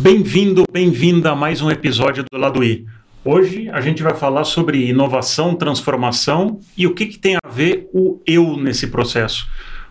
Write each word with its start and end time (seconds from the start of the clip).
Bem-vindo, 0.00 0.62
bem-vinda 0.70 1.32
a 1.32 1.34
mais 1.34 1.60
um 1.60 1.68
episódio 1.68 2.24
do 2.30 2.38
Lado 2.38 2.62
I. 2.62 2.86
Hoje 3.24 3.68
a 3.70 3.80
gente 3.80 4.00
vai 4.00 4.14
falar 4.14 4.44
sobre 4.44 4.88
inovação, 4.88 5.56
transformação 5.56 6.60
e 6.76 6.86
o 6.86 6.94
que, 6.94 7.06
que 7.06 7.18
tem 7.18 7.34
a 7.34 7.48
ver 7.48 7.90
o 7.92 8.20
eu 8.24 8.56
nesse 8.56 8.86
processo. 8.86 9.48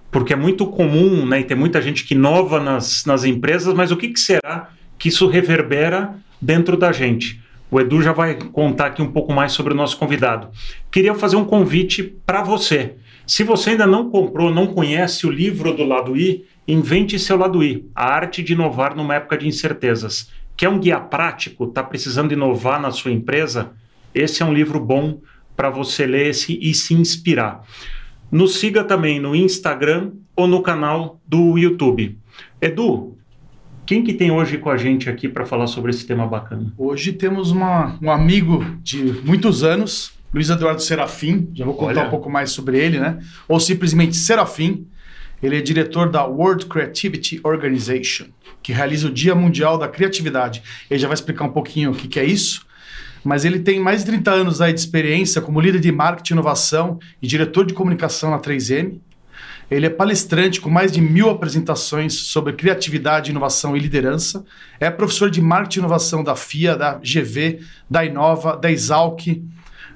Porque 0.09 0.31
é 0.31 0.35
muito 0.37 0.65
comum, 0.65 1.25
né, 1.25 1.41
e 1.41 1.43
tem 1.43 1.57
muita 1.57 1.81
gente 1.81 2.05
que 2.05 2.13
inova 2.13 2.57
nas, 2.57 3.03
nas 3.03 3.25
empresas, 3.25 3.73
mas 3.73 3.91
o 3.91 3.97
que, 3.97 4.07
que 4.07 4.19
será 4.19 4.69
que 4.97 5.09
isso 5.09 5.27
reverbera 5.27 6.15
dentro 6.41 6.77
da 6.77 6.93
gente? 6.93 7.41
O 7.69 7.77
Edu 7.77 8.01
já 8.01 8.13
vai 8.13 8.35
contar 8.35 8.85
aqui 8.85 9.01
um 9.01 9.11
pouco 9.11 9.33
mais 9.33 9.51
sobre 9.51 9.73
o 9.73 9.75
nosso 9.75 9.97
convidado. 9.97 10.47
Queria 10.89 11.13
fazer 11.15 11.35
um 11.35 11.43
convite 11.43 12.01
para 12.25 12.41
você. 12.41 12.95
Se 13.25 13.43
você 13.43 13.71
ainda 13.71 13.85
não 13.85 14.09
comprou, 14.09 14.49
não 14.49 14.67
conhece 14.67 15.27
o 15.27 15.29
livro 15.29 15.73
do 15.73 15.83
Lado 15.83 16.15
I, 16.15 16.45
invente 16.67 17.17
seu 17.17 17.37
Lado 17.37 17.63
I, 17.63 17.85
a 17.95 18.05
arte 18.05 18.43
de 18.43 18.53
inovar 18.53 18.95
numa 18.95 19.15
época 19.15 19.37
de 19.37 19.47
incertezas. 19.47 20.29
Quer 20.55 20.69
um 20.69 20.79
guia 20.79 20.99
prático? 20.99 21.65
Está 21.65 21.83
precisando 21.83 22.33
inovar 22.33 22.81
na 22.81 22.91
sua 22.91 23.11
empresa? 23.11 23.71
Esse 24.13 24.43
é 24.43 24.45
um 24.45 24.53
livro 24.53 24.79
bom 24.79 25.21
para 25.55 25.69
você 25.69 26.05
ler 26.05 26.27
esse 26.27 26.57
e 26.61 26.73
se 26.73 26.93
inspirar. 26.93 27.63
Nos 28.31 28.55
siga 28.55 28.83
também 28.83 29.19
no 29.19 29.35
Instagram 29.35 30.11
ou 30.35 30.47
no 30.47 30.61
canal 30.61 31.21
do 31.25 31.57
YouTube. 31.57 32.17
Edu, 32.61 33.15
quem 33.85 34.03
que 34.03 34.13
tem 34.13 34.31
hoje 34.31 34.57
com 34.57 34.69
a 34.69 34.75
gente 34.75 35.09
aqui 35.09 35.29
para 35.29 35.45
falar 35.45 35.67
sobre 35.67 35.91
esse 35.91 36.05
tema 36.05 36.27
bacana? 36.27 36.73
Hoje 36.77 37.13
temos 37.13 37.51
uma, 37.51 37.97
um 38.01 38.11
amigo 38.11 38.65
de 38.83 39.01
muitos 39.23 39.63
anos, 39.63 40.11
Luiz 40.33 40.49
Eduardo 40.49 40.81
Serafim. 40.81 41.49
Já 41.53 41.63
vou 41.63 41.73
contar 41.73 42.01
Olha. 42.01 42.07
um 42.07 42.09
pouco 42.09 42.29
mais 42.29 42.51
sobre 42.51 42.77
ele, 42.77 42.99
né? 42.99 43.19
Ou 43.47 43.59
simplesmente 43.59 44.15
Serafim. 44.17 44.85
Ele 45.41 45.57
é 45.57 45.61
diretor 45.61 46.09
da 46.09 46.25
World 46.25 46.65
Creativity 46.65 47.39
Organization, 47.43 48.25
que 48.63 48.73
realiza 48.73 49.07
o 49.07 49.11
Dia 49.11 49.35
Mundial 49.35 49.77
da 49.77 49.87
Criatividade. 49.87 50.63
Ele 50.89 50.99
já 50.99 51.07
vai 51.07 51.15
explicar 51.15 51.45
um 51.45 51.51
pouquinho 51.51 51.91
o 51.91 51.95
que, 51.95 52.07
que 52.07 52.19
é 52.19 52.25
isso. 52.25 52.65
Mas 53.23 53.45
ele 53.45 53.59
tem 53.59 53.79
mais 53.79 54.01
de 54.01 54.07
30 54.07 54.31
anos 54.31 54.61
aí 54.61 54.73
de 54.73 54.79
experiência 54.79 55.41
como 55.41 55.59
líder 55.59 55.79
de 55.79 55.91
marketing 55.91 56.33
e 56.33 56.35
inovação 56.35 56.99
e 57.21 57.27
diretor 57.27 57.65
de 57.65 57.73
comunicação 57.73 58.31
na 58.31 58.39
3M. 58.39 58.99
Ele 59.69 59.85
é 59.85 59.89
palestrante 59.89 60.61
com 60.61 60.69
mais 60.69 60.91
de 60.91 61.01
mil 61.01 61.29
apresentações 61.29 62.13
sobre 62.13 62.53
criatividade, 62.53 63.31
inovação 63.31 63.75
e 63.75 63.79
liderança. 63.79 64.45
É 64.79 64.89
professor 64.89 65.29
de 65.29 65.41
marketing 65.41 65.79
e 65.79 65.81
inovação 65.81 66.23
da 66.23 66.35
FIA, 66.35 66.75
da 66.75 66.93
GV, 66.93 67.59
da 67.89 68.05
Inova, 68.05 68.55
da 68.55 68.71
Exalc 68.71 69.43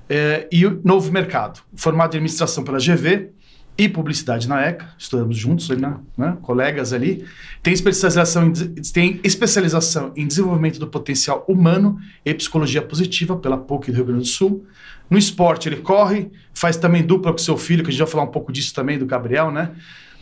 é, 0.10 0.48
e 0.52 0.66
Novo 0.84 1.10
Mercado. 1.12 1.62
Formado 1.74 2.14
em 2.14 2.18
administração 2.18 2.66
pela 2.66 2.80
GV 2.80 3.32
e 3.78 3.88
publicidade 3.88 4.48
na 4.48 4.62
ECA, 4.62 4.90
estudamos 4.98 5.38
juntos, 5.38 5.70
né, 5.70 5.98
né, 6.18 6.38
colegas 6.42 6.94
ali. 6.94 7.26
Tem 7.64 7.74
especialização, 7.74 8.48
em, 8.48 8.54
tem 8.94 9.20
especialização 9.24 10.12
em 10.16 10.28
desenvolvimento 10.28 10.80
do 10.80 10.88
potencial 10.88 11.46
humano 11.48 12.00
e 12.26 12.34
psicologia 12.34 12.82
positiva 12.82 13.36
pela 13.38 13.58
PUC 13.58 13.92
do 13.92 13.96
Rio 13.96 14.06
Grande 14.06 14.22
do 14.22 14.28
Sul. 14.28 14.66
No 15.10 15.18
esporte, 15.18 15.68
ele 15.68 15.78
corre, 15.78 16.30
faz 16.54 16.78
também 16.78 17.04
dupla 17.04 17.32
com 17.32 17.38
seu 17.38 17.58
filho, 17.58 17.84
que 17.84 17.90
a 17.90 17.92
gente 17.92 18.00
vai 18.00 18.08
falar 18.08 18.24
um 18.24 18.32
pouco 18.32 18.52
disso 18.52 18.74
também, 18.74 18.98
do 18.98 19.06
Gabriel, 19.06 19.52
né? 19.52 19.72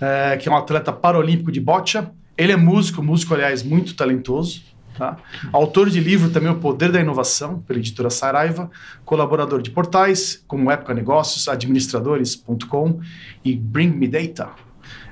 É, 0.01 0.37
que 0.37 0.47
é 0.47 0.51
um 0.51 0.55
atleta 0.55 0.93
paralímpico 0.93 1.51
de 1.51 1.59
bocha. 1.59 2.11
Ele 2.37 2.53
é 2.53 2.55
músico, 2.55 3.03
músico, 3.03 3.33
aliás, 3.33 3.61
muito 3.61 3.95
talentoso. 3.95 4.61
Tá? 4.97 5.17
Autor 5.53 5.89
de 5.89 5.99
livro 5.99 6.29
também 6.29 6.51
O 6.51 6.55
Poder 6.55 6.91
da 6.91 6.99
Inovação, 6.99 7.59
pela 7.59 7.79
editora 7.79 8.09
Saraiva, 8.09 8.69
colaborador 9.05 9.61
de 9.61 9.71
portais 9.71 10.43
como 10.47 10.69
Época 10.69 10.93
Negócios, 10.93 11.47
administradores.com 11.47 12.99
e 13.43 13.55
Bring 13.55 13.91
Me 13.91 14.07
Data. 14.07 14.49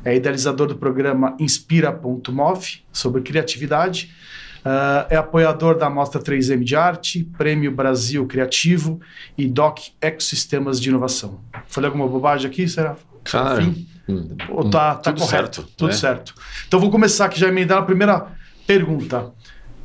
É 0.03 0.15
idealizador 0.15 0.67
do 0.67 0.75
programa 0.75 1.35
Inspira.mov 1.39 2.83
sobre 2.91 3.21
criatividade 3.21 4.13
Uh, 4.67 5.07
é 5.09 5.15
apoiador 5.15 5.77
da 5.77 5.89
Mostra 5.89 6.21
3M 6.21 6.61
de 6.61 6.75
Arte, 6.75 7.23
Prêmio 7.37 7.71
Brasil 7.71 8.27
Criativo 8.27 8.99
e 9.37 9.47
DOC 9.47 9.93
Ecossistemas 10.01 10.81
de 10.81 10.89
Inovação. 10.89 11.39
Falei 11.67 11.87
alguma 11.87 12.05
bobagem 12.05 12.51
aqui, 12.51 12.67
será? 12.67 12.97
Cara, 13.23 13.63
hum, 14.09 14.35
Ou 14.49 14.69
tá, 14.69 14.95
tá 14.95 15.13
tudo 15.13 15.21
correto? 15.21 15.55
Certo, 15.61 15.71
tudo 15.77 15.89
né? 15.89 15.95
certo. 15.95 16.33
Então 16.67 16.81
vou 16.81 16.91
começar 16.91 17.25
aqui 17.27 17.39
já 17.39 17.47
emendar 17.47 17.77
a 17.77 17.81
primeira 17.83 18.27
pergunta. 18.65 19.31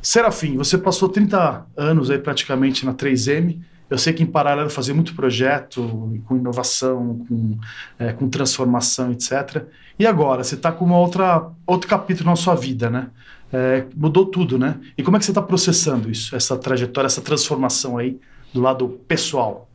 Serafim, 0.03 0.57
você 0.57 0.77
passou 0.77 1.09
30 1.09 1.65
anos 1.75 2.11
aí 2.11 2.19
praticamente 2.19 2.85
na 2.85 2.93
3M. 2.93 3.59
Eu 3.89 3.97
sei 3.97 4.13
que 4.13 4.21
em 4.21 4.27
paralelo 4.27 4.69
fazia 4.69 4.93
muito 4.93 5.15
projeto 5.15 6.21
com 6.25 6.35
inovação, 6.35 7.25
com, 7.27 7.57
é, 7.97 8.13
com 8.13 8.29
transformação, 8.29 9.11
etc. 9.11 9.65
E 9.97 10.05
agora, 10.05 10.43
você 10.43 10.55
está 10.55 10.71
com 10.71 10.85
uma 10.85 10.97
outra, 10.97 11.49
outro 11.65 11.89
capítulo 11.89 12.29
na 12.29 12.35
sua 12.35 12.53
vida, 12.53 12.89
né? 12.89 13.09
é, 13.53 13.85
mudou 13.95 14.25
tudo, 14.25 14.57
né? 14.57 14.79
E 14.97 15.03
como 15.03 15.15
é 15.15 15.19
que 15.19 15.25
você 15.25 15.31
está 15.31 15.41
processando 15.41 16.09
isso, 16.09 16.35
essa 16.35 16.57
trajetória, 16.57 17.05
essa 17.05 17.21
transformação 17.21 17.99
aí 17.99 18.17
do 18.51 18.59
lado 18.59 18.99
pessoal? 19.07 19.69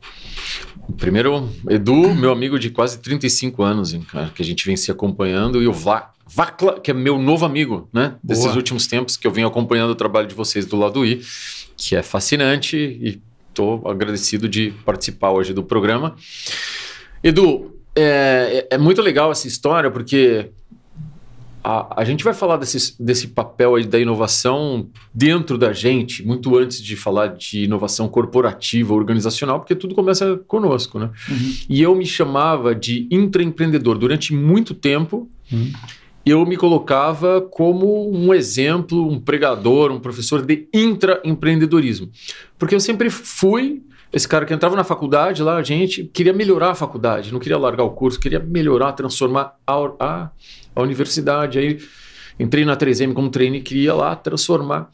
Primeiro, 0.96 1.48
Edu, 1.68 2.12
meu 2.14 2.32
amigo 2.32 2.58
de 2.58 2.70
quase 2.70 2.98
35 2.98 3.62
anos, 3.62 3.94
hein, 3.94 4.04
cara, 4.10 4.30
que 4.34 4.42
a 4.42 4.44
gente 4.44 4.66
vem 4.66 4.76
se 4.76 4.90
acompanhando, 4.90 5.62
e 5.62 5.68
o 5.68 5.72
Vá, 5.72 6.10
Vacla, 6.34 6.78
que 6.80 6.90
é 6.90 6.94
meu 6.94 7.18
novo 7.18 7.44
amigo, 7.44 7.88
né? 7.92 8.16
Desses 8.22 8.44
Boa. 8.44 8.56
últimos 8.56 8.86
tempos 8.86 9.16
que 9.16 9.26
eu 9.26 9.30
venho 9.30 9.48
acompanhando 9.48 9.90
o 9.90 9.94
trabalho 9.94 10.26
de 10.26 10.34
vocês 10.34 10.66
do 10.66 10.76
lado 10.76 11.04
I, 11.04 11.22
que 11.76 11.96
é 11.96 12.02
fascinante 12.02 12.76
e 12.76 13.20
estou 13.48 13.88
agradecido 13.88 14.48
de 14.48 14.72
participar 14.84 15.30
hoje 15.30 15.52
do 15.52 15.62
programa. 15.62 16.14
Edu, 17.22 17.74
é, 17.96 18.66
é, 18.70 18.74
é 18.74 18.78
muito 18.78 19.02
legal 19.02 19.32
essa 19.32 19.48
história 19.48 19.90
porque 19.90 20.50
a, 21.62 22.00
a 22.00 22.04
gente 22.04 22.22
vai 22.22 22.32
falar 22.32 22.56
desse, 22.56 22.94
desse 23.02 23.28
papel 23.28 23.74
aí 23.74 23.84
da 23.84 23.98
inovação 23.98 24.88
dentro 25.12 25.58
da 25.58 25.72
gente, 25.72 26.24
muito 26.24 26.56
antes 26.56 26.80
de 26.80 26.96
falar 26.96 27.28
de 27.36 27.64
inovação 27.64 28.08
corporativa, 28.08 28.94
organizacional, 28.94 29.58
porque 29.58 29.74
tudo 29.74 29.94
começa 29.94 30.38
conosco, 30.46 30.98
né? 30.98 31.10
Uhum. 31.28 31.52
E 31.68 31.82
eu 31.82 31.94
me 31.94 32.06
chamava 32.06 32.74
de 32.74 33.08
intraempreendedor. 33.10 33.98
Durante 33.98 34.32
muito 34.32 34.74
tempo, 34.74 35.28
uhum. 35.52 35.72
Eu 36.30 36.44
me 36.44 36.56
colocava 36.56 37.40
como 37.40 38.10
um 38.10 38.34
exemplo, 38.34 39.08
um 39.08 39.20
pregador, 39.20 39.90
um 39.92 40.00
professor 40.00 40.44
de 40.44 40.68
intraempreendedorismo. 40.72 42.10
Porque 42.58 42.74
eu 42.74 42.80
sempre 42.80 43.10
fui 43.10 43.82
esse 44.12 44.26
cara 44.26 44.46
que 44.46 44.54
entrava 44.54 44.74
na 44.74 44.84
faculdade 44.84 45.42
lá, 45.42 45.56
a 45.56 45.62
gente 45.62 46.04
queria 46.04 46.32
melhorar 46.32 46.70
a 46.70 46.74
faculdade, 46.74 47.32
não 47.32 47.38
queria 47.38 47.58
largar 47.58 47.84
o 47.84 47.90
curso, 47.90 48.18
queria 48.18 48.40
melhorar, 48.40 48.92
transformar 48.92 49.54
a, 49.66 49.74
a, 50.00 50.30
a 50.74 50.82
universidade. 50.82 51.58
Aí 51.58 51.78
entrei 52.40 52.64
na 52.64 52.76
3M 52.76 53.12
como 53.12 53.28
trainee, 53.28 53.60
queria 53.60 53.92
lá 53.92 54.16
transformar. 54.16 54.88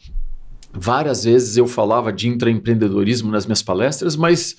Várias 0.73 1.23
vezes 1.23 1.57
eu 1.57 1.69
falava 1.69 2.13
de 2.13 2.29
intraempreendedorismo 2.29 3.31
nas 3.31 3.47
minhas 3.47 3.63
palestras, 3.63 4.17
mas 4.17 4.57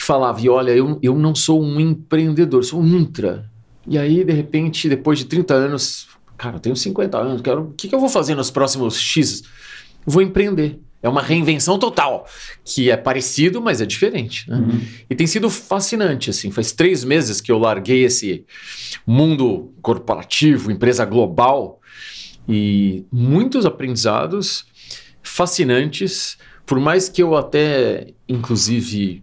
falava, 0.00 0.40
e 0.40 0.48
olha, 0.48 0.70
eu, 0.70 0.98
eu 1.02 1.18
não 1.18 1.34
sou 1.34 1.62
um 1.62 1.78
empreendedor, 1.78 2.64
sou 2.64 2.80
um 2.80 2.96
intra. 2.96 3.49
E 3.90 3.98
aí, 3.98 4.22
de 4.22 4.32
repente, 4.32 4.88
depois 4.88 5.18
de 5.18 5.24
30 5.24 5.52
anos, 5.52 6.06
cara, 6.38 6.56
eu 6.56 6.60
tenho 6.60 6.76
50 6.76 7.18
anos, 7.18 7.42
quero, 7.42 7.62
o 7.62 7.72
que, 7.72 7.88
que 7.88 7.94
eu 7.94 7.98
vou 7.98 8.08
fazer 8.08 8.36
nos 8.36 8.48
próximos 8.48 8.96
X? 8.96 9.42
Vou 10.06 10.22
empreender. 10.22 10.78
É 11.02 11.08
uma 11.08 11.20
reinvenção 11.20 11.76
total, 11.76 12.24
que 12.64 12.88
é 12.88 12.96
parecido, 12.96 13.60
mas 13.60 13.80
é 13.80 13.86
diferente. 13.86 14.48
Né? 14.48 14.58
Uhum. 14.58 14.80
E 15.10 15.14
tem 15.16 15.26
sido 15.26 15.50
fascinante, 15.50 16.30
assim. 16.30 16.52
Faz 16.52 16.70
três 16.70 17.02
meses 17.02 17.40
que 17.40 17.50
eu 17.50 17.58
larguei 17.58 18.04
esse 18.04 18.44
mundo 19.04 19.72
corporativo, 19.82 20.70
empresa 20.70 21.04
global, 21.04 21.80
e 22.48 23.04
muitos 23.10 23.66
aprendizados 23.66 24.66
fascinantes. 25.20 26.38
Por 26.64 26.78
mais 26.78 27.08
que 27.08 27.24
eu 27.24 27.36
até, 27.36 28.12
inclusive, 28.28 29.20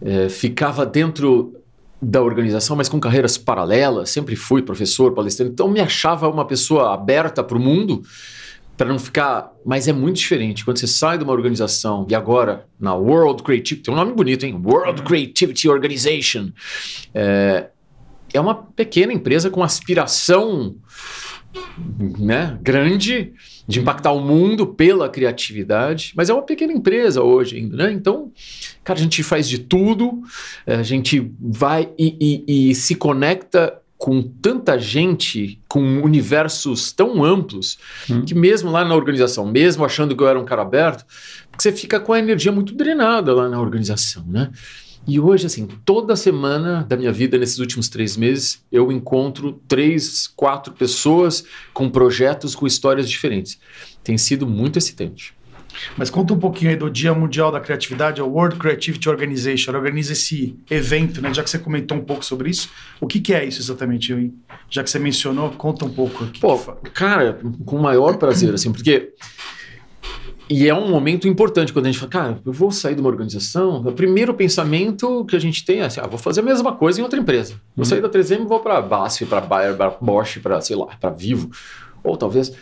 é, 0.00 0.30
ficava 0.30 0.86
dentro 0.86 1.61
da 2.02 2.20
organização, 2.20 2.74
mas 2.74 2.88
com 2.88 2.98
carreiras 2.98 3.38
paralelas, 3.38 4.10
sempre 4.10 4.34
fui 4.34 4.60
professor, 4.60 5.12
palestrante, 5.12 5.52
então 5.52 5.68
me 5.68 5.78
achava 5.78 6.28
uma 6.28 6.44
pessoa 6.44 6.92
aberta 6.92 7.44
para 7.44 7.56
o 7.56 7.60
mundo 7.60 8.02
para 8.76 8.88
não 8.88 8.98
ficar. 8.98 9.52
Mas 9.64 9.86
é 9.86 9.92
muito 9.92 10.16
diferente. 10.16 10.64
Quando 10.64 10.78
você 10.78 10.88
sai 10.88 11.16
de 11.16 11.22
uma 11.22 11.32
organização 11.32 12.04
e 12.10 12.14
agora 12.14 12.66
na 12.80 12.92
World 12.94 13.44
Creativity, 13.44 13.84
tem 13.84 13.94
um 13.94 13.96
nome 13.96 14.12
bonito, 14.12 14.44
hein? 14.44 14.60
World 14.64 15.00
uhum. 15.00 15.06
Creativity 15.06 15.68
Organization. 15.68 16.50
É, 17.14 17.68
é 18.34 18.40
uma 18.40 18.54
pequena 18.54 19.12
empresa 19.12 19.48
com 19.48 19.62
aspiração 19.62 20.74
né, 22.18 22.58
grande 22.62 23.32
de 23.66 23.80
impactar 23.80 24.12
o 24.12 24.20
mundo 24.20 24.66
pela 24.66 25.08
criatividade, 25.08 26.12
mas 26.16 26.28
é 26.28 26.34
uma 26.34 26.42
pequena 26.42 26.72
empresa 26.72 27.22
hoje 27.22 27.56
ainda, 27.56 27.76
né? 27.76 27.92
Então, 27.92 28.32
cara, 28.82 28.98
a 28.98 29.02
gente 29.02 29.22
faz 29.22 29.48
de 29.48 29.58
tudo, 29.58 30.22
a 30.66 30.82
gente 30.82 31.30
vai 31.40 31.88
e, 31.98 32.44
e, 32.46 32.70
e 32.70 32.74
se 32.74 32.94
conecta 32.94 33.78
com 34.02 34.20
tanta 34.20 34.76
gente, 34.80 35.60
com 35.68 36.02
universos 36.02 36.90
tão 36.90 37.22
amplos, 37.22 37.78
hum. 38.10 38.24
que 38.24 38.34
mesmo 38.34 38.68
lá 38.68 38.84
na 38.84 38.96
organização, 38.96 39.46
mesmo 39.46 39.84
achando 39.84 40.16
que 40.16 40.22
eu 40.24 40.26
era 40.26 40.40
um 40.40 40.44
cara 40.44 40.62
aberto, 40.62 41.04
você 41.56 41.70
fica 41.70 42.00
com 42.00 42.12
a 42.12 42.18
energia 42.18 42.50
muito 42.50 42.74
drenada 42.74 43.32
lá 43.32 43.48
na 43.48 43.60
organização, 43.60 44.24
né? 44.26 44.50
E 45.06 45.18
hoje, 45.18 45.46
assim, 45.46 45.66
toda 45.84 46.14
semana 46.14 46.84
da 46.88 46.96
minha 46.96 47.12
vida, 47.12 47.36
nesses 47.36 47.58
últimos 47.58 47.88
três 47.88 48.16
meses, 48.16 48.64
eu 48.70 48.92
encontro 48.92 49.60
três, 49.66 50.28
quatro 50.28 50.72
pessoas 50.72 51.44
com 51.72 51.90
projetos 51.90 52.54
com 52.54 52.66
histórias 52.66 53.08
diferentes. 53.08 53.58
tem 54.04 54.16
sido 54.16 54.46
muito 54.46 54.78
excitante. 54.78 55.34
Mas 55.96 56.10
conta 56.10 56.34
um 56.34 56.38
pouquinho 56.38 56.70
aí 56.70 56.76
do 56.76 56.90
Dia 56.90 57.14
Mundial 57.14 57.50
da 57.50 57.60
Criatividade, 57.60 58.20
a 58.20 58.24
World 58.24 58.56
Creativity 58.56 59.08
Organization, 59.08 59.72
organiza 59.72 60.12
esse 60.12 60.54
evento, 60.70 61.20
né? 61.20 61.32
Já 61.32 61.42
que 61.42 61.50
você 61.50 61.58
comentou 61.58 61.96
um 61.96 62.04
pouco 62.04 62.24
sobre 62.24 62.50
isso, 62.50 62.68
o 63.00 63.06
que, 63.06 63.20
que 63.20 63.32
é 63.32 63.44
isso 63.44 63.60
exatamente? 63.60 64.32
Já 64.68 64.82
que 64.82 64.90
você 64.90 64.98
mencionou, 64.98 65.50
conta 65.52 65.84
um 65.84 65.90
pouco. 65.90 66.24
Aqui. 66.24 66.40
Pô, 66.40 66.58
cara, 66.92 67.40
com 67.64 67.76
o 67.76 67.82
maior 67.82 68.16
prazer, 68.18 68.52
assim, 68.52 68.72
porque 68.72 69.12
e 70.52 70.68
é 70.68 70.74
um 70.74 70.90
momento 70.90 71.26
importante 71.26 71.72
quando 71.72 71.86
a 71.86 71.90
gente 71.90 71.98
fala, 71.98 72.10
cara, 72.10 72.40
eu 72.44 72.52
vou 72.52 72.70
sair 72.70 72.94
de 72.94 73.00
uma 73.00 73.08
organização. 73.08 73.80
O 73.80 73.92
primeiro 73.92 74.34
pensamento 74.34 75.24
que 75.24 75.34
a 75.34 75.38
gente 75.38 75.64
tem 75.64 75.80
é 75.80 75.86
assim: 75.86 75.98
ah, 75.98 76.06
vou 76.06 76.18
fazer 76.18 76.40
a 76.40 76.42
mesma 76.42 76.72
coisa 76.72 77.00
em 77.00 77.02
outra 77.02 77.18
empresa. 77.18 77.54
Vou 77.74 77.86
sair 77.86 78.02
da 78.02 78.08
3M 78.08 78.42
e 78.42 78.44
vou 78.44 78.60
para 78.60 78.82
BASF, 78.82 79.24
para 79.24 79.40
Bayer, 79.40 79.74
para 79.74 79.90
Bosch, 79.98 80.38
para, 80.42 80.60
sei 80.60 80.76
lá, 80.76 80.88
para 81.00 81.08
Vivo. 81.08 81.50
Ou 82.04 82.18
talvez. 82.18 82.52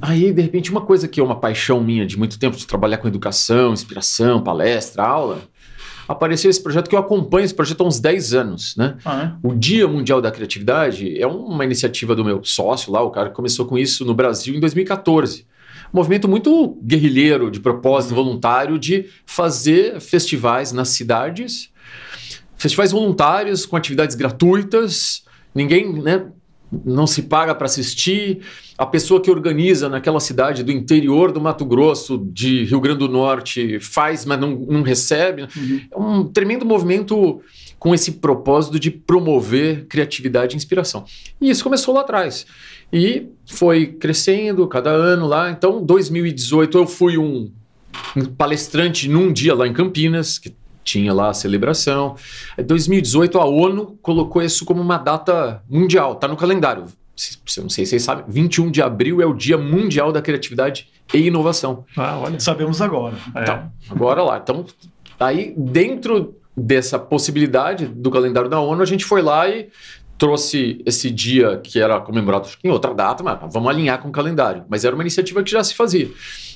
Aí, 0.00 0.30
de 0.30 0.42
repente, 0.42 0.70
uma 0.70 0.82
coisa 0.82 1.08
que 1.08 1.20
é 1.20 1.22
uma 1.22 1.36
paixão 1.36 1.82
minha 1.82 2.04
de 2.04 2.18
muito 2.18 2.38
tempo, 2.38 2.54
de 2.54 2.66
trabalhar 2.66 2.98
com 2.98 3.08
educação, 3.08 3.72
inspiração, 3.72 4.42
palestra, 4.42 5.02
aula, 5.02 5.38
apareceu 6.06 6.50
esse 6.50 6.62
projeto 6.62 6.90
que 6.90 6.94
eu 6.94 6.98
acompanho 6.98 7.46
esse 7.46 7.54
projeto 7.54 7.82
há 7.82 7.86
uns 7.86 7.98
10 7.98 8.34
anos, 8.34 8.76
né? 8.76 8.96
Ah, 9.04 9.32
é? 9.42 9.46
O 9.46 9.54
Dia 9.54 9.88
Mundial 9.88 10.20
da 10.20 10.30
Criatividade 10.30 11.18
é 11.18 11.26
uma 11.26 11.64
iniciativa 11.64 12.14
do 12.14 12.24
meu 12.24 12.44
sócio 12.44 12.92
lá, 12.92 13.00
o 13.00 13.10
cara 13.10 13.30
que 13.30 13.34
começou 13.34 13.64
com 13.64 13.78
isso 13.78 14.04
no 14.04 14.12
Brasil 14.12 14.54
em 14.54 14.60
2014 14.60 15.46
movimento 15.92 16.28
muito 16.28 16.78
guerrilheiro, 16.82 17.50
de 17.50 17.60
propósito 17.60 18.14
voluntário, 18.14 18.78
de 18.78 19.06
fazer 19.26 20.00
festivais 20.00 20.72
nas 20.72 20.88
cidades, 20.88 21.70
festivais 22.56 22.92
voluntários 22.92 23.66
com 23.66 23.76
atividades 23.76 24.16
gratuitas, 24.16 25.24
ninguém, 25.54 25.92
né? 25.92 26.26
Não 26.86 27.06
se 27.06 27.22
paga 27.24 27.54
para 27.54 27.66
assistir. 27.66 28.40
A 28.78 28.86
pessoa 28.86 29.20
que 29.20 29.30
organiza 29.30 29.90
naquela 29.90 30.18
cidade 30.18 30.62
do 30.62 30.72
interior 30.72 31.30
do 31.30 31.38
Mato 31.38 31.66
Grosso, 31.66 32.16
de 32.32 32.64
Rio 32.64 32.80
Grande 32.80 33.00
do 33.00 33.08
Norte, 33.08 33.78
faz, 33.78 34.24
mas 34.24 34.40
não, 34.40 34.52
não 34.52 34.82
recebe. 34.82 35.42
Uhum. 35.54 35.80
É 35.90 35.98
um 35.98 36.24
tremendo 36.24 36.64
movimento 36.64 37.42
com 37.78 37.94
esse 37.94 38.12
propósito 38.12 38.78
de 38.78 38.90
promover 38.90 39.86
criatividade 39.86 40.54
e 40.54 40.56
inspiração. 40.56 41.04
E 41.40 41.50
isso 41.50 41.62
começou 41.62 41.92
lá 41.92 42.00
atrás. 42.02 42.46
E 42.92 43.28
foi 43.46 43.86
crescendo 43.86 44.66
cada 44.68 44.90
ano 44.90 45.26
lá. 45.26 45.50
Então, 45.50 45.82
2018 45.82 46.78
eu 46.78 46.86
fui 46.86 47.16
um, 47.16 47.50
palestrante 48.36 49.08
num 49.08 49.32
dia 49.32 49.54
lá 49.54 49.66
em 49.66 49.72
Campinas, 49.72 50.38
que 50.38 50.54
tinha 50.84 51.12
lá 51.12 51.30
a 51.30 51.34
celebração. 51.34 52.16
Em 52.58 52.64
2018 52.64 53.38
a 53.38 53.44
ONU 53.44 53.98
colocou 54.02 54.42
isso 54.42 54.64
como 54.64 54.80
uma 54.80 54.98
data 54.98 55.62
mundial, 55.68 56.16
tá 56.16 56.28
no 56.28 56.36
calendário. 56.36 56.82
Não 56.82 57.68
sei 57.68 57.84
se 57.84 57.86
vocês 57.86 58.02
sabem, 58.02 58.24
21 58.26 58.70
de 58.70 58.82
abril 58.82 59.20
é 59.20 59.26
o 59.26 59.34
Dia 59.34 59.58
Mundial 59.58 60.10
da 60.10 60.22
Criatividade 60.22 60.88
e 61.12 61.26
Inovação. 61.26 61.84
Ah, 61.96 62.18
olha. 62.18 62.40
Sabemos 62.40 62.80
agora. 62.80 63.16
É. 63.34 63.42
Então, 63.42 63.72
agora 63.90 64.22
lá. 64.22 64.38
Então, 64.42 64.64
aí 65.20 65.54
dentro 65.56 66.34
dessa 66.56 66.98
possibilidade 66.98 67.86
do 67.86 68.10
calendário 68.10 68.48
da 68.48 68.60
ONU, 68.60 68.82
a 68.82 68.86
gente 68.86 69.04
foi 69.04 69.22
lá 69.22 69.48
e 69.48 69.68
trouxe 70.22 70.80
esse 70.86 71.10
dia 71.10 71.60
que 71.64 71.80
era 71.80 71.98
comemorado 71.98 72.48
em 72.62 72.70
outra 72.70 72.94
data, 72.94 73.24
mas 73.24 73.40
vamos 73.52 73.68
alinhar 73.68 74.00
com 74.00 74.08
o 74.08 74.12
calendário. 74.12 74.64
Mas 74.68 74.84
era 74.84 74.94
uma 74.94 75.02
iniciativa 75.02 75.42
que 75.42 75.50
já 75.50 75.64
se 75.64 75.74
fazia. 75.74 76.08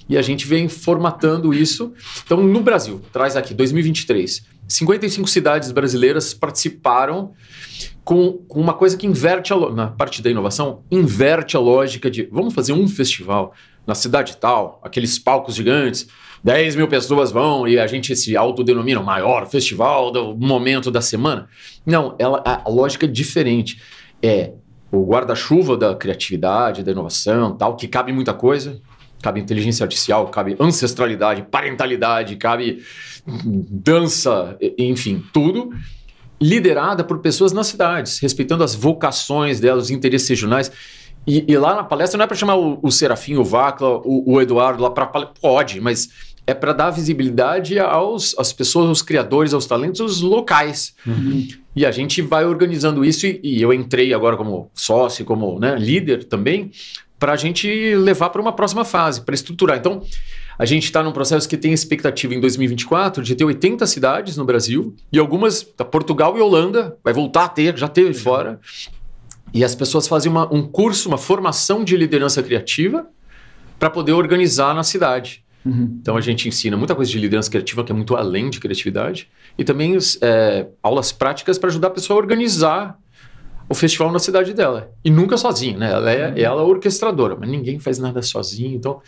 E 0.09 0.17
a 0.17 0.23
gente 0.23 0.47
vem 0.47 0.69
formatando 0.69 1.53
isso. 1.53 1.93
Então, 2.25 2.41
no 2.45 2.61
Brasil, 2.61 3.03
traz 3.13 3.35
aqui, 3.35 3.53
2023, 3.53 4.47
55 4.69 5.29
cidades 5.29 5.73
brasileiras 5.73 6.33
participaram 6.33 7.33
com, 8.05 8.35
com 8.47 8.61
uma 8.61 8.73
coisa 8.73 8.97
que 8.97 9.05
inverte, 9.05 9.53
a, 9.53 9.59
na 9.71 9.89
parte 9.89 10.23
da 10.23 10.31
inovação, 10.31 10.85
inverte 10.89 11.57
a 11.57 11.61
lógica 11.61 12.09
de 12.09 12.29
vamos 12.31 12.55
fazer 12.55 12.73
um 12.73 12.87
festival 12.87 13.53
na 13.87 13.95
cidade 13.95 14.37
tal, 14.37 14.81
aqueles 14.83 15.19
palcos 15.19 15.55
gigantes, 15.55 16.07
10 16.43 16.77
mil 16.77 16.89
pessoas 16.89 17.31
vão 17.31 17.67
e 17.67 17.79
a 17.79 17.87
gente 17.87 18.15
se 18.15 18.37
autodenomina 18.37 19.01
o 19.01 19.05
maior 19.05 19.47
festival 19.47 20.11
do 20.11 20.35
momento 20.37 20.91
da 20.91 21.01
semana. 21.01 21.49
Não, 21.85 22.15
ela, 22.19 22.43
a 22.45 22.69
lógica 22.69 23.07
é 23.07 23.09
diferente. 23.09 23.81
É 24.23 24.53
o 24.93 25.05
guarda-chuva 25.05 25.77
da 25.77 25.95
criatividade, 25.95 26.83
da 26.83 26.93
inovação, 26.93 27.57
tal, 27.57 27.77
que 27.77 27.89
cabe 27.89 28.13
muita 28.13 28.33
coisa. 28.33 28.81
Cabe 29.23 29.41
inteligência 29.41 29.83
artificial, 29.83 30.29
cabe 30.29 30.57
ancestralidade, 30.61 31.43
parentalidade, 31.51 32.37
cabe 32.37 32.83
dança, 33.27 34.57
enfim, 34.79 35.25
tudo 35.33 35.71
liderada 36.41 37.03
por 37.03 37.21
pessoas 37.21 37.53
nas 37.53 37.67
cidades, 37.67 38.19
respeitando 38.19 38.63
as 38.63 38.75
vocações 38.75 39.59
delas, 39.59 39.85
os 39.85 39.91
interesses 39.91 40.29
regionais. 40.29 40.71
E, 41.27 41.45
e, 41.49 41.59
lá 41.59 41.75
na 41.75 41.83
palestra 41.85 42.17
não 42.17 42.25
é 42.25 42.27
para 42.27 42.37
chamar 42.37 42.57
o, 42.57 42.79
o 42.81 42.91
Serafim, 42.91 43.35
o 43.35 43.45
Vacla, 43.45 44.01
o, 44.05 44.35
o 44.35 44.41
Eduardo 44.41 44.83
lá 44.83 44.91
para 44.91 45.07
pode, 45.07 45.81
mas 45.81 46.09
é 46.47 46.55
para 46.55 46.73
dar 46.73 46.91
visibilidade 46.91 47.79
aos 47.79 48.39
às 48.39 48.53
pessoas, 48.53 48.89
aos 48.89 49.03
criadores, 49.03 49.53
aos 49.53 49.67
talentos 49.67 50.21
locais. 50.21 50.95
Uhum. 51.05 51.49
E 51.75 51.85
a 51.85 51.91
gente 51.91 52.23
vai 52.23 52.45
organizando 52.45 53.05
isso 53.05 53.27
e, 53.27 53.41
e 53.43 53.61
eu 53.61 53.73
entrei 53.73 54.15
agora 54.15 54.37
como 54.37 54.71
sócio, 54.73 55.25
como 55.25 55.59
né, 55.59 55.75
líder 55.77 56.25
também, 56.25 56.71
para 57.19 57.33
a 57.33 57.37
gente 57.37 57.69
levar 57.97 58.31
para 58.31 58.41
uma 58.41 58.53
próxima 58.53 58.85
fase, 58.85 59.23
para 59.23 59.35
estruturar. 59.35 59.79
Então, 59.79 60.03
a 60.59 60.65
gente 60.65 60.85
está 60.85 61.03
num 61.03 61.13
processo 61.13 61.49
que 61.49 61.57
tem 61.57 61.73
expectativa 61.73 62.35
em 62.35 62.41
2024 62.41 63.23
de 63.23 63.35
ter 63.35 63.45
80 63.45 63.87
cidades 63.87 64.37
no 64.37 64.45
Brasil 64.45 64.95
e 65.13 65.19
algumas 65.19 65.67
da 65.77 65.85
Portugal 65.85 66.37
e 66.39 66.41
Holanda, 66.41 66.97
vai 67.05 67.13
voltar 67.13 67.45
a 67.45 67.49
ter, 67.49 67.77
já 67.77 67.89
teve 67.89 68.15
fora. 68.15 68.59
E 69.57 69.65
as 69.65 69.75
pessoas 69.75 70.07
fazem 70.07 70.31
uma, 70.31 70.53
um 70.53 70.63
curso, 70.63 71.09
uma 71.09 71.17
formação 71.17 71.83
de 71.83 71.97
liderança 71.97 72.43
criativa 72.43 73.07
para 73.79 73.89
poder 73.89 74.13
organizar 74.13 74.75
na 74.75 74.83
cidade. 74.83 75.43
Uhum. 75.65 75.97
Então 75.99 76.15
a 76.15 76.21
gente 76.21 76.47
ensina 76.47 76.77
muita 76.77 76.95
coisa 76.95 77.11
de 77.11 77.19
liderança 77.19 77.51
criativa 77.51 77.83
que 77.83 77.91
é 77.91 77.95
muito 77.95 78.15
além 78.15 78.51
de 78.51 78.61
criatividade 78.61 79.31
e 79.57 79.65
também 79.65 79.97
é, 80.21 80.67
aulas 80.83 81.11
práticas 81.11 81.57
para 81.57 81.71
ajudar 81.71 81.89
a 81.89 81.91
pessoa 81.91 82.19
a 82.19 82.21
organizar 82.21 82.99
o 83.69 83.75
festival 83.75 84.13
na 84.13 84.19
cidade 84.19 84.53
dela. 84.55 84.91
E 85.05 85.11
nunca 85.11 85.37
sozinha, 85.37 85.77
né? 85.77 85.91
Ela 85.91 86.11
é, 86.11 86.29
uhum. 86.29 86.35
ela 86.37 86.63
é 86.63 86.65
orquestradora, 86.65 87.37
mas 87.39 87.49
ninguém 87.49 87.79
faz 87.79 87.99
nada 87.99 88.23
sozinho. 88.23 88.75
Então, 88.77 89.01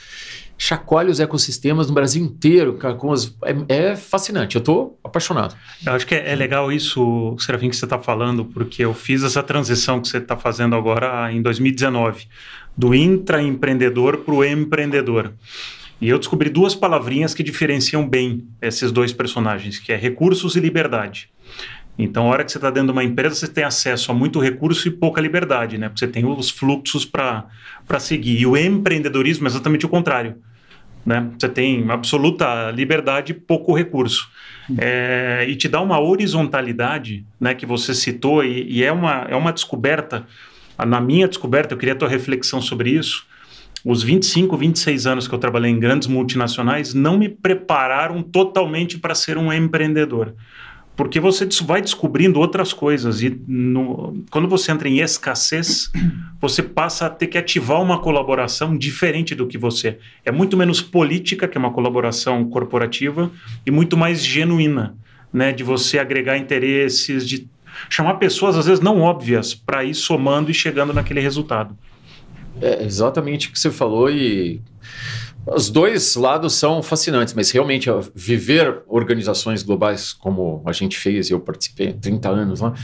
chacoalha 0.57 1.11
os 1.11 1.21
ecossistemas 1.21 1.87
no 1.87 1.95
Brasil 1.95 2.23
inteiro, 2.23 2.75
cara, 2.75 2.95
com 2.95 3.13
as, 3.13 3.35
é, 3.45 3.91
é, 3.91 3.97
fascinante. 3.97 4.57
Eu 4.57 4.61
estou 4.61 4.99
apaixonado. 5.05 5.55
Eu 5.87 5.93
acho 5.93 6.07
que 6.07 6.15
é, 6.15 6.33
é 6.33 6.35
legal 6.35 6.73
isso, 6.73 7.37
Serafim, 7.39 7.71
que 7.71 7.77
você 7.77 7.85
está 7.87 7.99
falando, 7.99 8.45
porque 8.45 8.85
eu 8.85 8.93
fiz 8.93 9.23
essa 9.23 9.43
transição 9.43 10.01
que 10.01 10.09
você 10.09 10.19
está 10.19 10.37
fazendo 10.37 10.75
agora 10.75 11.33
em 11.33 11.41
2019, 11.41 12.27
do 12.77 12.95
intraempreendedor 12.95 14.19
para 14.19 14.35
o 14.35 14.45
empreendedor. 14.45 15.33
E 16.01 16.09
eu 16.09 16.19
descobri 16.19 16.49
duas 16.49 16.75
palavrinhas 16.75 17.35
que 17.35 17.43
diferenciam 17.43 18.09
bem 18.09 18.47
esses 18.63 18.93
dois 18.93 19.13
personagens, 19.13 19.79
que 19.79 19.93
é 19.93 19.97
recursos 19.97 20.55
e 20.55 20.61
liberdade. 20.61 21.29
Então, 21.99 22.27
a 22.27 22.31
hora 22.31 22.45
que 22.45 22.53
você 22.53 22.59
está 22.59 22.71
dentro 22.71 22.89
de 22.89 22.93
uma 22.93 23.03
empresa, 23.03 23.35
você 23.35 23.49
tem 23.49 23.65
acesso 23.65 24.13
a 24.13 24.15
muito 24.15 24.39
recurso 24.39 24.87
e 24.87 24.91
pouca 24.91 25.21
liberdade, 25.21 25.77
né? 25.77 25.89
Porque 25.89 25.99
você 25.99 26.07
tem 26.07 26.25
os 26.25 26.49
fluxos 26.49 27.05
para 27.05 27.49
seguir. 27.99 28.41
E 28.41 28.47
o 28.47 28.57
empreendedorismo 28.57 29.47
é 29.47 29.51
exatamente 29.51 29.85
o 29.85 29.89
contrário. 29.89 30.37
Né? 31.05 31.29
Você 31.37 31.49
tem 31.49 31.91
absoluta 31.91 32.71
liberdade 32.71 33.33
e 33.33 33.35
pouco 33.35 33.75
recurso. 33.75 34.29
É, 34.79 35.45
e 35.49 35.57
te 35.57 35.67
dá 35.67 35.81
uma 35.81 35.99
horizontalidade 35.99 37.27
né, 37.41 37.55
que 37.55 37.67
você 37.67 37.95
citou, 37.95 38.45
e, 38.45 38.71
e, 38.71 38.85
é, 38.85 38.93
uma, 38.93 39.27
é 39.29 39.35
uma 39.35 39.53
descoberta. 39.53 40.25
Na 40.87 41.01
minha 41.01 41.27
descoberta, 41.27 41.75
eu 41.75 41.79
queria 41.79 41.95
a 41.95 41.97
tua 41.97 42.09
reflexão 42.09 42.61
sobre 42.61 42.91
isso 42.91 43.27
os 43.85 44.03
25, 44.03 44.57
26 44.57 45.07
anos 45.07 45.29
que 45.29 45.35
eu 45.35 45.39
trabalhei 45.39 45.71
em 45.71 45.79
grandes 45.79 46.09
multinacionais 46.09 46.95
não 46.95 47.17
me 47.17 47.29
prepararam 47.29 48.23
totalmente 48.23 48.99
para 48.99 49.15
ser 49.15 49.39
um 49.39 49.53
empreendedor. 49.53 50.35
Porque 50.99 51.21
você 51.21 51.49
vai 51.63 51.81
descobrindo 51.81 52.41
outras 52.41 52.73
coisas 52.73 53.23
e 53.23 53.41
no, 53.47 54.21
quando 54.33 54.49
você 54.49 54.73
entra 54.73 54.89
em 54.89 54.99
escassez, 54.99 55.93
você 56.43 56.61
passa 56.61 57.07
a 57.07 57.11
ter 57.11 57.29
que 57.29 57.39
ativar 57.39 57.81
uma 57.81 58.01
colaboração 58.01 58.77
diferente 58.77 59.33
do 59.33 59.47
que 59.47 59.57
você. 59.57 59.97
É 60.25 60.33
muito 60.33 60.57
menos 60.57 60.83
política, 60.83 61.47
que 61.47 61.57
é 61.57 61.61
uma 61.61 61.71
colaboração 61.71 62.45
corporativa, 62.51 63.31
e 63.65 63.71
muito 63.71 63.97
mais 63.97 64.25
genuína, 64.25 64.97
né? 65.33 65.53
De 65.53 65.63
você 65.63 66.01
agregar 66.01 66.37
interesses, 66.37 67.25
de 67.25 67.47
chamar 67.89 68.15
pessoas 68.15 68.57
às 68.57 68.67
vezes 68.67 68.83
não 68.83 69.01
óbvias 69.01 69.55
para 69.55 69.85
ir 69.85 69.95
somando 69.95 70.51
e 70.51 70.55
chegando 70.55 70.93
naquele 70.93 71.21
resultado. 71.21 71.79
É 72.61 72.83
exatamente 72.83 73.47
o 73.47 73.53
que 73.53 73.61
você 73.61 73.71
falou 73.71 74.11
e 74.11 74.61
os 75.55 75.71
dois 75.71 76.17
lados 76.17 76.55
são 76.55 76.83
fascinantes, 76.83 77.35
mas 77.35 77.51
realmente 77.51 77.89
viver 78.15 78.83
organizações 78.87 79.63
globais 79.63 80.13
como 80.13 80.63
a 80.67 80.73
gente 80.73 80.99
fez, 80.99 81.31
eu 81.31 81.41
participei 81.41 81.93
30 81.93 82.29
anos 82.29 82.61
lá, 82.61 82.75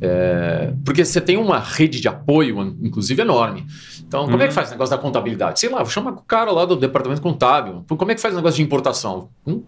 é, 0.00 0.72
porque 0.84 1.04
você 1.04 1.20
tem 1.20 1.36
uma 1.36 1.58
rede 1.58 2.00
de 2.00 2.08
apoio, 2.08 2.76
inclusive, 2.82 3.22
enorme. 3.22 3.66
Então, 4.06 4.24
como 4.26 4.36
é 4.36 4.40
que 4.40 4.48
uhum. 4.48 4.54
faz 4.54 4.68
o 4.68 4.72
negócio 4.72 4.94
da 4.94 5.00
contabilidade? 5.00 5.58
Sei 5.58 5.68
lá, 5.68 5.78
vou 5.78 5.90
chamar 5.90 6.12
o 6.12 6.22
cara 6.22 6.50
lá 6.50 6.64
do 6.64 6.76
departamento 6.76 7.22
contábil. 7.22 7.84
Como 7.88 8.10
é 8.10 8.14
que 8.14 8.20
faz 8.20 8.34
o 8.34 8.36
negócio 8.36 8.56
de 8.56 8.62
importação? 8.62 9.30
Hum, 9.46 9.62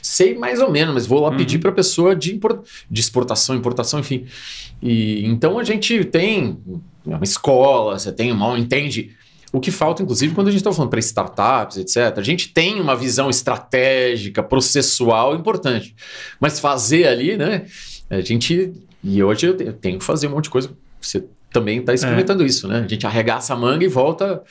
sei 0.00 0.38
mais 0.38 0.60
ou 0.60 0.70
menos, 0.70 0.94
mas 0.94 1.06
vou 1.06 1.20
lá 1.20 1.30
uhum. 1.30 1.36
pedir 1.36 1.58
para 1.58 1.70
a 1.70 1.74
pessoa 1.74 2.16
de, 2.16 2.34
import, 2.34 2.64
de 2.90 3.00
exportação, 3.00 3.54
importação, 3.54 4.00
enfim. 4.00 4.24
E, 4.82 5.26
então 5.26 5.58
a 5.58 5.64
gente 5.64 6.04
tem 6.04 6.58
uma 7.04 7.24
escola, 7.24 7.98
você 7.98 8.10
tem 8.10 8.32
uma, 8.32 8.58
entende 8.58 9.14
O 9.52 9.60
que 9.60 9.70
falta, 9.70 10.02
inclusive, 10.02 10.34
quando 10.34 10.48
a 10.48 10.50
gente 10.50 10.60
está 10.60 10.72
falando 10.72 10.90
para 10.90 11.00
startups, 11.00 11.76
etc., 11.76 12.16
a 12.16 12.22
gente 12.22 12.52
tem 12.52 12.80
uma 12.80 12.94
visão 12.94 13.28
estratégica, 13.28 14.42
processual 14.42 15.34
importante. 15.34 15.94
Mas 16.38 16.60
fazer 16.60 17.08
ali, 17.08 17.36
né? 17.36 17.66
A 18.08 18.20
gente. 18.20 18.72
E 19.02 19.22
hoje 19.22 19.46
eu 19.46 19.56
tenho 19.56 19.98
que 19.98 20.04
fazer 20.04 20.28
um 20.28 20.30
monte 20.30 20.44
de 20.44 20.50
coisa. 20.50 20.70
Você 21.00 21.24
também 21.52 21.80
está 21.80 21.92
experimentando 21.92 22.42
é. 22.42 22.46
isso, 22.46 22.68
né? 22.68 22.84
A 22.84 22.88
gente 22.88 23.06
arregaça 23.06 23.52
a 23.52 23.56
manga 23.56 23.84
e 23.84 23.88
volta 23.88 24.42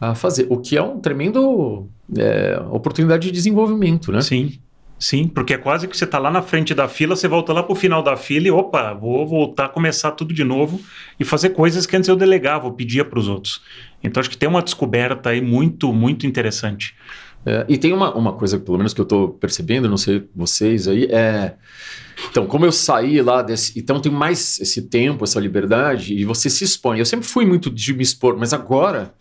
a 0.00 0.14
fazer. 0.14 0.46
O 0.48 0.58
que 0.58 0.76
é 0.76 0.82
um 0.82 0.98
tremendo 0.98 1.88
é, 2.16 2.58
oportunidade 2.70 3.26
de 3.26 3.32
desenvolvimento, 3.32 4.10
né? 4.10 4.22
Sim. 4.22 4.58
Sim, 5.02 5.26
porque 5.26 5.54
é 5.54 5.58
quase 5.58 5.88
que 5.88 5.96
você 5.96 6.04
está 6.04 6.16
lá 6.16 6.30
na 6.30 6.40
frente 6.40 6.72
da 6.72 6.86
fila, 6.86 7.16
você 7.16 7.26
volta 7.26 7.52
lá 7.52 7.60
para 7.60 7.72
o 7.72 7.74
final 7.74 8.04
da 8.04 8.16
fila 8.16 8.46
e, 8.46 8.52
opa, 8.52 8.94
vou 8.94 9.26
voltar 9.26 9.64
a 9.64 9.68
começar 9.68 10.12
tudo 10.12 10.32
de 10.32 10.44
novo 10.44 10.80
e 11.18 11.24
fazer 11.24 11.50
coisas 11.50 11.86
que 11.86 11.96
antes 11.96 12.08
eu 12.08 12.14
delegava, 12.14 12.68
eu 12.68 12.72
pedia 12.72 13.04
para 13.04 13.18
os 13.18 13.26
outros. 13.26 13.62
Então 14.00 14.20
acho 14.20 14.30
que 14.30 14.36
tem 14.36 14.48
uma 14.48 14.62
descoberta 14.62 15.30
aí 15.30 15.40
muito, 15.40 15.92
muito 15.92 16.24
interessante. 16.24 16.94
É, 17.44 17.66
e 17.68 17.76
tem 17.76 17.92
uma, 17.92 18.14
uma 18.14 18.32
coisa, 18.34 18.60
pelo 18.60 18.76
menos 18.76 18.94
que 18.94 19.00
eu 19.00 19.02
estou 19.02 19.30
percebendo, 19.30 19.88
não 19.88 19.96
sei 19.96 20.22
vocês 20.36 20.86
aí, 20.86 21.06
é. 21.06 21.56
Então, 22.30 22.46
como 22.46 22.64
eu 22.64 22.70
saí 22.70 23.20
lá 23.20 23.42
desse. 23.42 23.76
Então, 23.76 23.98
tem 23.98 24.12
mais 24.12 24.60
esse 24.60 24.82
tempo, 24.82 25.24
essa 25.24 25.40
liberdade, 25.40 26.14
e 26.14 26.24
você 26.24 26.48
se 26.48 26.62
expõe. 26.62 27.00
Eu 27.00 27.06
sempre 27.06 27.26
fui 27.26 27.44
muito 27.44 27.68
de 27.68 27.92
me 27.92 28.04
expor, 28.04 28.36
mas 28.38 28.52
agora. 28.52 29.12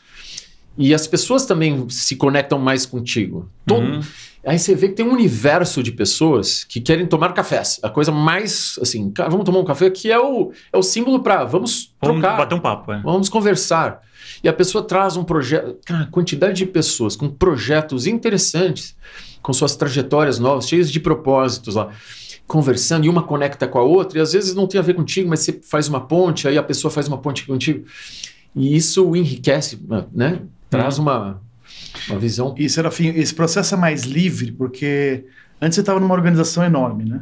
E 0.78 0.94
as 0.94 1.08
pessoas 1.08 1.44
também 1.44 1.90
se 1.90 2.16
conectam 2.16 2.60
mais 2.60 2.86
contigo. 2.86 3.50
Todo, 3.66 3.84
uhum. 3.84 4.02
Aí 4.46 4.58
você 4.58 4.74
vê 4.74 4.90
que 4.90 4.96
tem 4.96 5.06
um 5.06 5.14
universo 5.14 5.84
de 5.84 5.92
pessoas 5.92 6.64
que 6.64 6.82
querem 6.82 7.06
tomar 7.06 7.34
cafés. 7.34 7.80
A 7.84 7.90
coisa 7.90 8.12
mais, 8.12 8.78
assim, 8.82 9.14
vamos 9.16 9.46
tomar 9.46 9.60
um 9.60 9.66
café, 9.66 9.90
que 9.90 10.12
é 10.12 10.20
o, 10.20 10.52
é 10.74 10.78
o 10.78 10.82
símbolo 10.82 11.22
para 11.22 11.44
vamos 11.46 11.94
trocar. 12.02 12.22
Vamos 12.22 12.38
bater 12.38 12.56
um 12.56 12.60
papo, 12.60 12.92
é. 12.92 13.02
Vamos 13.02 13.30
conversar. 13.30 14.02
E 14.44 14.50
a 14.50 14.54
pessoa 14.54 14.84
traz 14.84 15.16
um 15.16 15.24
projeto, 15.24 15.78
cara, 15.86 16.08
quantidade 16.08 16.56
de 16.56 16.66
pessoas 16.66 17.16
com 17.16 17.30
projetos 17.30 18.08
interessantes, 18.08 18.96
com 19.42 19.54
suas 19.54 19.76
trajetórias 19.76 20.40
novas, 20.40 20.68
cheias 20.68 20.92
de 20.92 21.00
propósitos 21.00 21.76
lá, 21.76 21.90
conversando, 22.48 23.06
e 23.06 23.10
uma 23.10 23.24
conecta 23.24 23.68
com 23.68 23.78
a 23.78 23.84
outra, 23.84 24.18
e 24.18 24.22
às 24.22 24.34
vezes 24.34 24.56
não 24.56 24.68
tem 24.68 24.80
a 24.80 24.84
ver 24.84 24.96
contigo, 24.96 25.30
mas 25.30 25.42
você 25.42 25.60
faz 25.64 25.88
uma 25.88 26.02
ponte, 26.02 26.48
aí 26.48 26.58
a 26.58 26.64
pessoa 26.64 26.92
faz 26.92 27.08
uma 27.08 27.18
ponte 27.18 27.46
contigo. 27.46 27.86
E 28.56 28.76
isso 28.76 29.16
enriquece, 29.16 29.80
né? 30.12 30.42
Traz 30.70 30.98
uhum. 30.98 31.04
uma, 31.04 31.42
uma 32.10 32.20
visão. 32.20 32.56
E, 32.58 32.70
Serafim, 32.70 33.10
esse 33.16 33.34
processo 33.34 33.76
é 33.76 33.78
mais 33.78 34.04
livre, 34.04 34.52
porque 34.52 35.26
antes 35.62 35.76
você 35.76 35.82
estava 35.82 36.00
numa 36.00 36.14
organização 36.14 36.64
enorme, 36.64 37.06
né? 37.06 37.22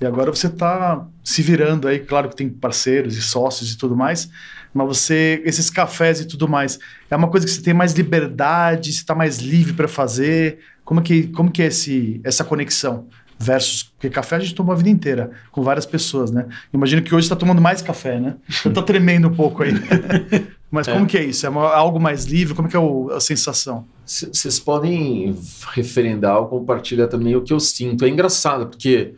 E 0.00 0.06
agora 0.06 0.30
você 0.30 0.48
está 0.48 1.06
se 1.22 1.40
virando 1.40 1.86
aí, 1.86 2.00
claro 2.00 2.28
que 2.28 2.36
tem 2.36 2.48
parceiros 2.48 3.16
e 3.16 3.22
sócios 3.22 3.72
e 3.72 3.78
tudo 3.78 3.96
mais, 3.96 4.28
mas 4.72 4.86
você, 4.86 5.40
esses 5.44 5.70
cafés 5.70 6.20
e 6.20 6.26
tudo 6.26 6.48
mais, 6.48 6.78
é 7.08 7.14
uma 7.14 7.28
coisa 7.28 7.46
que 7.46 7.52
você 7.52 7.62
tem 7.62 7.72
mais 7.72 7.92
liberdade, 7.92 8.92
você 8.92 8.98
está 8.98 9.14
mais 9.14 9.38
livre 9.38 9.72
para 9.72 9.86
fazer. 9.86 10.58
Como 10.84 11.00
que, 11.00 11.28
como 11.28 11.50
que 11.50 11.62
é 11.62 11.66
esse, 11.66 12.20
essa 12.24 12.44
conexão? 12.44 13.06
Versus, 13.38 13.84
porque 13.84 14.10
café 14.10 14.36
a 14.36 14.40
gente 14.40 14.54
toma 14.54 14.72
a 14.72 14.76
vida 14.76 14.90
inteira, 14.90 15.30
com 15.50 15.62
várias 15.62 15.86
pessoas, 15.86 16.30
né? 16.30 16.46
Imagino 16.72 17.02
que 17.02 17.14
hoje 17.14 17.24
está 17.24 17.36
tomando 17.36 17.60
mais 17.60 17.80
café, 17.80 18.18
né? 18.18 18.36
Você 18.48 18.68
está 18.68 18.82
tremendo 18.82 19.28
um 19.28 19.34
pouco 19.34 19.62
aí. 19.62 19.72
Mas 20.74 20.88
é. 20.88 20.92
como 20.92 21.06
que 21.06 21.16
é 21.16 21.24
isso? 21.24 21.46
É 21.46 21.48
algo 21.48 22.00
mais 22.00 22.24
livre? 22.24 22.52
Como 22.52 22.68
que 22.68 22.74
é 22.74 22.80
o, 22.80 23.10
a 23.12 23.20
sensação? 23.20 23.86
Vocês 24.04 24.58
podem 24.58 25.36
referendar 25.72 26.38
ou 26.38 26.48
compartilhar 26.48 27.06
também 27.06 27.36
o 27.36 27.42
que 27.42 27.52
eu 27.52 27.60
sinto. 27.60 28.04
É 28.04 28.08
engraçado, 28.08 28.66
porque 28.66 29.14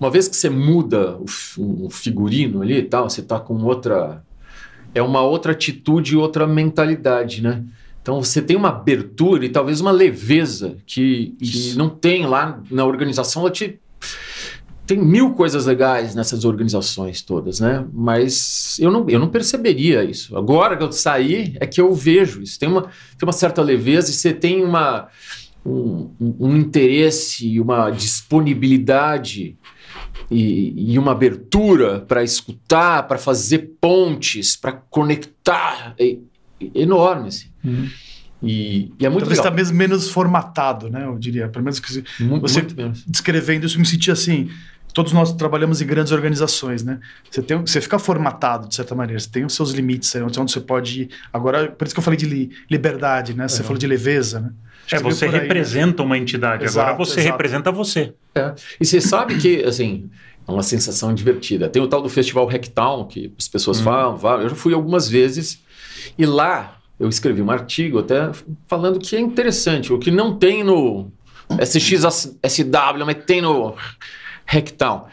uma 0.00 0.10
vez 0.10 0.26
que 0.26 0.34
você 0.34 0.48
muda 0.48 1.18
o, 1.18 1.86
o 1.86 1.90
figurino 1.90 2.62
ali 2.62 2.78
e 2.78 2.82
tal, 2.82 3.08
você 3.08 3.20
está 3.20 3.38
com 3.38 3.54
outra 3.62 4.24
é 4.94 5.02
uma 5.02 5.20
outra 5.20 5.52
atitude 5.52 6.14
e 6.14 6.16
outra 6.16 6.46
mentalidade, 6.46 7.42
né? 7.42 7.62
Então 8.00 8.22
você 8.22 8.40
tem 8.40 8.56
uma 8.56 8.68
abertura 8.68 9.44
e 9.44 9.48
talvez 9.48 9.80
uma 9.80 9.90
leveza 9.90 10.76
que, 10.86 11.34
que 11.38 11.74
não 11.76 11.90
tem 11.90 12.24
lá 12.24 12.62
na 12.70 12.84
organização. 12.84 13.42
Ela 13.42 13.50
te, 13.50 13.78
tem 14.86 14.98
mil 14.98 15.32
coisas 15.32 15.66
legais 15.66 16.14
nessas 16.14 16.44
organizações 16.44 17.22
todas, 17.22 17.60
né? 17.60 17.86
Mas 17.92 18.78
eu 18.78 18.90
não, 18.90 19.08
eu 19.08 19.18
não 19.18 19.28
perceberia 19.28 20.04
isso. 20.04 20.36
Agora 20.36 20.76
que 20.76 20.82
eu 20.82 20.92
saí, 20.92 21.56
é 21.58 21.66
que 21.66 21.80
eu 21.80 21.92
vejo 21.92 22.42
isso. 22.42 22.58
Tem 22.58 22.68
uma, 22.68 22.82
tem 22.82 23.22
uma 23.22 23.32
certa 23.32 23.62
leveza 23.62 24.10
e 24.10 24.14
você 24.14 24.32
tem 24.32 24.62
uma, 24.62 25.08
um, 25.64 26.10
um 26.20 26.56
interesse, 26.56 27.58
uma 27.58 27.90
disponibilidade 27.90 29.56
e, 30.30 30.92
e 30.92 30.98
uma 30.98 31.12
abertura 31.12 32.00
para 32.00 32.22
escutar, 32.22 33.06
para 33.06 33.16
fazer 33.16 33.76
pontes, 33.80 34.54
para 34.54 34.72
conectar 34.72 35.94
é, 35.98 36.16
é 36.60 36.70
enorme. 36.74 37.28
Assim. 37.28 37.48
Uhum. 37.64 37.88
E, 38.42 38.92
e, 38.98 39.06
é 39.06 39.08
muito 39.08 39.20
Talvez 39.22 39.38
está 39.38 39.50
mesmo 39.50 39.76
menos 39.76 40.10
formatado, 40.10 40.90
né? 40.90 41.06
Eu 41.06 41.16
diria. 41.18 41.48
Pelo 41.48 41.64
menos 41.64 41.80
que 41.80 42.04
muito, 42.22 42.42
você 42.42 42.60
muito 42.60 43.02
descrevendo 43.06 43.64
isso, 43.64 43.78
me 43.78 43.86
senti 43.86 44.10
assim. 44.10 44.50
Todos 44.94 45.12
nós 45.12 45.32
trabalhamos 45.32 45.82
em 45.82 45.86
grandes 45.86 46.12
organizações, 46.12 46.84
né? 46.84 47.00
Você, 47.28 47.42
tem, 47.42 47.58
você 47.58 47.80
fica 47.80 47.98
formatado, 47.98 48.68
de 48.68 48.76
certa 48.76 48.94
maneira. 48.94 49.18
Você 49.18 49.28
tem 49.28 49.44
os 49.44 49.52
seus 49.52 49.72
limites 49.72 50.14
aí, 50.14 50.22
onde 50.22 50.36
você 50.36 50.60
pode 50.60 51.02
ir. 51.02 51.10
Agora, 51.32 51.70
por 51.72 51.84
isso 51.84 51.94
que 51.94 51.98
eu 51.98 52.04
falei 52.04 52.16
de 52.16 52.26
li, 52.26 52.50
liberdade, 52.70 53.34
né? 53.34 53.48
Você 53.48 53.60
é. 53.60 53.64
falou 53.64 53.76
de 53.76 53.88
leveza, 53.88 54.40
né? 54.40 54.50
é, 54.92 54.98
você, 55.00 55.26
você 55.26 55.28
representa 55.28 56.02
aí, 56.02 56.06
né? 56.08 56.14
uma 56.14 56.18
entidade. 56.18 56.64
Exato, 56.64 56.88
Agora 56.88 57.04
você 57.04 57.20
exato. 57.20 57.32
representa 57.32 57.72
você. 57.72 58.14
É. 58.34 58.54
E 58.80 58.86
você 58.86 59.00
sabe 59.00 59.36
que, 59.38 59.64
assim, 59.64 60.08
é 60.46 60.50
uma 60.50 60.62
sensação 60.62 61.14
divertida. 61.14 61.68
Tem 61.68 61.82
o 61.82 61.88
tal 61.88 62.02
do 62.02 62.08
Festival 62.08 62.46
Hacktown, 62.46 63.06
que 63.06 63.32
as 63.38 63.48
pessoas 63.48 63.80
hum. 63.80 63.84
falam, 63.84 64.18
falam. 64.18 64.42
Eu 64.42 64.50
já 64.50 64.56
fui 64.56 64.74
algumas 64.74 65.08
vezes. 65.08 65.60
E 66.18 66.26
lá 66.26 66.78
eu 67.00 67.08
escrevi 67.08 67.42
um 67.42 67.50
artigo 67.50 67.98
até 67.98 68.30
falando 68.68 68.98
que 68.98 69.16
é 69.16 69.20
interessante. 69.20 69.92
O 69.92 69.98
que 69.98 70.10
não 70.10 70.36
tem 70.36 70.62
no 70.62 71.10
SXSW, 71.60 73.04
mas 73.04 73.24
tem 73.26 73.40
no 73.42 73.74
Hacktown. 74.46 75.04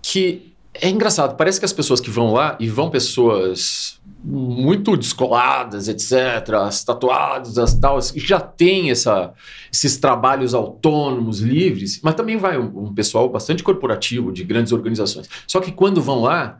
Que 0.00 0.54
é 0.80 0.88
engraçado. 0.88 1.36
Parece 1.36 1.58
que 1.58 1.64
as 1.64 1.72
pessoas 1.72 2.00
que 2.00 2.10
vão 2.10 2.32
lá, 2.32 2.56
e 2.60 2.68
vão 2.68 2.90
pessoas 2.90 3.98
muito 4.22 4.96
descoladas, 4.96 5.88
etc., 5.88 6.54
as 6.54 6.82
tatuadas, 6.82 7.56
as 7.56 7.74
tal, 7.74 7.98
já 8.16 8.40
tem 8.40 8.90
essa, 8.90 9.32
esses 9.72 9.96
trabalhos 9.96 10.54
autônomos, 10.54 11.40
livres, 11.40 12.00
mas 12.02 12.14
também 12.14 12.36
vai 12.36 12.58
um, 12.58 12.86
um, 12.86 12.94
pessoal 12.94 13.28
bastante 13.28 13.62
corporativo, 13.62 14.32
de 14.32 14.42
grandes 14.42 14.72
organizações. 14.72 15.28
Só 15.46 15.60
que 15.60 15.70
quando 15.70 16.02
vão 16.02 16.22
lá, 16.22 16.58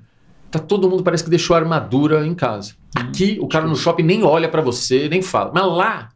tá 0.50 0.58
todo 0.58 0.88
mundo 0.88 1.02
parece 1.02 1.24
que 1.24 1.30
deixou 1.30 1.54
a 1.56 1.58
armadura 1.58 2.26
em 2.26 2.34
casa. 2.34 2.74
Aqui, 2.94 3.38
o 3.40 3.48
cara 3.48 3.66
no 3.66 3.76
shopping 3.76 4.04
nem 4.04 4.22
olha 4.22 4.48
para 4.48 4.62
você, 4.62 5.08
nem 5.08 5.20
fala. 5.20 5.50
Mas 5.52 5.66
lá, 5.66 6.08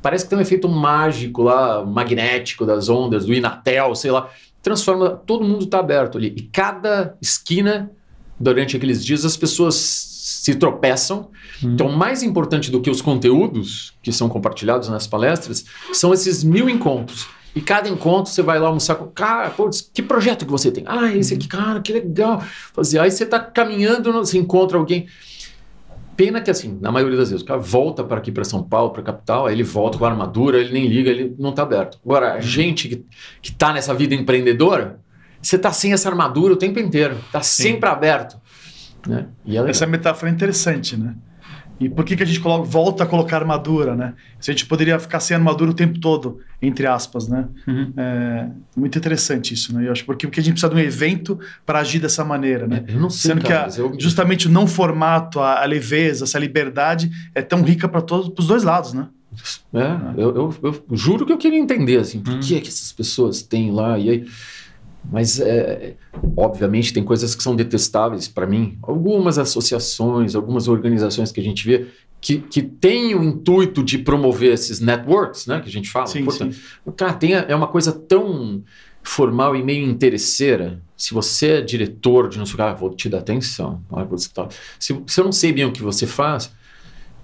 parece 0.00 0.24
que 0.24 0.30
tem 0.30 0.38
um 0.38 0.42
efeito 0.42 0.68
mágico 0.68 1.42
lá, 1.42 1.84
magnético 1.84 2.64
das 2.64 2.88
ondas, 2.88 3.26
do 3.26 3.34
Inatel, 3.34 3.94
sei 3.94 4.10
lá. 4.10 4.30
Transforma, 4.66 5.10
todo 5.10 5.44
mundo 5.44 5.64
tá 5.66 5.78
aberto 5.78 6.18
ali. 6.18 6.34
E 6.36 6.42
cada 6.42 7.16
esquina, 7.22 7.88
durante 8.36 8.76
aqueles 8.76 9.06
dias, 9.06 9.24
as 9.24 9.36
pessoas 9.36 9.76
se 9.76 10.56
tropeçam. 10.56 11.30
Hum. 11.62 11.74
Então, 11.74 11.88
mais 11.88 12.24
importante 12.24 12.68
do 12.68 12.80
que 12.80 12.90
os 12.90 13.00
conteúdos 13.00 13.94
que 14.02 14.10
são 14.10 14.28
compartilhados 14.28 14.88
nas 14.88 15.06
palestras 15.06 15.66
são 15.92 16.12
esses 16.12 16.42
mil 16.42 16.68
encontros. 16.68 17.28
E 17.54 17.60
cada 17.60 17.88
encontro 17.88 18.32
você 18.32 18.42
vai 18.42 18.58
lá 18.58 18.66
almoçar 18.66 18.96
com. 18.96 19.06
Cara, 19.06 19.54
que 19.94 20.02
projeto 20.02 20.44
que 20.44 20.50
você 20.50 20.72
tem? 20.72 20.82
Ah, 20.84 21.14
esse 21.14 21.34
aqui, 21.34 21.46
cara, 21.46 21.80
que 21.80 21.92
legal. 21.92 22.42
Fazer. 22.74 22.98
Aí 22.98 23.12
você 23.12 23.22
está 23.22 23.38
caminhando, 23.38 24.12
você 24.14 24.36
encontra 24.36 24.76
alguém. 24.76 25.06
Pena 26.16 26.40
que, 26.40 26.50
assim, 26.50 26.78
na 26.80 26.90
maioria 26.90 27.18
das 27.18 27.30
vezes, 27.30 27.42
o 27.42 27.46
cara 27.46 27.60
volta 27.60 28.02
para 28.02 28.16
aqui, 28.16 28.32
para 28.32 28.42
São 28.42 28.62
Paulo, 28.62 28.90
para 28.90 29.02
a 29.02 29.04
capital, 29.04 29.46
aí 29.46 29.54
ele 29.54 29.62
volta 29.62 29.98
com 29.98 30.04
a 30.04 30.08
armadura, 30.08 30.58
ele 30.58 30.72
nem 30.72 30.86
liga, 30.86 31.10
ele 31.10 31.34
não 31.38 31.50
está 31.50 31.62
aberto. 31.62 31.98
Agora, 32.04 32.34
a 32.34 32.40
gente 32.40 32.88
que 32.88 33.50
está 33.50 33.72
nessa 33.72 33.92
vida 33.92 34.14
empreendedora, 34.14 34.98
você 35.42 35.56
está 35.56 35.70
sem 35.70 35.92
essa 35.92 36.08
armadura 36.08 36.54
o 36.54 36.56
tempo 36.56 36.78
inteiro, 36.78 37.16
está 37.26 37.42
sempre 37.42 37.88
aberto. 37.88 38.40
Né? 39.06 39.26
É 39.46 39.70
Essa 39.70 39.86
metáfora 39.86 40.30
é 40.30 40.34
interessante, 40.34 40.96
né? 40.96 41.14
E 41.78 41.88
por 41.88 42.04
que, 42.04 42.16
que 42.16 42.22
a 42.22 42.26
gente 42.26 42.40
coloca, 42.40 42.64
volta 42.64 43.04
a 43.04 43.06
colocar 43.06 43.36
armadura, 43.36 43.94
né? 43.94 44.14
Se 44.40 44.50
a 44.50 44.54
gente 44.54 44.64
poderia 44.64 44.98
ficar 44.98 45.20
sem 45.20 45.36
armadura 45.36 45.70
o 45.70 45.74
tempo 45.74 46.00
todo, 46.00 46.40
entre 46.60 46.86
aspas, 46.86 47.28
né? 47.28 47.48
Uhum. 47.66 47.92
É 47.96 48.48
muito 48.74 48.96
interessante 48.96 49.52
isso, 49.52 49.74
né? 49.74 49.86
Eu 49.86 49.92
acho 49.92 50.04
porque, 50.04 50.26
porque 50.26 50.40
a 50.40 50.42
gente 50.42 50.54
precisa 50.54 50.72
de 50.72 50.76
um 50.76 50.82
evento 50.82 51.38
para 51.66 51.80
agir 51.80 52.00
dessa 52.00 52.24
maneira, 52.24 52.66
né? 52.66 52.82
Eu 52.88 52.98
não 52.98 53.10
sei, 53.10 53.32
Sendo 53.32 53.42
cara, 53.42 53.70
que 53.70 53.80
a, 53.80 53.84
eu... 53.84 53.94
justamente 54.00 54.46
o 54.46 54.50
não 54.50 54.66
formato, 54.66 55.38
a, 55.38 55.62
a, 55.62 55.66
leveza, 55.66 56.24
essa 56.24 56.38
liberdade 56.38 57.10
é 57.34 57.42
tão 57.42 57.62
rica 57.62 57.86
para 57.86 58.00
todos, 58.00 58.32
os 58.38 58.46
dois 58.46 58.62
lados, 58.62 58.94
né? 58.94 59.08
É, 59.74 60.22
eu, 60.22 60.34
eu, 60.34 60.54
eu, 60.62 60.96
juro 60.96 61.26
que 61.26 61.32
eu 61.32 61.36
queria 61.36 61.58
entender, 61.58 61.98
assim, 61.98 62.20
por 62.20 62.32
uhum. 62.32 62.40
que, 62.40 62.56
é 62.56 62.60
que 62.60 62.68
essas 62.68 62.90
pessoas 62.90 63.42
têm 63.42 63.70
lá 63.70 63.98
e 63.98 64.08
aí... 64.08 64.26
Mas, 65.10 65.38
é, 65.40 65.94
obviamente, 66.36 66.92
tem 66.92 67.04
coisas 67.04 67.34
que 67.34 67.42
são 67.42 67.54
detestáveis 67.54 68.28
para 68.28 68.46
mim. 68.46 68.78
Algumas 68.82 69.38
associações, 69.38 70.34
algumas 70.34 70.68
organizações 70.68 71.30
que 71.30 71.40
a 71.40 71.44
gente 71.44 71.64
vê 71.64 71.86
que, 72.20 72.38
que 72.38 72.62
têm 72.62 73.14
o 73.14 73.22
intuito 73.22 73.84
de 73.84 73.98
promover 73.98 74.52
esses 74.52 74.80
networks, 74.80 75.46
né, 75.46 75.60
que 75.60 75.68
a 75.68 75.72
gente 75.72 75.88
fala. 75.88 76.06
Sim, 76.06 76.28
sim. 76.30 76.50
Cara, 76.96 77.12
tem, 77.12 77.34
é 77.34 77.54
uma 77.54 77.68
coisa 77.68 77.92
tão 77.92 78.62
formal 79.02 79.54
e 79.54 79.62
meio 79.62 79.88
interesseira. 79.88 80.82
Se 80.96 81.14
você 81.14 81.48
é 81.48 81.60
diretor 81.60 82.28
de 82.28 82.38
não 82.38 82.46
sei 82.46 82.54
o 82.54 82.76
vou 82.76 82.90
te 82.90 83.08
dar 83.08 83.18
atenção. 83.18 83.80
Se, 84.78 85.00
se 85.06 85.20
eu 85.20 85.24
não 85.24 85.32
sei 85.32 85.52
bem 85.52 85.64
o 85.64 85.72
que 85.72 85.82
você 85.82 86.06
faz, 86.06 86.50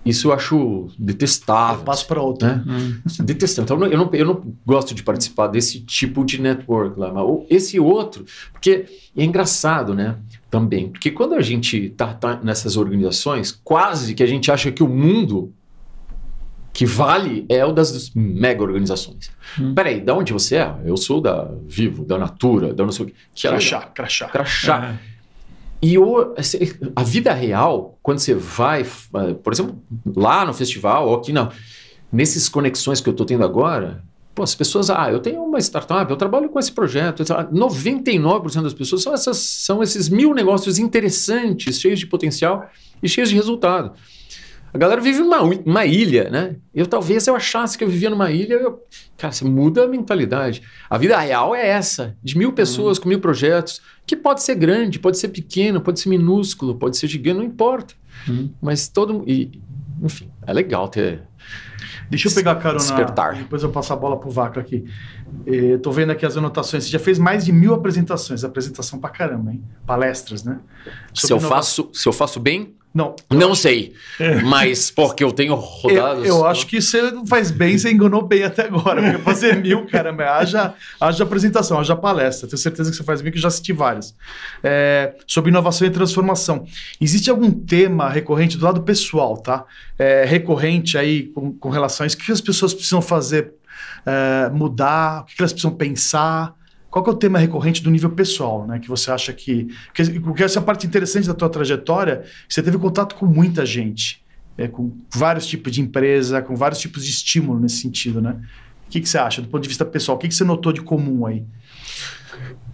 isso 0.04 0.28
eu 0.28 0.32
acho 0.32 0.88
detestável. 0.98 1.80
Eu 1.80 1.84
passo 1.84 2.06
para 2.06 2.20
outro. 2.20 2.46
Né? 2.46 2.64
Hum. 2.66 3.00
Detestável. 3.20 3.64
Então, 3.64 3.86
eu 3.86 3.98
não, 3.98 4.10
eu 4.12 4.26
não 4.26 4.54
gosto 4.66 4.94
de 4.94 5.02
participar 5.02 5.46
desse 5.46 5.80
tipo 5.80 6.24
de 6.24 6.40
network 6.40 6.98
lá. 6.98 7.12
Mas 7.12 7.24
esse 7.48 7.78
outro, 7.78 8.24
porque 8.52 8.86
é 9.16 9.24
engraçado, 9.24 9.94
né? 9.94 10.16
Também. 10.50 10.88
Porque 10.88 11.10
quando 11.10 11.34
a 11.34 11.40
gente 11.40 11.90
tá, 11.90 12.12
tá 12.12 12.40
nessas 12.42 12.76
organizações, 12.76 13.52
quase 13.62 14.14
que 14.14 14.22
a 14.22 14.26
gente 14.26 14.50
acha 14.50 14.72
que 14.72 14.82
o 14.82 14.88
mundo 14.88 15.52
que 16.72 16.86
vale 16.86 17.44
é 17.48 17.64
o 17.64 17.72
das 17.72 18.10
mega 18.14 18.62
organizações. 18.62 19.30
Hum. 19.60 19.74
Peraí, 19.74 20.00
da 20.00 20.14
onde 20.14 20.32
você 20.32 20.56
é? 20.56 20.74
Eu 20.84 20.96
sou 20.96 21.20
da 21.20 21.50
Vivo, 21.66 22.04
da 22.04 22.18
Natura, 22.18 22.72
da 22.72 22.82
não 22.82 22.92
sei 22.92 23.06
o 23.06 23.08
que. 23.08 23.14
Crachá, 23.40 23.82
crachá. 23.82 24.28
Crachá. 24.28 24.98
É. 25.08 25.11
E 25.82 25.98
o, 25.98 26.32
a 26.94 27.02
vida 27.02 27.32
real, 27.32 27.98
quando 28.00 28.20
você 28.20 28.34
vai, 28.34 28.82
eh, 28.82 29.34
por 29.42 29.52
exemplo, 29.52 29.82
lá 30.14 30.44
no 30.44 30.54
festival, 30.54 31.08
ou 31.08 31.16
aqui 31.16 31.32
na, 31.32 31.50
nesses 32.12 32.48
conexões 32.48 33.00
que 33.00 33.08
eu 33.08 33.10
estou 33.10 33.26
tendo 33.26 33.42
agora, 33.42 34.00
pô, 34.32 34.44
as 34.44 34.54
pessoas, 34.54 34.90
ah, 34.90 35.10
eu 35.10 35.18
tenho 35.18 35.42
uma 35.42 35.58
startup, 35.58 36.08
eu 36.08 36.16
trabalho 36.16 36.48
com 36.48 36.58
esse 36.60 36.70
projeto. 36.70 37.24
99% 37.24 38.62
das 38.62 38.74
pessoas 38.74 39.02
são, 39.02 39.12
essas, 39.12 39.38
são 39.38 39.82
esses 39.82 40.08
mil 40.08 40.32
negócios 40.34 40.78
interessantes, 40.78 41.80
cheios 41.80 41.98
de 41.98 42.06
potencial 42.06 42.70
e 43.02 43.08
cheios 43.08 43.30
de 43.30 43.34
resultado. 43.34 43.92
A 44.74 44.78
galera 44.78 45.00
vive 45.00 45.18
numa 45.18 45.42
uma 45.42 45.84
ilha, 45.84 46.30
né? 46.30 46.56
Eu 46.74 46.86
talvez 46.86 47.26
eu 47.26 47.36
achasse 47.36 47.76
que 47.76 47.84
eu 47.84 47.88
vivia 47.88 48.08
numa 48.08 48.30
ilha, 48.30 48.54
eu, 48.54 48.82
cara, 49.18 49.32
você 49.32 49.44
muda 49.44 49.84
a 49.84 49.88
mentalidade. 49.88 50.62
A 50.88 50.96
vida 50.96 51.18
real 51.18 51.54
é 51.54 51.68
essa, 51.68 52.16
de 52.22 52.38
mil 52.38 52.52
pessoas 52.52 52.96
uhum. 52.96 53.02
com 53.02 53.08
mil 53.10 53.20
projetos, 53.20 53.82
que 54.06 54.16
pode 54.16 54.42
ser 54.42 54.54
grande, 54.54 54.98
pode 54.98 55.18
ser 55.18 55.28
pequeno, 55.28 55.80
pode 55.80 56.00
ser 56.00 56.08
minúsculo, 56.08 56.76
pode 56.76 56.96
ser 56.96 57.06
gigante, 57.06 57.38
não 57.38 57.44
importa. 57.44 57.94
Uhum. 58.26 58.50
Mas 58.62 58.88
todo, 58.88 59.22
e, 59.26 59.60
enfim, 60.02 60.30
é 60.46 60.52
legal 60.54 60.88
ter. 60.88 61.22
Deixa 62.08 62.28
eu 62.28 62.34
pegar 62.34 62.52
a 62.52 62.56
carona. 62.56 62.78
Despertar. 62.78 63.34
Depois 63.36 63.62
eu 63.62 63.70
passo 63.70 63.92
a 63.92 63.96
bola 63.96 64.18
pro 64.18 64.30
Vaca 64.30 64.60
aqui. 64.60 64.84
Estou 65.46 65.92
vendo 65.92 66.12
aqui 66.12 66.26
as 66.26 66.36
anotações. 66.36 66.84
Você 66.84 66.90
já 66.90 66.98
fez 66.98 67.18
mais 67.18 67.44
de 67.44 67.52
mil 67.52 67.74
apresentações, 67.74 68.44
apresentação 68.44 68.98
pra 68.98 69.10
caramba, 69.10 69.52
hein? 69.52 69.62
Palestras, 69.86 70.44
né? 70.44 70.60
se 71.14 71.32
eu, 71.32 71.40
faço, 71.40 71.90
se 71.92 72.06
eu 72.06 72.12
faço 72.12 72.38
bem, 72.38 72.74
não. 72.94 73.16
Não 73.30 73.54
sei. 73.54 73.94
Mas 74.44 74.90
porque 74.90 75.24
eu 75.24 75.32
tenho 75.32 75.54
rodadas. 75.54 76.26
Eu, 76.26 76.36
eu, 76.36 76.46
acho 76.46 76.66
que 76.66 76.80
você 76.80 77.00
faz 77.26 77.50
bem, 77.50 77.78
você 77.78 77.90
enganou 77.90 78.20
bem 78.20 78.44
até 78.44 78.64
agora. 78.64 79.00
Porque 79.00 79.18
fazer 79.18 79.56
mil, 79.62 79.86
caramba, 79.86 80.24
haja, 80.24 80.74
haja 81.00 81.24
apresentação, 81.24 81.80
haja 81.80 81.96
palestra. 81.96 82.46
Tenho 82.46 82.58
certeza 82.58 82.90
que 82.90 82.96
você 82.96 83.02
faz 83.02 83.22
bem, 83.22 83.32
que 83.32 83.38
eu 83.38 83.42
já 83.42 83.48
assisti 83.48 83.72
várias. 83.72 84.14
É, 84.62 85.14
sobre 85.26 85.50
inovação 85.50 85.86
e 85.86 85.90
transformação. 85.90 86.66
Existe 87.00 87.30
algum 87.30 87.50
tema 87.50 88.10
recorrente 88.10 88.58
do 88.58 88.64
lado 88.64 88.82
pessoal, 88.82 89.38
tá? 89.38 89.64
É, 89.98 90.24
recorrente 90.26 90.98
aí 90.98 91.28
com, 91.28 91.52
com 91.52 91.70
relação 91.70 92.04
a 92.04 92.06
isso. 92.06 92.16
O 92.16 92.20
que 92.20 92.30
as 92.30 92.42
pessoas 92.42 92.74
precisam 92.74 93.00
fazer 93.00 93.54
é, 94.04 94.50
mudar? 94.50 95.22
O 95.22 95.24
que 95.24 95.34
elas 95.38 95.52
precisam 95.52 95.74
pensar? 95.74 96.54
Qual 96.92 97.06
é 97.06 97.08
o 97.08 97.14
tema 97.14 97.38
recorrente 97.38 97.82
do 97.82 97.90
nível 97.90 98.10
pessoal, 98.10 98.66
né? 98.66 98.78
Que 98.78 98.86
você 98.86 99.10
acha 99.10 99.32
que. 99.32 99.66
Porque 100.22 100.44
essa 100.44 100.58
é 100.58 100.60
a 100.60 100.62
parte 100.62 100.86
interessante 100.86 101.26
da 101.26 101.32
tua 101.32 101.48
trajetória, 101.48 102.22
você 102.46 102.62
teve 102.62 102.76
contato 102.76 103.14
com 103.14 103.24
muita 103.24 103.64
gente, 103.64 104.22
é, 104.58 104.68
com 104.68 104.92
vários 105.10 105.46
tipos 105.46 105.72
de 105.72 105.80
empresa, 105.80 106.42
com 106.42 106.54
vários 106.54 106.78
tipos 106.78 107.02
de 107.02 107.10
estímulo 107.10 107.58
nesse 107.58 107.76
sentido, 107.76 108.20
né? 108.20 108.38
O 108.86 108.90
que, 108.90 109.00
que 109.00 109.08
você 109.08 109.16
acha, 109.16 109.40
do 109.40 109.48
ponto 109.48 109.62
de 109.62 109.70
vista 109.70 109.86
pessoal? 109.86 110.18
O 110.18 110.20
que, 110.20 110.28
que 110.28 110.34
você 110.34 110.44
notou 110.44 110.70
de 110.70 110.82
comum 110.82 111.24
aí? 111.24 111.42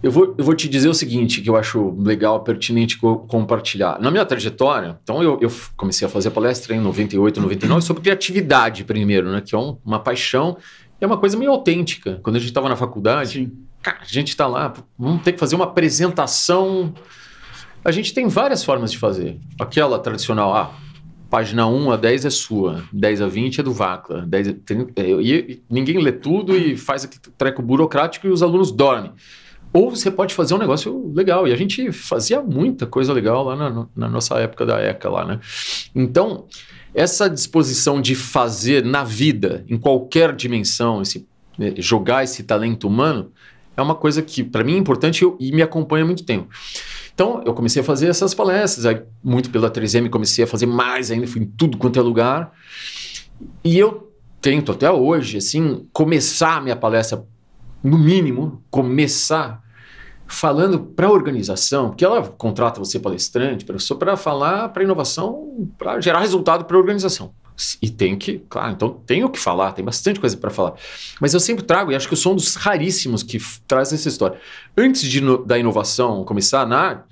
Eu 0.03 0.11
vou, 0.11 0.35
eu 0.37 0.43
vou 0.43 0.53
te 0.53 0.67
dizer 0.67 0.89
o 0.89 0.93
seguinte, 0.93 1.39
que 1.39 1.49
eu 1.49 1.55
acho 1.55 1.95
legal, 1.97 2.43
pertinente 2.43 2.97
compartilhar. 2.97 4.01
Na 4.01 4.11
minha 4.11 4.25
trajetória, 4.25 4.99
então 5.01 5.23
eu, 5.23 5.39
eu 5.41 5.49
comecei 5.77 6.05
a 6.05 6.09
fazer 6.09 6.31
palestra 6.31 6.75
em 6.75 6.81
98, 6.81 7.39
99 7.39 7.81
sobre 7.85 8.03
criatividade 8.03 8.83
primeiro, 8.83 9.31
né? 9.31 9.39
Que 9.39 9.55
é 9.55 9.57
um, 9.57 9.77
uma 9.85 9.99
paixão, 9.99 10.57
é 10.99 11.05
uma 11.07 11.17
coisa 11.17 11.37
meio 11.37 11.51
autêntica. 11.51 12.19
Quando 12.21 12.35
a 12.35 12.39
gente 12.39 12.49
estava 12.49 12.67
na 12.67 12.75
faculdade, 12.75 13.45
Sim 13.45 13.68
Cara, 13.81 13.99
a 14.01 14.05
gente 14.05 14.29
está 14.29 14.45
lá, 14.45 14.73
vamos 14.97 15.23
ter 15.23 15.33
que 15.33 15.39
fazer 15.39 15.55
uma 15.55 15.65
apresentação. 15.65 16.93
A 17.83 17.91
gente 17.91 18.13
tem 18.13 18.27
várias 18.27 18.63
formas 18.63 18.91
de 18.91 18.97
fazer. 18.97 19.39
Aquela 19.59 19.97
tradicional, 19.99 20.53
ah, 20.53 20.73
página 21.29 21.65
1 21.67 21.91
a 21.91 21.97
10 21.97 22.25
é 22.25 22.29
sua, 22.29 22.83
10 22.91 23.21
a 23.21 23.27
20 23.27 23.59
é 23.59 23.63
do 23.63 23.71
Vacla, 23.71 24.25
10 24.25 24.47
a 24.47 24.53
30, 24.65 25.01
é, 25.01 25.09
e, 25.21 25.63
ninguém 25.69 25.99
lê 25.99 26.11
tudo 26.11 26.57
e 26.57 26.75
faz 26.75 27.05
aquele 27.05 27.21
treco 27.37 27.61
burocrático 27.61 28.27
e 28.27 28.29
os 28.29 28.43
alunos 28.43 28.71
dormem. 28.71 29.11
Ou 29.71 29.91
você 29.91 30.09
pode 30.09 30.33
fazer 30.33 30.55
um 30.55 30.57
negócio 30.57 31.13
legal. 31.13 31.47
E 31.47 31.53
a 31.53 31.55
gente 31.55 31.91
fazia 31.91 32.41
muita 32.41 32.87
coisa 32.87 33.13
legal 33.13 33.43
lá 33.43 33.55
na, 33.55 33.87
na 33.95 34.09
nossa 34.09 34.35
época 34.39 34.65
da 34.65 34.81
ECA 34.81 35.09
lá, 35.09 35.23
né? 35.23 35.39
Então, 35.93 36.47
essa 36.93 37.29
disposição 37.29 38.01
de 38.01 38.15
fazer 38.15 38.83
na 38.83 39.03
vida, 39.03 39.63
em 39.69 39.77
qualquer 39.77 40.35
dimensão, 40.35 41.03
esse, 41.03 41.27
né, 41.57 41.73
jogar 41.77 42.23
esse 42.23 42.41
talento 42.43 42.87
humano, 42.87 43.31
é 43.79 43.83
uma 43.83 43.95
coisa 43.95 44.21
que 44.21 44.43
para 44.43 44.63
mim 44.63 44.75
é 44.75 44.77
importante 44.77 45.25
e 45.39 45.51
me 45.51 45.61
acompanha 45.61 46.03
há 46.03 46.07
muito 46.07 46.23
tempo. 46.23 46.47
Então, 47.13 47.41
eu 47.45 47.53
comecei 47.53 47.81
a 47.81 47.85
fazer 47.85 48.07
essas 48.07 48.33
palestras, 48.33 48.85
aí, 48.85 49.01
muito 49.23 49.49
pela 49.49 49.69
3M, 49.69 50.09
comecei 50.09 50.43
a 50.43 50.47
fazer 50.47 50.65
mais 50.65 51.11
ainda, 51.11 51.27
fui 51.27 51.41
em 51.41 51.45
tudo 51.45 51.77
quanto 51.77 51.99
é 51.99 52.01
lugar. 52.01 52.53
E 53.63 53.77
eu 53.77 54.13
tento 54.39 54.71
até 54.71 54.89
hoje, 54.89 55.37
assim, 55.37 55.85
começar 55.91 56.57
a 56.57 56.61
minha 56.61 56.75
palestra, 56.75 57.23
no 57.83 57.97
mínimo, 57.97 58.63
começar 58.69 59.61
falando 60.27 60.79
para 60.79 61.07
a 61.07 61.11
organização, 61.11 61.89
porque 61.89 62.05
ela 62.05 62.21
contrata 62.21 62.79
você 62.79 62.99
palestrante, 62.99 63.65
para 63.65 64.15
falar 64.15 64.69
para 64.69 64.83
inovação, 64.83 65.67
para 65.77 65.99
gerar 65.99 66.19
resultado 66.19 66.65
para 66.65 66.77
a 66.77 66.79
organização. 66.79 67.33
E 67.81 67.89
tem 67.89 68.17
que, 68.17 68.39
claro, 68.49 68.71
então 68.71 68.89
tem 69.05 69.23
o 69.23 69.29
que 69.29 69.39
falar, 69.39 69.73
tem 69.73 69.83
bastante 69.83 70.19
coisa 70.19 70.37
para 70.37 70.49
falar. 70.49 70.75
Mas 71.19 71.33
eu 71.33 71.39
sempre 71.39 71.63
trago, 71.63 71.91
e 71.91 71.95
acho 71.95 72.07
que 72.07 72.13
eu 72.13 72.17
sou 72.17 72.33
um 72.33 72.35
dos 72.35 72.55
raríssimos 72.55 73.21
que 73.21 73.37
traz 73.67 73.91
essa 73.91 74.07
história. 74.07 74.39
Antes 74.77 75.01
de, 75.01 75.21
da 75.45 75.57
inovação 75.57 76.23
começar 76.23 76.65
na, 76.65 77.03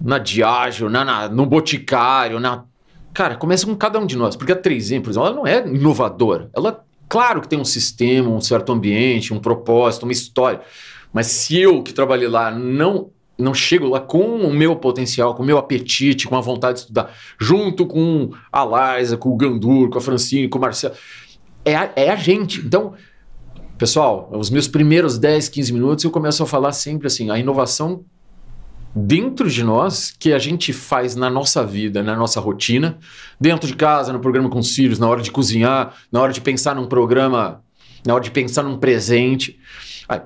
na 0.00 0.18
Diageo, 0.18 0.90
na, 0.90 1.04
na, 1.04 1.28
no 1.28 1.46
Boticário, 1.46 2.40
na. 2.40 2.64
Cara, 3.12 3.36
começa 3.36 3.64
com 3.64 3.76
cada 3.76 3.98
um 4.00 4.06
de 4.06 4.16
nós. 4.16 4.34
Porque 4.34 4.52
a 4.52 4.60
3M, 4.60 5.00
por 5.00 5.10
exemplo, 5.10 5.26
ela 5.26 5.32
não 5.32 5.46
é 5.46 5.64
inovadora. 5.66 6.50
Ela, 6.52 6.84
claro 7.08 7.40
que 7.40 7.48
tem 7.48 7.58
um 7.58 7.64
sistema, 7.64 8.28
um 8.28 8.40
certo 8.40 8.72
ambiente, 8.72 9.32
um 9.32 9.38
propósito, 9.38 10.02
uma 10.02 10.12
história. 10.12 10.60
Mas 11.12 11.28
se 11.28 11.56
eu 11.56 11.80
que 11.80 11.92
trabalhei 11.92 12.26
lá 12.26 12.50
não 12.50 13.10
não 13.36 13.52
chego 13.52 13.88
lá 13.88 14.00
com 14.00 14.36
o 14.36 14.52
meu 14.52 14.76
potencial, 14.76 15.34
com 15.34 15.42
o 15.42 15.46
meu 15.46 15.58
apetite, 15.58 16.26
com 16.26 16.36
a 16.36 16.40
vontade 16.40 16.74
de 16.74 16.80
estudar, 16.82 17.12
junto 17.38 17.86
com 17.86 18.30
a 18.52 18.98
Liza, 18.98 19.16
com 19.16 19.30
o 19.30 19.36
Gandur, 19.36 19.90
com 19.90 19.98
a 19.98 20.00
Francine, 20.00 20.48
com 20.48 20.58
o 20.58 20.60
Marcelo. 20.60 20.94
É 21.64 21.74
a, 21.74 21.92
é 21.96 22.10
a 22.10 22.16
gente. 22.16 22.60
Então, 22.60 22.94
pessoal, 23.76 24.30
os 24.32 24.50
meus 24.50 24.68
primeiros 24.68 25.18
10, 25.18 25.48
15 25.48 25.72
minutos 25.72 26.04
eu 26.04 26.10
começo 26.10 26.42
a 26.42 26.46
falar 26.46 26.72
sempre 26.72 27.06
assim: 27.06 27.30
a 27.30 27.38
inovação 27.38 28.04
dentro 28.94 29.50
de 29.50 29.64
nós, 29.64 30.14
que 30.16 30.32
a 30.32 30.38
gente 30.38 30.72
faz 30.72 31.16
na 31.16 31.28
nossa 31.28 31.66
vida, 31.66 32.02
na 32.02 32.14
nossa 32.14 32.38
rotina, 32.38 32.98
dentro 33.40 33.66
de 33.66 33.74
casa, 33.74 34.12
no 34.12 34.20
programa 34.20 34.48
com 34.48 34.60
os 34.60 34.72
filhos, 34.72 34.98
na 34.98 35.08
hora 35.08 35.20
de 35.20 35.32
cozinhar, 35.32 35.94
na 36.12 36.22
hora 36.22 36.32
de 36.32 36.40
pensar 36.40 36.76
num 36.76 36.86
programa, 36.86 37.64
na 38.06 38.14
hora 38.14 38.22
de 38.22 38.30
pensar 38.30 38.62
num 38.62 38.78
presente. 38.78 39.58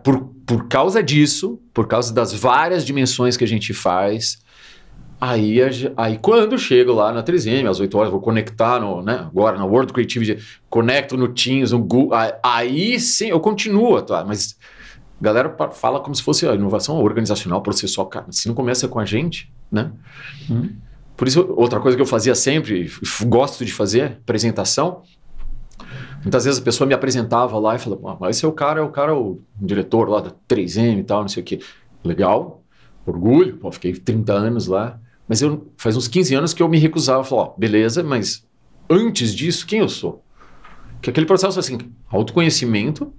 Por, 0.03 0.35
por 0.47 0.69
causa 0.69 1.03
disso, 1.03 1.61
por 1.73 1.87
causa 1.87 2.13
das 2.13 2.33
várias 2.33 2.85
dimensões 2.85 3.37
que 3.37 3.45
a 3.45 3.47
gente 3.47 3.73
faz, 3.73 4.39
aí, 5.21 5.59
aí 5.97 6.19
quando 6.19 6.59
chego 6.59 6.93
lá 6.93 7.13
na 7.13 7.23
3M, 7.23 7.69
às 7.69 7.79
8 7.79 7.97
horas, 7.97 8.11
vou 8.11 8.21
conectar 8.21 8.81
no, 8.81 9.03
né, 9.03 9.27
agora 9.27 9.57
na 9.57 9.65
World 9.65 9.93
Creativity, 9.93 10.43
conecto 10.69 11.17
no 11.17 11.29
Teams, 11.29 11.73
no 11.73 11.79
Google, 11.79 12.19
aí 12.43 12.99
sim 12.99 13.29
eu 13.29 13.41
continuo, 13.41 14.03
tá? 14.03 14.25
mas 14.25 14.57
a 15.21 15.25
galera 15.25 15.57
fala 15.73 16.01
como 16.01 16.15
se 16.15 16.23
fosse 16.23 16.47
a 16.47 16.55
inovação 16.55 16.97
organizacional, 16.97 17.61
processual, 17.61 18.07
cara, 18.07 18.27
se 18.31 18.47
não 18.47 18.55
começa 18.55 18.87
com 18.87 19.01
a 19.01 19.05
gente, 19.05 19.53
né? 19.71 19.91
Hum. 20.49 20.71
Por 21.17 21.27
isso, 21.27 21.53
outra 21.57 21.81
coisa 21.81 21.97
que 21.97 22.01
eu 22.01 22.07
fazia 22.07 22.33
sempre, 22.33 22.89
gosto 23.27 23.65
de 23.65 23.73
fazer, 23.73 24.19
apresentação, 24.23 25.03
Muitas 26.23 26.45
vezes 26.45 26.61
a 26.61 26.65
pessoa 26.65 26.87
me 26.87 26.95
apresentava 26.95 27.59
lá 27.59 27.77
e 27.77 27.79
falava, 27.79 28.13
ah, 28.13 28.17
mas 28.21 28.37
esse 28.37 28.45
é 28.45 28.49
o 28.49 28.53
cara, 28.53 28.81
é 28.81 28.83
o 28.83 28.91
cara, 28.91 29.17
o 29.17 29.41
diretor 29.61 30.09
lá 30.09 30.21
da 30.21 30.31
3M 30.49 30.99
e 30.99 31.05
tal, 31.05 31.23
não 31.23 31.29
sei 31.29 31.43
o 31.43 31.47
quê. 31.47 31.61
Legal, 32.05 32.63
orgulho, 33.07 33.57
pô, 33.57 33.71
fiquei 33.71 33.93
30 33.93 34.33
anos 34.33 34.67
lá. 34.67 34.99
Mas 35.29 35.43
eu, 35.43 35.71
faz 35.77 35.97
uns 35.97 36.09
15 36.09 36.35
anos 36.35 36.55
que 36.55 36.63
eu 36.63 36.69
me 36.69 36.79
recusava, 36.79 37.23
falar, 37.23 37.43
ó, 37.43 37.55
beleza, 37.57 38.03
mas 38.03 38.47
antes 38.89 39.35
disso, 39.35 39.67
quem 39.67 39.81
eu 39.81 39.89
sou? 39.89 40.25
Que 41.03 41.11
aquele 41.11 41.27
processo 41.27 41.59
assim, 41.59 41.79
autoconhecimento, 42.11 43.13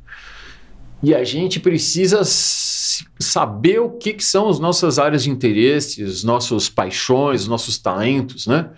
e 1.02 1.16
a 1.16 1.24
gente 1.24 1.60
precisa 1.60 2.22
saber 2.26 3.80
o 3.80 3.92
que, 3.92 4.14
que 4.14 4.24
são 4.24 4.50
as 4.50 4.60
nossas 4.60 5.00
áreas 5.00 5.24
de 5.24 5.30
interesse, 5.30 6.04
os 6.04 6.24
nossos 6.24 6.68
paixões, 6.68 7.44
os 7.44 7.48
nossos 7.48 7.78
talentos, 7.78 8.48
né? 8.48 8.70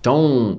Então, 0.00 0.58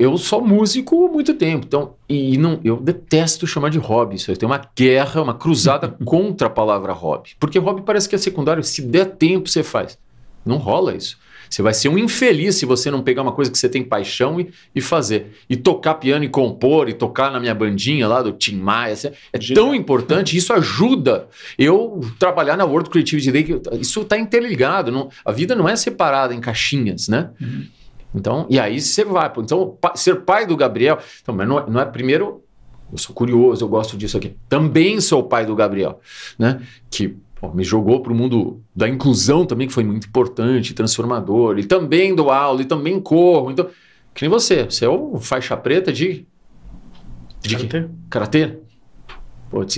eu 0.00 0.16
sou 0.16 0.44
músico 0.44 1.06
há 1.06 1.12
muito 1.12 1.34
tempo, 1.34 1.66
então, 1.66 1.94
e 2.08 2.36
não, 2.38 2.60
eu 2.64 2.76
detesto 2.76 3.46
chamar 3.46 3.70
de 3.70 3.78
hobby. 3.78 4.16
Isso 4.16 4.30
eu 4.30 4.36
tenho 4.36 4.50
uma 4.50 4.60
guerra, 4.76 5.22
uma 5.22 5.34
cruzada 5.34 5.88
contra 6.04 6.48
a 6.48 6.50
palavra 6.50 6.92
hobby. 6.92 7.30
Porque 7.38 7.58
hobby 7.58 7.82
parece 7.82 8.08
que 8.08 8.14
é 8.14 8.18
secundário, 8.18 8.62
se 8.62 8.82
der 8.82 9.04
tempo 9.04 9.48
você 9.48 9.62
faz. 9.62 9.98
Não 10.44 10.56
rola 10.56 10.94
isso. 10.94 11.18
Você 11.48 11.62
vai 11.62 11.74
ser 11.74 11.88
um 11.88 11.98
infeliz 11.98 12.56
se 12.56 12.66
você 12.66 12.90
não 12.90 13.02
pegar 13.02 13.22
uma 13.22 13.32
coisa 13.32 13.50
que 13.50 13.58
você 13.58 13.68
tem 13.68 13.82
paixão 13.82 14.40
e, 14.40 14.50
e 14.74 14.80
fazer. 14.80 15.36
E 15.48 15.56
tocar 15.56 15.94
piano 15.94 16.24
e 16.24 16.28
compor, 16.28 16.88
e 16.88 16.92
tocar 16.92 17.30
na 17.30 17.40
minha 17.40 17.54
bandinha 17.54 18.06
lá 18.08 18.22
do 18.22 18.32
Tim 18.32 18.56
Maia. 18.56 18.96
É 19.32 19.38
tão 19.54 19.74
importante, 19.74 20.36
isso 20.36 20.52
ajuda 20.52 21.28
eu 21.58 22.00
trabalhar 22.18 22.56
na 22.56 22.64
World 22.64 22.90
Creativity 22.90 23.30
Day. 23.30 23.60
Isso 23.80 24.00
está 24.00 24.18
interligado. 24.18 24.90
Não, 24.90 25.08
a 25.24 25.32
vida 25.32 25.54
não 25.54 25.68
é 25.68 25.76
separada 25.76 26.34
em 26.34 26.40
caixinhas, 26.40 27.08
né? 27.08 27.30
Uhum. 27.40 27.66
Então, 28.14 28.46
e 28.48 28.58
aí 28.58 28.80
você 28.80 29.04
vai. 29.04 29.30
Então, 29.38 29.78
ser 29.94 30.22
pai 30.22 30.46
do 30.46 30.56
Gabriel. 30.56 30.98
Então, 31.22 31.34
mas 31.34 31.46
não, 31.46 31.58
é, 31.58 31.70
não 31.70 31.80
é 31.80 31.84
primeiro. 31.84 32.42
Eu 32.90 32.98
sou 32.98 33.14
curioso, 33.14 33.64
eu 33.64 33.68
gosto 33.68 33.96
disso 33.96 34.16
aqui. 34.16 34.36
Também 34.48 35.00
sou 35.00 35.22
pai 35.24 35.44
do 35.44 35.56
Gabriel, 35.56 36.00
né? 36.38 36.62
Que 36.88 37.16
pô, 37.40 37.52
me 37.52 37.64
jogou 37.64 38.00
para 38.00 38.12
o 38.12 38.16
mundo 38.16 38.62
da 38.74 38.88
inclusão 38.88 39.44
também, 39.44 39.66
que 39.66 39.74
foi 39.74 39.82
muito 39.82 40.06
importante, 40.06 40.72
transformador. 40.72 41.58
E 41.58 41.64
também 41.64 42.14
dou 42.14 42.30
aula, 42.30 42.62
e 42.62 42.64
também 42.64 43.00
corro. 43.00 43.50
Então, 43.50 43.68
que 44.14 44.22
nem 44.22 44.30
você. 44.30 44.64
Você 44.64 44.84
é 44.84 44.88
o 44.88 45.18
faixa 45.18 45.56
preta 45.56 45.92
de. 45.92 46.26
De 47.40 47.56
Karatê. 47.56 47.88
Karatê. 48.08 48.58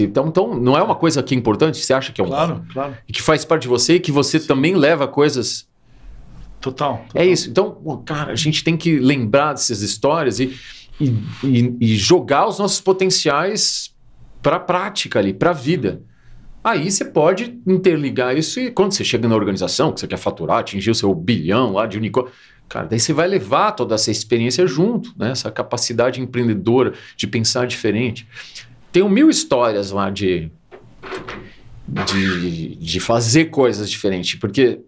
Então, 0.01 0.27
então, 0.29 0.55
não 0.55 0.77
é 0.77 0.83
uma 0.83 0.95
coisa 0.95 1.23
que 1.23 1.35
é 1.35 1.39
importante? 1.39 1.79
Você 1.79 1.93
acha 1.93 2.13
que 2.13 2.21
é 2.21 2.25
um. 2.25 2.29
Claro, 2.29 2.65
claro. 2.73 2.97
E 3.07 3.13
que 3.13 3.21
faz 3.21 3.45
parte 3.45 3.63
de 3.63 3.69
você 3.69 3.95
e 3.95 4.01
que 4.01 4.11
você 4.11 4.39
Sim. 4.39 4.47
também 4.47 4.75
leva 4.75 5.07
coisas. 5.07 5.68
Total, 6.61 6.99
total. 6.99 7.07
É 7.15 7.25
isso. 7.25 7.51
Então, 7.51 8.03
cara, 8.05 8.33
a 8.33 8.37
gente 8.37 8.65
tem 8.65 8.77
que 8.77 8.99
lembrar 8.99 9.53
dessas 9.53 9.81
histórias 9.81 10.41
e, 10.41 10.57
e, 11.01 11.09
e, 11.45 11.77
e 11.81 11.97
jogar 11.97 12.47
os 12.47 12.59
nossos 12.59 12.81
potenciais 12.81 13.95
para 14.43 14.57
a 14.57 14.61
prática 14.61 15.19
ali, 15.19 15.33
para 15.33 15.51
a 15.51 15.55
vida. 15.55 16.03
Aí 16.63 16.91
você 16.91 17.05
pode 17.05 17.61
interligar 17.67 18.37
isso 18.37 18.61
e 18.61 18.71
quando 18.71 18.93
você 18.93 19.05
chega 19.05 19.29
na 19.29 19.35
organização, 19.35 19.93
que 19.93 20.01
você 20.01 20.07
quer 20.07 20.19
faturar, 20.19 20.59
atingir 20.59 20.91
o 20.91 20.95
seu 20.95 21.15
bilhão 21.15 21.73
lá 21.73 21.87
de 21.87 21.97
unicórnio, 21.97 22.33
cara, 22.69 22.87
daí 22.87 23.01
você 23.01 23.13
vai 23.13 23.29
levar 23.29 23.73
toda 23.73 23.95
essa 23.95 24.11
experiência 24.11 24.67
junto, 24.67 25.15
né? 25.17 25.31
essa 25.31 25.51
capacidade 25.51 26.21
empreendedora 26.21 26.93
de 27.17 27.27
pensar 27.27 27.67
diferente. 27.67 28.29
Tem 28.93 29.09
mil 29.09 29.31
histórias 29.31 29.91
lá 29.93 30.11
de, 30.11 30.51
de, 31.89 32.77
de 32.77 33.01
fazer 33.01 33.47
coisas 33.47 33.89
diferentes, 33.89 34.39
porque, 34.39 34.81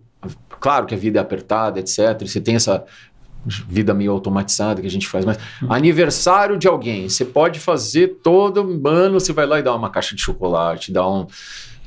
claro 0.61 0.87
que 0.87 0.95
a 0.95 0.99
vida 0.99 1.19
é 1.19 1.23
apertada, 1.23 1.81
etc. 1.81 2.21
Você 2.21 2.41
tem 2.41 2.55
essa 2.55 2.85
vida 3.47 3.95
meio 3.95 4.13
automatizada 4.13 4.81
que 4.81 4.87
a 4.87 4.91
gente 4.91 5.09
faz, 5.09 5.25
mas 5.25 5.39
hum. 5.63 5.67
aniversário 5.71 6.59
de 6.59 6.69
alguém, 6.69 7.09
você 7.09 7.25
pode 7.25 7.59
fazer 7.59 8.19
todo 8.23 8.87
ano, 8.87 9.19
você 9.19 9.33
vai 9.33 9.47
lá 9.47 9.59
e 9.59 9.63
dá 9.63 9.75
uma 9.75 9.89
caixa 9.89 10.15
de 10.15 10.21
chocolate, 10.21 10.93
dá 10.93 11.09
um. 11.09 11.27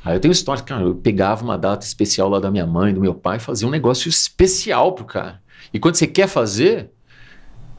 Aí 0.04 0.16
eu 0.16 0.20
tenho 0.20 0.32
história, 0.32 0.62
cara, 0.64 0.84
eu 0.84 0.96
pegava 0.96 1.44
uma 1.44 1.58
data 1.58 1.86
especial 1.86 2.28
lá 2.28 2.40
da 2.40 2.52
minha 2.52 2.66
mãe, 2.66 2.94
do 2.94 3.00
meu 3.00 3.14
pai, 3.14 3.40
fazia 3.40 3.68
um 3.68 3.72
negócio 3.72 4.10
especial 4.10 4.94
pro 4.94 5.06
cara. 5.06 5.42
E 5.74 5.80
quando 5.80 5.96
você 5.96 6.08
quer 6.08 6.28
fazer, 6.28 6.90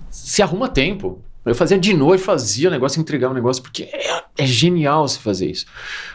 se 0.08 0.42
arruma 0.42 0.68
tempo. 0.68 1.22
Eu 1.44 1.54
fazia 1.54 1.78
de 1.78 1.92
noite, 1.92 2.24
fazia 2.24 2.68
o 2.68 2.70
negócio, 2.70 3.00
entregava 3.00 3.32
o 3.32 3.34
negócio, 3.34 3.62
porque 3.62 3.82
é, 3.82 4.24
é 4.38 4.46
genial 4.46 5.06
você 5.06 5.18
fazer 5.18 5.50
isso. 5.50 5.66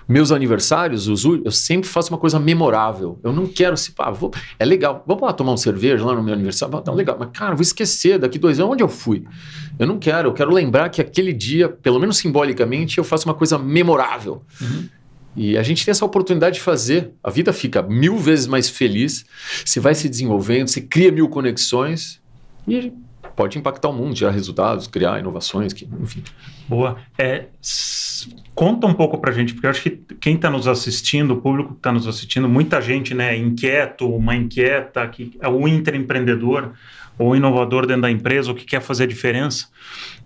Meus 0.07 0.31
aniversários, 0.31 1.07
os, 1.07 1.23
eu 1.23 1.51
sempre 1.51 1.87
faço 1.87 2.11
uma 2.11 2.17
coisa 2.17 2.39
memorável. 2.39 3.19
Eu 3.23 3.31
não 3.31 3.45
quero 3.45 3.77
se. 3.77 3.91
Pá, 3.91 4.09
vou, 4.09 4.31
é 4.57 4.65
legal, 4.65 5.03
vamos 5.05 5.23
lá 5.23 5.31
tomar 5.31 5.53
um 5.53 5.57
cerveja 5.57 6.03
lá 6.03 6.15
no 6.15 6.23
meu 6.23 6.33
aniversário? 6.33 6.81
Não, 6.85 6.95
legal, 6.95 7.15
mas 7.19 7.29
cara, 7.31 7.53
vou 7.53 7.61
esquecer 7.61 8.17
daqui 8.17 8.39
dois 8.39 8.59
anos 8.59 8.73
onde 8.73 8.83
eu 8.83 8.89
fui. 8.89 9.23
Eu 9.77 9.85
não 9.85 9.99
quero, 9.99 10.29
eu 10.29 10.33
quero 10.33 10.51
lembrar 10.51 10.89
que 10.89 10.99
aquele 10.99 11.31
dia, 11.31 11.69
pelo 11.69 11.99
menos 11.99 12.17
simbolicamente, 12.17 12.97
eu 12.97 13.03
faço 13.03 13.27
uma 13.27 13.35
coisa 13.35 13.57
memorável. 13.57 14.43
Uhum. 14.59 14.89
E 15.35 15.57
a 15.57 15.63
gente 15.63 15.85
tem 15.85 15.91
essa 15.91 16.03
oportunidade 16.03 16.55
de 16.55 16.61
fazer. 16.61 17.11
A 17.23 17.29
vida 17.29 17.53
fica 17.53 17.81
mil 17.81 18.17
vezes 18.17 18.47
mais 18.47 18.67
feliz, 18.67 19.25
você 19.63 19.79
vai 19.79 19.93
se 19.93 20.09
desenvolvendo, 20.09 20.67
você 20.67 20.81
cria 20.81 21.11
mil 21.11 21.29
conexões 21.29 22.19
e 22.67 22.91
pode 23.39 23.58
impactar 23.58 23.88
o 23.88 23.93
mundo, 23.93 24.13
gerar 24.13 24.34
resultados, 24.34 24.86
criar 24.86 25.17
inovações, 25.17 25.71
que, 25.71 25.88
enfim. 26.02 26.21
Boa. 26.67 26.97
É, 27.17 27.45
conta 28.54 28.86
um 28.86 28.93
pouco 28.93 29.17
para 29.17 29.32
a 29.32 29.34
gente, 29.34 29.54
porque 29.54 29.65
eu 29.65 29.69
acho 29.69 29.82
que 29.82 29.91
quem 30.19 30.36
está 30.36 30.49
nos 30.49 30.67
assistindo, 30.67 31.36
o 31.36 31.38
público 31.38 31.71
que 31.71 31.80
está 31.80 31.89
nos 31.89 32.06
assistindo, 32.06 32.49
muita 32.49 32.82
gente 32.82 33.13
né, 33.13 33.38
inquieto, 33.38 34.13
uma 34.13 34.36
inquieta, 34.36 35.08
que 35.08 35.32
é 35.39 35.47
o 35.47 35.65
intraempreendedor 35.69 36.73
ou 37.17 37.34
inovador 37.34 37.86
dentro 37.86 38.02
da 38.02 38.12
empresa, 38.12 38.52
o 38.52 38.56
que 38.56 38.65
quer 38.65 38.82
fazer 38.82 39.06
a 39.06 39.08
diferença. 39.08 39.69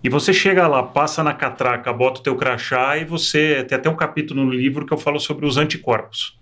E 0.02 0.08
você 0.08 0.32
chega 0.32 0.66
lá, 0.66 0.82
passa 0.82 1.22
na 1.22 1.34
catraca, 1.34 1.92
bota 1.92 2.18
o 2.18 2.22
teu 2.24 2.34
crachá 2.34 2.98
e 2.98 3.04
você 3.04 3.62
tem 3.62 3.78
até 3.78 3.88
um 3.88 3.94
capítulo 3.94 4.44
no 4.44 4.50
livro 4.50 4.84
que 4.84 4.92
eu 4.92 4.98
falo 4.98 5.20
sobre 5.20 5.46
os 5.46 5.56
anticorpos. 5.56 6.36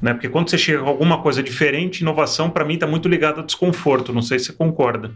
Né? 0.00 0.14
Porque 0.14 0.30
quando 0.30 0.48
você 0.48 0.56
chega 0.56 0.82
com 0.82 0.88
alguma 0.88 1.20
coisa 1.20 1.42
diferente, 1.42 2.00
inovação 2.00 2.48
para 2.48 2.64
mim 2.64 2.74
está 2.74 2.86
muito 2.86 3.06
ligada 3.06 3.42
a 3.42 3.44
desconforto, 3.44 4.14
não 4.14 4.22
sei 4.22 4.38
se 4.38 4.46
você 4.46 4.52
concorda. 4.54 5.12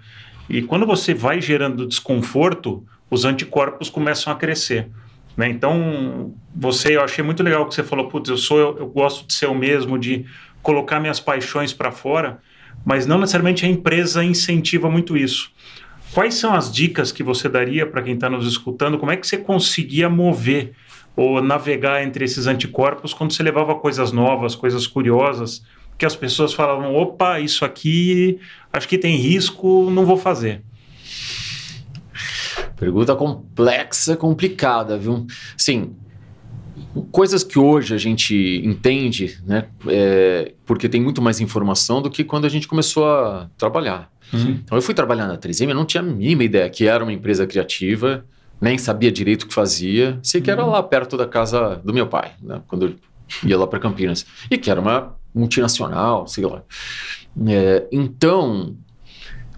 E 0.48 0.62
quando 0.62 0.86
você 0.86 1.12
vai 1.12 1.40
gerando 1.40 1.86
desconforto, 1.86 2.84
os 3.10 3.24
anticorpos 3.24 3.90
começam 3.90 4.32
a 4.32 4.36
crescer. 4.36 4.88
Né? 5.36 5.48
Então, 5.48 6.34
você, 6.54 6.96
eu 6.96 7.02
achei 7.02 7.22
muito 7.22 7.42
legal 7.42 7.66
que 7.66 7.74
você 7.74 7.84
falou, 7.84 8.08
putz, 8.08 8.28
eu 8.28 8.36
sou, 8.36 8.58
eu, 8.58 8.78
eu 8.78 8.86
gosto 8.86 9.26
de 9.26 9.34
ser 9.34 9.46
o 9.46 9.54
mesmo, 9.54 9.98
de 9.98 10.24
colocar 10.62 10.98
minhas 11.00 11.20
paixões 11.20 11.72
para 11.72 11.92
fora, 11.92 12.40
mas 12.84 13.06
não 13.06 13.18
necessariamente 13.18 13.64
a 13.64 13.68
empresa 13.68 14.24
incentiva 14.24 14.90
muito 14.90 15.16
isso. 15.16 15.52
Quais 16.12 16.34
são 16.34 16.54
as 16.54 16.72
dicas 16.72 17.12
que 17.12 17.22
você 17.22 17.48
daria 17.48 17.86
para 17.86 18.02
quem 18.02 18.14
está 18.14 18.30
nos 18.30 18.46
escutando? 18.46 18.98
Como 18.98 19.12
é 19.12 19.16
que 19.16 19.26
você 19.26 19.36
conseguia 19.36 20.08
mover 20.08 20.72
ou 21.14 21.42
navegar 21.42 22.02
entre 22.02 22.24
esses 22.24 22.46
anticorpos 22.46 23.12
quando 23.12 23.32
você 23.32 23.42
levava 23.42 23.74
coisas 23.74 24.10
novas, 24.10 24.54
coisas 24.54 24.86
curiosas? 24.86 25.62
Que 25.98 26.06
as 26.06 26.16
pessoas 26.16 26.54
falavam: 26.54 26.94
opa, 26.94 27.40
isso 27.40 27.64
aqui 27.64 28.38
acho 28.72 28.88
que 28.88 28.96
tem 28.96 29.16
risco, 29.16 29.90
não 29.90 30.06
vou 30.06 30.16
fazer? 30.16 30.62
Pergunta 32.76 33.16
complexa, 33.16 34.16
complicada, 34.16 34.96
viu? 34.96 35.26
Sim, 35.56 35.96
coisas 37.10 37.42
que 37.42 37.58
hoje 37.58 37.94
a 37.94 37.98
gente 37.98 38.62
entende, 38.64 39.38
né? 39.44 39.66
É, 39.88 40.52
porque 40.64 40.88
tem 40.88 41.00
muito 41.00 41.20
mais 41.20 41.40
informação 41.40 42.00
do 42.00 42.08
que 42.08 42.22
quando 42.22 42.44
a 42.44 42.48
gente 42.48 42.68
começou 42.68 43.06
a 43.06 43.50
trabalhar. 43.58 44.10
Uhum. 44.32 44.60
Então 44.62 44.78
eu 44.78 44.82
fui 44.82 44.94
trabalhar 44.94 45.26
na 45.26 45.36
3M, 45.36 45.70
eu 45.70 45.74
não 45.74 45.84
tinha 45.84 46.02
a 46.02 46.06
mínima 46.06 46.44
ideia 46.44 46.68
que 46.70 46.86
era 46.86 47.02
uma 47.02 47.12
empresa 47.12 47.46
criativa, 47.46 48.24
nem 48.60 48.76
sabia 48.78 49.10
direito 49.10 49.42
o 49.42 49.48
que 49.48 49.54
fazia. 49.54 50.18
Sei 50.22 50.40
que 50.40 50.50
era 50.50 50.64
uhum. 50.64 50.70
lá 50.70 50.82
perto 50.82 51.16
da 51.16 51.26
casa 51.26 51.80
do 51.84 51.92
meu 51.92 52.06
pai, 52.06 52.32
né? 52.40 52.60
quando 52.68 52.86
eu 52.86 52.94
ia 53.44 53.58
lá 53.58 53.66
para 53.66 53.78
Campinas. 53.78 54.24
E 54.50 54.56
que 54.56 54.70
era 54.70 54.80
uma 54.80 55.17
multinacional, 55.34 56.26
sei 56.26 56.44
lá. 56.44 56.62
É, 57.46 57.86
então, 57.92 58.76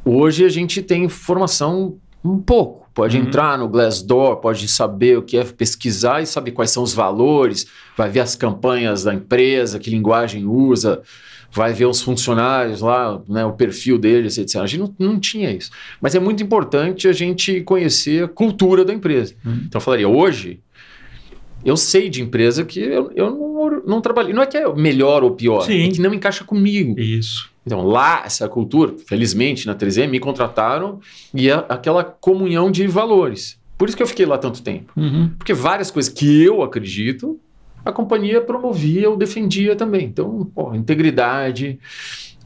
hoje 0.04 0.44
a 0.44 0.48
gente 0.48 0.82
tem 0.82 1.04
informação 1.04 1.96
um 2.24 2.38
pouco. 2.38 2.88
Pode 2.92 3.16
uhum. 3.16 3.24
entrar 3.24 3.56
no 3.56 3.68
Glassdoor, 3.68 4.36
pode 4.36 4.66
saber 4.68 5.16
o 5.16 5.22
que 5.22 5.36
é 5.36 5.44
pesquisar 5.44 6.20
e 6.20 6.26
saber 6.26 6.50
quais 6.50 6.70
são 6.70 6.82
os 6.82 6.92
valores, 6.92 7.66
vai 7.96 8.10
ver 8.10 8.20
as 8.20 8.34
campanhas 8.34 9.04
da 9.04 9.14
empresa, 9.14 9.78
que 9.78 9.88
linguagem 9.88 10.44
usa, 10.44 11.00
vai 11.52 11.72
ver 11.72 11.86
os 11.86 12.02
funcionários 12.02 12.80
lá, 12.80 13.20
né, 13.28 13.44
o 13.44 13.52
perfil 13.52 13.98
deles, 13.98 14.38
etc. 14.38 14.56
A 14.56 14.66
gente 14.66 14.80
não, 14.80 14.94
não 14.98 15.20
tinha 15.20 15.50
isso. 15.50 15.70
Mas 16.00 16.14
é 16.14 16.20
muito 16.20 16.42
importante 16.42 17.08
a 17.08 17.12
gente 17.12 17.60
conhecer 17.62 18.24
a 18.24 18.28
cultura 18.28 18.84
da 18.84 18.92
empresa. 18.92 19.34
Uhum. 19.44 19.62
Então 19.66 19.78
eu 19.78 19.80
falaria, 19.80 20.08
hoje, 20.08 20.60
eu 21.64 21.76
sei 21.76 22.08
de 22.08 22.22
empresa 22.22 22.64
que 22.64 22.80
eu, 22.80 23.10
eu 23.14 23.30
não, 23.30 23.49
não 23.90 24.00
trabalhei. 24.00 24.32
Não 24.32 24.42
é 24.42 24.46
que 24.46 24.56
é 24.56 24.72
melhor 24.74 25.22
ou 25.22 25.32
pior, 25.32 25.62
Sim. 25.62 25.88
é 25.88 25.90
que 25.90 26.00
não 26.00 26.14
encaixa 26.14 26.44
comigo. 26.44 26.98
Isso. 26.98 27.50
Então, 27.66 27.82
lá, 27.82 28.22
essa 28.24 28.48
cultura, 28.48 28.94
felizmente, 29.06 29.66
na 29.66 29.74
3M, 29.74 30.08
me 30.08 30.18
contrataram 30.18 31.00
e 31.34 31.50
é 31.50 31.64
aquela 31.68 32.02
comunhão 32.02 32.70
de 32.70 32.86
valores. 32.86 33.58
Por 33.76 33.88
isso 33.88 33.96
que 33.96 34.02
eu 34.02 34.06
fiquei 34.06 34.26
lá 34.26 34.38
tanto 34.38 34.62
tempo. 34.62 34.92
Uhum. 34.96 35.30
Porque 35.36 35.52
várias 35.52 35.90
coisas 35.90 36.12
que 36.12 36.42
eu 36.42 36.62
acredito, 36.62 37.38
a 37.84 37.92
companhia 37.92 38.40
promovia 38.40 39.08
ou 39.08 39.16
defendia 39.16 39.74
também. 39.76 40.06
Então, 40.06 40.50
pô, 40.54 40.74
integridade, 40.74 41.78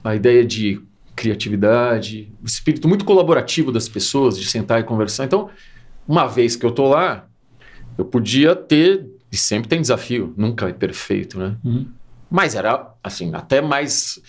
a 0.02 0.14
ideia 0.14 0.44
de 0.44 0.80
criatividade, 1.14 2.32
o 2.42 2.46
espírito 2.46 2.88
muito 2.88 3.04
colaborativo 3.04 3.70
das 3.70 3.88
pessoas, 3.88 4.38
de 4.38 4.46
sentar 4.46 4.80
e 4.80 4.84
conversar. 4.84 5.24
Então, 5.24 5.48
uma 6.06 6.26
vez 6.26 6.56
que 6.56 6.66
eu 6.66 6.72
tô 6.72 6.88
lá, 6.88 7.26
eu 7.96 8.04
podia 8.04 8.54
ter, 8.54 9.06
e 9.34 9.36
sempre 9.36 9.68
tem 9.68 9.80
desafio, 9.80 10.32
nunca 10.36 10.68
é 10.68 10.72
perfeito, 10.72 11.38
né? 11.38 11.56
Uhum. 11.64 11.88
Mas 12.30 12.54
era, 12.54 12.94
assim, 13.02 13.34
até 13.34 13.60
mais 13.60 14.22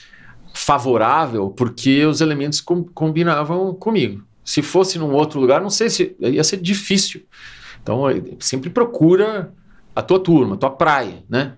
favorável 0.52 1.50
porque 1.52 2.04
os 2.06 2.22
elementos 2.22 2.60
com, 2.60 2.84
combinavam 2.84 3.72
comigo. 3.76 4.26
Se 4.44 4.64
fosse 4.64 4.98
num 4.98 5.14
outro 5.14 5.40
lugar, 5.40 5.62
não 5.62 5.70
sei 5.70 5.92
se 5.92 6.16
ia 6.20 6.44
ser 6.44 6.58
difícil. 6.58 7.24
Então, 7.84 8.02
sempre 8.40 8.72
procura 8.72 9.54
a 9.96 10.02
tua 10.02 10.20
turma, 10.20 10.56
a 10.56 10.58
tua 10.58 10.72
praia, 10.72 11.24
né? 11.30 11.54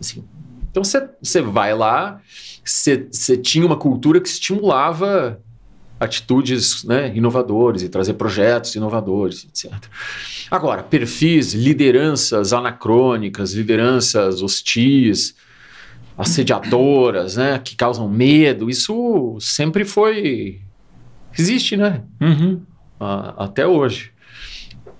Assim, 0.00 0.24
então, 0.70 0.84
você 0.84 1.40
vai 1.40 1.74
lá, 1.74 2.20
você 2.64 3.36
tinha 3.36 3.66
uma 3.66 3.76
cultura 3.76 4.20
que 4.20 4.28
estimulava 4.28 5.40
atitudes 6.02 6.82
né, 6.84 7.12
inovadoras 7.14 7.82
e 7.82 7.88
trazer 7.88 8.14
projetos 8.14 8.74
inovadores, 8.74 9.46
etc. 9.48 9.72
Agora, 10.50 10.82
perfis, 10.82 11.54
lideranças 11.54 12.52
anacrônicas, 12.52 13.52
lideranças 13.52 14.42
hostis, 14.42 15.34
assediadoras, 16.18 17.36
né? 17.36 17.58
Que 17.58 17.76
causam 17.76 18.08
medo. 18.08 18.68
Isso 18.68 19.36
sempre 19.40 19.84
foi. 19.84 20.60
Existe, 21.38 21.76
né? 21.76 22.02
Uhum. 22.20 22.60
até 23.38 23.66
hoje. 23.66 24.10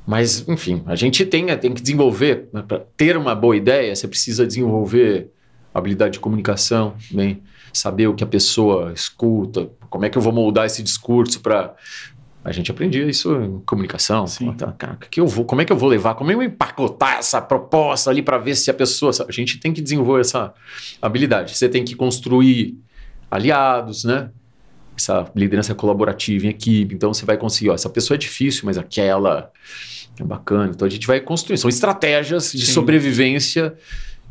Mas, 0.07 0.47
enfim, 0.49 0.83
a 0.87 0.95
gente 0.95 1.25
tem, 1.27 1.47
tem 1.59 1.75
que 1.75 1.83
desenvolver. 1.83 2.49
Né? 2.53 2.63
Para 2.67 2.81
ter 2.97 3.17
uma 3.17 3.35
boa 3.35 3.57
ideia, 3.57 3.95
você 3.95 4.09
precisa 4.09 4.47
desenvolver 4.47 5.31
habilidade 5.75 6.15
de 6.15 6.21
comunicação, 6.21 6.95
bem, 7.11 7.43
saber 7.73 8.07
o 8.07 8.15
que 8.15 8.25
a 8.25 8.27
pessoa 8.27 8.93
escuta, 8.93 9.71
como 9.89 10.05
é 10.05 10.11
que 10.11 10.19
eu 10.19 10.23
vou 10.23 10.33
moldar 10.33 10.67
esse 10.67 10.83
discurso 10.83 11.41
para 11.41 11.75
a 12.45 12.51
gente 12.51 12.71
aprendia 12.71 13.05
isso 13.09 13.33
em 13.37 13.61
comunicação. 13.61 14.27
Sim. 14.27 14.53
Tá, 14.55 14.75
que 15.09 15.21
eu 15.21 15.27
vou, 15.27 15.45
como 15.45 15.63
é 15.63 15.65
que 15.65 15.73
eu 15.73 15.77
vou 15.77 15.89
levar? 15.89 16.15
Como 16.15 16.31
é 16.31 16.35
que 16.35 16.35
eu 16.35 16.43
vou 16.43 16.53
empacotar 16.53 17.19
essa 17.19 17.41
proposta 17.41 18.11
ali 18.11 18.21
para 18.21 18.37
ver 18.37 18.57
se 18.57 18.69
a 18.71 18.75
pessoa. 18.75 19.13
A 19.29 19.33
gente 19.33 19.59
tem 19.59 19.73
que 19.73 19.81
desenvolver 19.81 20.23
essa 20.23 20.53
habilidade. 21.01 21.57
Você 21.57 21.69
tem 21.69 21.85
que 21.85 21.95
construir 21.95 22.77
aliados, 23.31 24.03
né? 24.03 24.31
Essa 24.97 25.31
liderança 25.37 25.73
colaborativa 25.75 26.47
em 26.47 26.49
equipe. 26.49 26.95
Então 26.95 27.15
você 27.15 27.25
vai 27.25 27.37
conseguir, 27.37 27.71
ó, 27.71 27.75
essa 27.75 27.89
pessoa 27.89 28.17
é 28.17 28.19
difícil, 28.19 28.63
mas 28.65 28.77
aquela 28.77 29.51
é 30.19 30.25
bacana. 30.25 30.73
Então 30.75 30.87
a 30.87 30.91
gente 30.91 31.07
vai 31.07 31.21
construir. 31.21 31.59
São 31.59 31.71
estratégias 31.71 32.51
de 32.51 32.67
Sim. 32.67 32.73
sobrevivência, 32.73 33.73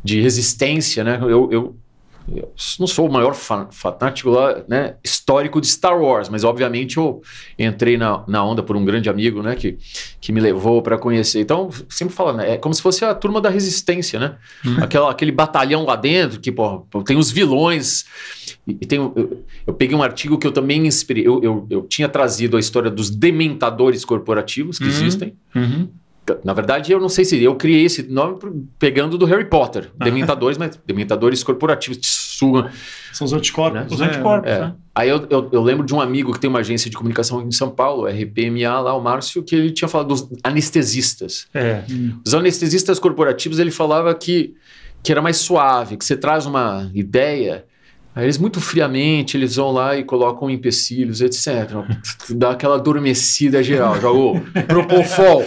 de 0.04 0.20
resistência, 0.20 1.02
né? 1.02 1.18
Eu, 1.22 1.50
eu 1.50 1.76
eu 2.28 2.52
não 2.78 2.86
sou 2.86 3.08
o 3.08 3.12
maior 3.12 3.34
fanático 3.34 4.30
lá, 4.30 4.62
né, 4.68 4.94
histórico 5.02 5.60
de 5.60 5.66
Star 5.66 6.00
Wars, 6.00 6.28
mas 6.28 6.44
obviamente 6.44 6.96
eu 6.96 7.22
entrei 7.58 7.96
na, 7.96 8.24
na 8.26 8.44
onda 8.44 8.62
por 8.62 8.76
um 8.76 8.84
grande 8.84 9.08
amigo, 9.08 9.42
né, 9.42 9.54
que, 9.54 9.78
que 10.20 10.32
me 10.32 10.40
levou 10.40 10.82
para 10.82 10.98
conhecer. 10.98 11.40
Então, 11.40 11.70
sempre 11.88 12.14
falo, 12.14 12.34
né, 12.34 12.52
é 12.52 12.56
como 12.56 12.74
se 12.74 12.82
fosse 12.82 13.04
a 13.04 13.14
turma 13.14 13.40
da 13.40 13.48
resistência, 13.48 14.18
né? 14.18 14.36
Hum. 14.64 14.76
Aquela, 14.80 15.10
aquele 15.10 15.32
batalhão 15.32 15.84
lá 15.84 15.96
dentro, 15.96 16.40
que 16.40 16.52
pô, 16.52 16.86
tem 17.04 17.16
os 17.16 17.30
vilões. 17.30 18.04
E, 18.66 18.72
e 18.80 18.86
tem, 18.86 18.98
eu, 18.98 19.44
eu, 19.66 19.74
peguei 19.74 19.96
um 19.96 20.02
artigo 20.02 20.38
que 20.38 20.46
eu 20.46 20.52
também 20.52 20.86
inspirei. 20.86 21.26
Eu, 21.26 21.42
eu, 21.42 21.66
eu 21.70 21.82
tinha 21.82 22.08
trazido 22.08 22.56
a 22.56 22.60
história 22.60 22.90
dos 22.90 23.10
dementadores 23.10 24.04
corporativos 24.04 24.78
que 24.78 24.84
uhum. 24.84 24.90
existem. 24.90 25.36
Uhum. 25.54 25.88
Na 26.44 26.52
verdade, 26.52 26.92
eu 26.92 27.00
não 27.00 27.08
sei 27.08 27.24
se 27.24 27.42
eu 27.42 27.56
criei 27.56 27.84
esse 27.84 28.04
nome 28.04 28.38
pegando 28.78 29.18
do 29.18 29.24
Harry 29.26 29.44
Potter. 29.44 29.90
Ah. 29.98 30.04
Dementadores, 30.04 30.56
mas 30.56 30.78
dementadores 30.86 31.42
corporativos. 31.42 31.98
São 33.12 33.24
os 33.24 33.32
anticorpos. 33.32 33.80
Né? 33.80 33.86
Os 33.90 34.00
anticorpos, 34.00 34.50
é. 34.50 34.60
né? 34.60 34.74
Aí 34.94 35.08
eu, 35.08 35.26
eu, 35.30 35.48
eu, 35.52 35.62
lembro 35.62 35.84
de 35.84 35.94
um 35.94 36.00
amigo 36.00 36.32
que 36.32 36.38
tem 36.38 36.50
uma 36.50 36.60
agência 36.60 36.90
de 36.90 36.96
comunicação 36.96 37.42
em 37.42 37.50
São 37.50 37.70
Paulo, 37.70 38.06
RPMA, 38.06 38.80
lá, 38.80 38.94
o 38.94 39.00
Márcio, 39.00 39.42
que 39.42 39.54
ele 39.54 39.70
tinha 39.70 39.88
falado 39.88 40.08
dos 40.08 40.28
anestesistas. 40.44 41.46
É. 41.54 41.82
Os 42.24 42.34
anestesistas 42.34 42.98
corporativos, 42.98 43.58
ele 43.58 43.70
falava 43.70 44.14
que, 44.14 44.54
que 45.02 45.10
era 45.10 45.22
mais 45.22 45.38
suave, 45.38 45.96
que 45.96 46.04
você 46.04 46.16
traz 46.16 46.46
uma 46.46 46.90
ideia 46.94 47.64
Aí 48.14 48.24
eles 48.24 48.36
muito 48.36 48.60
friamente, 48.60 49.36
eles 49.36 49.56
vão 49.56 49.72
lá 49.72 49.96
e 49.96 50.04
colocam 50.04 50.50
empecilhos, 50.50 51.22
etc. 51.22 51.70
Dá 52.30 52.50
aquela 52.50 52.76
adormecida 52.76 53.62
geral. 53.62 53.98
Jogou 54.00 54.40
Propofol. 54.66 55.44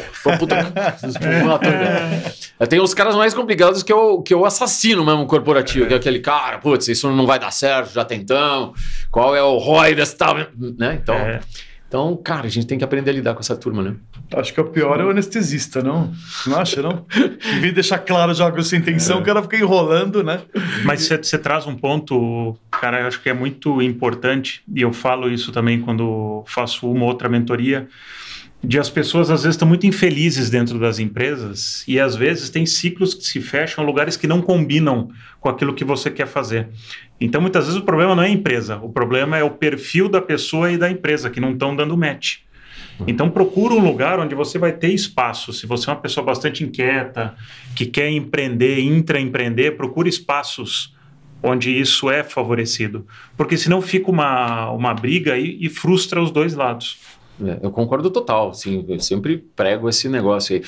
Tem 2.68 2.80
os 2.80 2.94
caras 2.94 3.16
mais 3.16 3.34
complicados 3.34 3.84
que 3.84 3.94
eu, 3.94 4.22
que 4.22 4.34
eu 4.34 4.46
assassino 4.46 5.06
mesmo 5.06 5.28
corporativo, 5.28 5.86
que 5.88 5.94
é 5.94 5.98
aquele 5.98 6.20
cara, 6.20 6.58
putz, 6.58 6.88
isso 6.88 7.12
não 7.12 7.28
vai 7.28 7.38
dar 7.38 7.52
certo, 7.52 7.94
já 7.94 8.04
tentamos. 8.04 8.80
Qual 9.12 9.36
é 9.36 9.44
o 9.44 9.58
ROI 9.58 9.96
tal... 10.18 10.36
Né? 10.36 11.00
Então... 11.02 11.16
É. 11.16 11.40
Então, 11.96 12.14
cara, 12.18 12.46
a 12.46 12.50
gente 12.50 12.68
tem 12.68 12.78
que 12.78 12.84
aprender 12.84 13.12
a 13.12 13.14
lidar 13.14 13.34
com 13.36 13.40
essa 13.40 13.56
turma, 13.56 13.82
né? 13.82 13.96
Acho 14.36 14.54
que 14.54 14.60
o 14.60 14.66
pior 14.66 15.00
é 15.00 15.06
o 15.06 15.12
anestesista, 15.12 15.82
não? 15.82 16.14
Não 16.46 16.58
acha, 16.58 16.82
não? 16.82 17.06
Em 17.16 17.60
vez 17.62 17.68
de 17.68 17.72
deixar 17.72 18.00
claro 18.00 18.34
já 18.34 18.52
com 18.52 18.62
sem 18.62 18.80
intenção, 18.80 19.20
é. 19.20 19.22
o 19.22 19.24
cara 19.24 19.42
fica 19.42 19.56
enrolando, 19.56 20.22
né? 20.22 20.42
Mas 20.84 21.04
você 21.08 21.38
traz 21.38 21.66
um 21.66 21.74
ponto, 21.74 22.58
cara, 22.70 23.00
eu 23.00 23.08
acho 23.08 23.22
que 23.22 23.30
é 23.30 23.34
muito 23.34 23.82
importante, 23.82 24.62
e 24.76 24.82
eu 24.82 24.92
falo 24.92 25.32
isso 25.32 25.54
também 25.54 25.80
quando 25.80 26.44
faço 26.48 26.92
uma 26.92 27.06
outra 27.06 27.30
mentoria, 27.30 27.88
de 28.66 28.80
as 28.80 28.90
pessoas 28.90 29.30
às 29.30 29.44
vezes 29.44 29.56
estão 29.56 29.68
muito 29.68 29.86
infelizes 29.86 30.50
dentro 30.50 30.80
das 30.80 30.98
empresas 30.98 31.84
e 31.88 32.00
às 32.00 32.16
vezes 32.16 32.50
tem 32.50 32.66
ciclos 32.66 33.14
que 33.14 33.24
se 33.24 33.40
fecham, 33.40 33.86
lugares 33.86 34.18
que 34.18 34.28
não 34.28 34.42
combinam 34.42 35.10
com 35.40 35.50
aquilo 35.50 35.74
que 35.74 35.84
você 35.84 36.10
quer 36.10 36.26
fazer. 36.26 36.70
Então 37.22 37.40
muitas 37.40 37.66
vezes 37.66 37.80
o 37.80 37.86
problema 37.86 38.16
não 38.16 38.24
é 38.24 38.28
a 38.28 38.30
empresa, 38.30 38.78
o 38.78 38.90
problema 38.90 39.38
é 39.38 39.44
o 39.44 39.52
perfil 39.52 40.10
da 40.10 40.20
pessoa 40.20 40.72
e 40.72 40.78
da 40.78 40.90
empresa 40.90 41.30
que 41.30 41.40
não 41.40 41.52
estão 41.52 41.76
dando 41.76 41.96
match. 41.96 42.38
Então 43.08 43.30
procura 43.30 43.74
um 43.74 43.84
lugar 43.84 44.20
onde 44.20 44.34
você 44.34 44.58
vai 44.58 44.72
ter 44.72 44.90
espaço. 44.90 45.54
Se 45.54 45.68
você 45.68 45.90
é 45.90 45.94
uma 45.94 46.00
pessoa 46.00 46.26
bastante 46.26 46.64
inquieta, 46.64 47.36
que 47.76 47.86
quer 47.86 48.10
empreender, 48.10 48.80
intraempreender, 48.80 49.76
procure 49.76 50.10
espaços 50.10 50.96
onde 51.44 51.78
isso 51.78 52.10
é 52.10 52.24
favorecido. 52.24 53.06
Porque 53.38 53.58
senão 53.58 53.82
fica 53.82 54.10
uma, 54.10 54.72
uma 54.72 54.94
briga 54.94 55.38
e, 55.38 55.58
e 55.62 55.70
frustra 55.70 56.22
os 56.22 56.32
dois 56.32 56.56
lados. 56.56 56.98
É, 57.44 57.60
eu 57.64 57.72
concordo 57.72 58.10
total, 58.10 58.54
sim. 58.54 58.86
Eu 58.88 59.00
sempre 59.00 59.38
prego 59.56 59.90
esse 59.90 60.08
negócio 60.08 60.56
aí. 60.56 60.64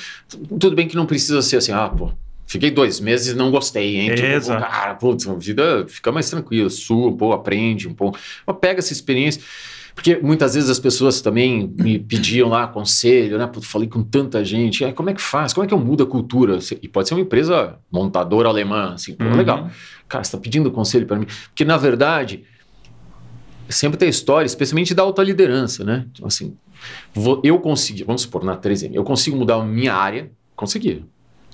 Tudo 0.58 0.74
bem 0.74 0.88
que 0.88 0.96
não 0.96 1.06
precisa 1.06 1.40
ser 1.42 1.56
assim, 1.56 1.72
ah, 1.72 1.88
pô, 1.88 2.10
fiquei 2.46 2.70
dois 2.70 3.00
meses 3.00 3.34
e 3.34 3.36
não 3.36 3.50
gostei, 3.50 3.96
hein? 3.96 4.14
Tipo, 4.14 4.46
cara, 4.48 4.94
putz, 4.94 5.28
a 5.28 5.34
vida 5.34 5.86
fica 5.88 6.10
mais 6.10 6.28
tranquila, 6.30 6.68
sua, 6.70 7.12
pô, 7.12 7.32
aprende 7.32 7.86
um 7.88 7.94
pouco. 7.94 8.18
Mas 8.46 8.56
pega 8.60 8.78
essa 8.80 8.92
experiência. 8.92 9.42
Porque 9.94 10.16
muitas 10.16 10.54
vezes 10.54 10.70
as 10.70 10.78
pessoas 10.78 11.20
também 11.20 11.74
me 11.76 11.98
pediam 11.98 12.48
lá 12.48 12.68
conselho, 12.68 13.36
né? 13.36 13.48
Pô, 13.48 13.60
falei 13.60 13.88
com 13.88 14.00
tanta 14.00 14.44
gente. 14.44 14.84
Ah, 14.84 14.92
como 14.92 15.10
é 15.10 15.14
que 15.14 15.20
faz? 15.20 15.52
Como 15.52 15.64
é 15.64 15.66
que 15.66 15.74
eu 15.74 15.78
mudo 15.78 16.04
a 16.04 16.06
cultura? 16.06 16.58
E 16.80 16.86
pode 16.86 17.08
ser 17.08 17.14
uma 17.14 17.20
empresa 17.20 17.76
montadora 17.90 18.48
alemã, 18.48 18.92
assim, 18.94 19.14
pô, 19.14 19.24
uhum. 19.24 19.36
legal. 19.36 19.68
Cara, 20.08 20.22
você 20.22 20.28
está 20.28 20.38
pedindo 20.38 20.70
conselho 20.70 21.04
para 21.04 21.18
mim. 21.18 21.26
Porque, 21.48 21.64
na 21.64 21.76
verdade, 21.76 22.44
sempre 23.68 23.98
tem 23.98 24.08
história, 24.08 24.46
especialmente 24.46 24.94
da 24.94 25.02
alta 25.02 25.22
liderança, 25.22 25.84
né? 25.84 26.06
Então, 26.12 26.26
assim, 26.26 26.56
eu 27.42 27.58
consegui, 27.58 28.04
vamos 28.04 28.22
supor, 28.22 28.44
na 28.44 28.56
3M, 28.56 28.94
eu 28.94 29.04
consigo 29.04 29.36
mudar 29.36 29.56
a 29.56 29.64
minha 29.64 29.94
área, 29.94 30.30
consegui. 30.56 31.04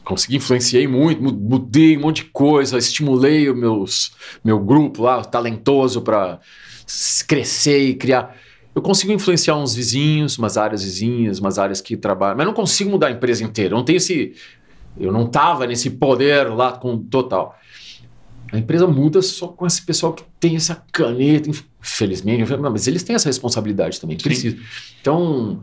Consegui, 0.04 0.36
influenciei 0.36 0.86
muito, 0.86 1.22
mudei 1.22 1.96
um 1.96 2.00
monte 2.00 2.24
de 2.24 2.30
coisa, 2.30 2.76
estimulei 2.76 3.48
o 3.48 3.56
meus, 3.56 4.12
meu 4.44 4.60
grupo 4.60 5.02
lá, 5.02 5.24
talentoso, 5.24 6.02
para 6.02 6.40
crescer 7.26 7.78
e 7.78 7.94
criar. 7.94 8.36
Eu 8.74 8.82
consigo 8.82 9.12
influenciar 9.12 9.56
uns 9.56 9.74
vizinhos, 9.74 10.36
umas 10.36 10.58
áreas 10.58 10.82
vizinhas, 10.82 11.38
umas 11.38 11.58
áreas 11.58 11.80
que 11.80 11.96
trabalham, 11.96 12.36
mas 12.36 12.46
não 12.46 12.52
consigo 12.52 12.90
mudar 12.90 13.06
a 13.06 13.12
empresa 13.12 13.42
inteira. 13.42 13.74
Não 13.74 13.84
tenho 13.84 13.96
esse. 13.96 14.34
Eu 14.98 15.10
não 15.10 15.24
estava 15.24 15.66
nesse 15.66 15.90
poder 15.90 16.52
lá 16.52 16.72
com 16.72 16.98
total. 16.98 17.58
A 18.52 18.58
empresa 18.58 18.86
muda 18.86 19.20
só 19.22 19.48
com 19.48 19.66
esse 19.66 19.82
pessoal 19.82 20.12
que 20.12 20.24
tem 20.38 20.56
essa 20.56 20.84
caneta, 20.92 21.50
infelizmente. 21.50 22.44
Mas 22.56 22.86
eles 22.86 23.02
têm 23.02 23.16
essa 23.16 23.28
responsabilidade 23.28 24.00
também. 24.00 24.16
Precisa. 24.16 24.56
Então, 25.00 25.62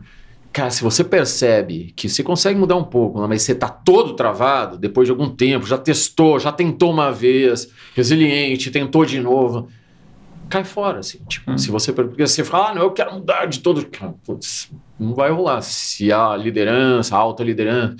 cara, 0.52 0.70
se 0.70 0.82
você 0.82 1.02
percebe 1.02 1.92
que 1.96 2.08
você 2.08 2.22
consegue 2.22 2.58
mudar 2.58 2.76
um 2.76 2.84
pouco, 2.84 3.26
mas 3.26 3.42
você 3.42 3.52
está 3.52 3.68
todo 3.68 4.14
travado 4.14 4.76
depois 4.76 5.06
de 5.06 5.12
algum 5.12 5.30
tempo, 5.30 5.66
já 5.66 5.78
testou, 5.78 6.38
já 6.38 6.52
tentou 6.52 6.90
uma 6.90 7.10
vez, 7.10 7.70
resiliente, 7.94 8.70
tentou 8.70 9.04
de 9.04 9.20
novo, 9.20 9.68
cai 10.50 10.64
fora, 10.64 10.98
assim. 10.98 11.18
Tipo, 11.26 11.52
hum. 11.52 11.58
se 11.58 11.70
você 11.70 11.92
porque 11.92 12.26
você 12.26 12.44
fala, 12.44 12.70
ah, 12.70 12.74
não, 12.74 12.82
eu 12.82 12.90
quero 12.90 13.14
mudar 13.14 13.46
de 13.46 13.60
todo, 13.60 13.86
putz, 14.24 14.70
não 15.00 15.14
vai 15.14 15.30
rolar. 15.30 15.62
Se 15.62 16.12
a 16.12 16.36
liderança, 16.36 17.16
a 17.16 17.18
alta 17.18 17.42
liderança, 17.42 17.96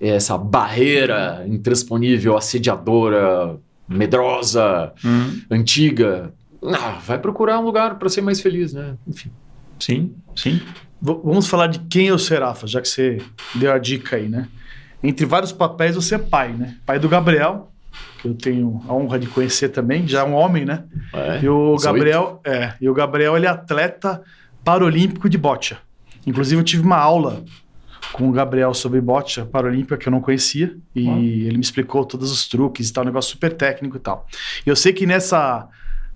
essa 0.00 0.38
barreira 0.38 1.44
intransponível, 1.48 2.36
assediadora, 2.36 3.58
medrosa, 3.90 4.92
uhum. 5.04 5.42
antiga. 5.50 6.32
Ah, 6.62 6.98
vai 7.04 7.18
procurar 7.18 7.58
um 7.58 7.64
lugar 7.64 7.98
para 7.98 8.08
ser 8.08 8.20
mais 8.20 8.40
feliz, 8.40 8.72
né? 8.72 8.96
Enfim. 9.06 9.30
Sim, 9.78 10.14
sim. 10.36 10.60
V 11.00 11.18
vamos 11.24 11.48
falar 11.48 11.66
de 11.66 11.78
quem 11.80 12.08
é 12.08 12.12
o 12.12 12.18
Serafa, 12.18 12.66
já 12.66 12.80
que 12.80 12.88
você 12.88 13.18
deu 13.54 13.72
a 13.72 13.78
dica 13.78 14.16
aí, 14.16 14.28
né? 14.28 14.46
Entre 15.02 15.24
vários 15.24 15.50
papéis, 15.50 15.96
você 15.96 16.16
é 16.16 16.18
pai, 16.18 16.52
né? 16.52 16.76
Pai 16.84 16.98
do 16.98 17.08
Gabriel, 17.08 17.72
que 18.20 18.28
eu 18.28 18.34
tenho 18.34 18.82
a 18.86 18.92
honra 18.92 19.18
de 19.18 19.26
conhecer 19.26 19.70
também, 19.70 20.06
já 20.06 20.20
é 20.20 20.24
um 20.24 20.34
homem, 20.34 20.66
né? 20.66 20.84
É, 21.14 21.40
e 21.42 21.48
o 21.48 21.76
Gabriel, 21.76 22.40
é, 22.44 22.74
e 22.80 22.88
o 22.88 22.94
Gabriel 22.94 23.36
ele 23.36 23.46
é 23.46 23.48
atleta 23.48 24.22
paralímpico 24.62 25.28
de 25.28 25.38
bocha. 25.38 25.78
Inclusive 26.26 26.60
eu 26.60 26.64
tive 26.64 26.82
uma 26.82 26.98
aula 26.98 27.42
com 28.12 28.28
o 28.28 28.32
Gabriel 28.32 28.74
sobre 28.74 29.00
bocha 29.00 29.44
paralímpica 29.44 29.96
que 29.96 30.08
eu 30.08 30.10
não 30.10 30.20
conhecia 30.20 30.76
e 30.94 31.08
ele 31.46 31.56
me 31.56 31.62
explicou 31.62 32.04
todos 32.04 32.30
os 32.32 32.48
truques 32.48 32.88
e 32.88 32.92
tal, 32.92 33.04
um 33.04 33.06
negócio 33.06 33.30
super 33.30 33.52
técnico 33.52 33.96
e 33.96 34.00
tal. 34.00 34.26
E 34.66 34.68
eu 34.68 34.76
sei 34.76 34.92
que 34.92 35.06
nessa 35.06 35.68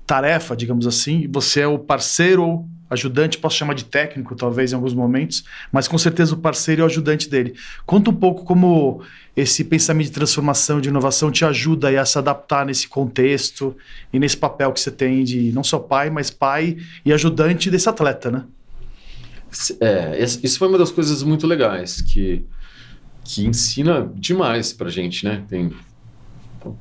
tarefa, 0.06 0.56
digamos 0.56 0.86
assim, 0.86 1.28
você 1.30 1.60
é 1.60 1.66
o 1.66 1.78
parceiro 1.78 2.42
ou 2.42 2.68
ajudante, 2.90 3.38
posso 3.38 3.56
chamar 3.56 3.74
de 3.74 3.84
técnico 3.84 4.34
talvez 4.34 4.72
em 4.72 4.74
alguns 4.74 4.94
momentos, 4.94 5.44
mas 5.72 5.88
com 5.88 5.98
certeza 5.98 6.34
o 6.34 6.38
parceiro 6.38 6.82
e 6.82 6.84
o 6.84 6.86
ajudante 6.86 7.28
dele. 7.28 7.54
Conta 7.86 8.10
um 8.10 8.14
pouco 8.14 8.44
como 8.44 9.02
esse 9.36 9.64
pensamento 9.64 10.06
de 10.06 10.12
transformação, 10.12 10.80
de 10.80 10.88
inovação 10.88 11.30
te 11.30 11.44
ajuda 11.44 12.00
a 12.00 12.04
se 12.04 12.18
adaptar 12.18 12.64
nesse 12.64 12.86
contexto 12.88 13.76
e 14.12 14.18
nesse 14.18 14.36
papel 14.36 14.72
que 14.72 14.80
você 14.80 14.90
tem 14.90 15.24
de 15.24 15.50
não 15.52 15.64
só 15.64 15.78
pai, 15.78 16.10
mas 16.10 16.30
pai 16.30 16.76
e 17.04 17.12
ajudante 17.12 17.70
desse 17.70 17.88
atleta, 17.88 18.30
né? 18.30 18.44
É, 19.80 20.22
isso 20.22 20.58
foi 20.58 20.68
uma 20.68 20.78
das 20.78 20.90
coisas 20.90 21.22
muito 21.22 21.46
legais 21.46 22.00
que, 22.00 22.44
que 23.24 23.46
ensina 23.46 24.10
demais 24.14 24.72
pra 24.72 24.90
gente, 24.90 25.24
né? 25.24 25.44
Tem, 25.48 25.72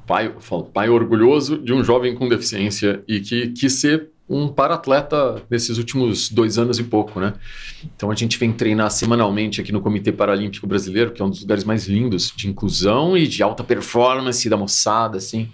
pai, 0.06 0.34
falo, 0.40 0.66
pai 0.66 0.90
orgulhoso 0.90 1.58
de 1.58 1.74
um 1.74 1.84
jovem 1.84 2.16
com 2.16 2.28
deficiência 2.28 3.04
e 3.08 3.20
que 3.20 3.48
quis 3.50 3.74
ser 3.74 4.14
um 4.30 4.48
para-atleta 4.48 5.44
nesses 5.50 5.78
últimos 5.78 6.30
dois 6.30 6.58
anos 6.58 6.80
e 6.80 6.84
pouco, 6.84 7.20
né? 7.20 7.34
Então 7.96 8.10
a 8.10 8.16
gente 8.16 8.38
vem 8.38 8.52
treinar 8.52 8.90
semanalmente 8.90 9.60
aqui 9.60 9.72
no 9.72 9.82
Comitê 9.82 10.12
Paralímpico 10.12 10.66
Brasileiro, 10.66 11.12
que 11.12 11.22
é 11.22 11.26
um 11.26 11.30
dos 11.30 11.42
lugares 11.42 11.64
mais 11.64 11.88
lindos 11.88 12.34
de 12.36 12.50
inclusão 12.50 13.18
e 13.18 13.28
de 13.28 13.44
alta 13.44 13.64
performance 13.64 14.50
da 14.50 14.56
moçada, 14.56 15.18
assim, 15.18 15.50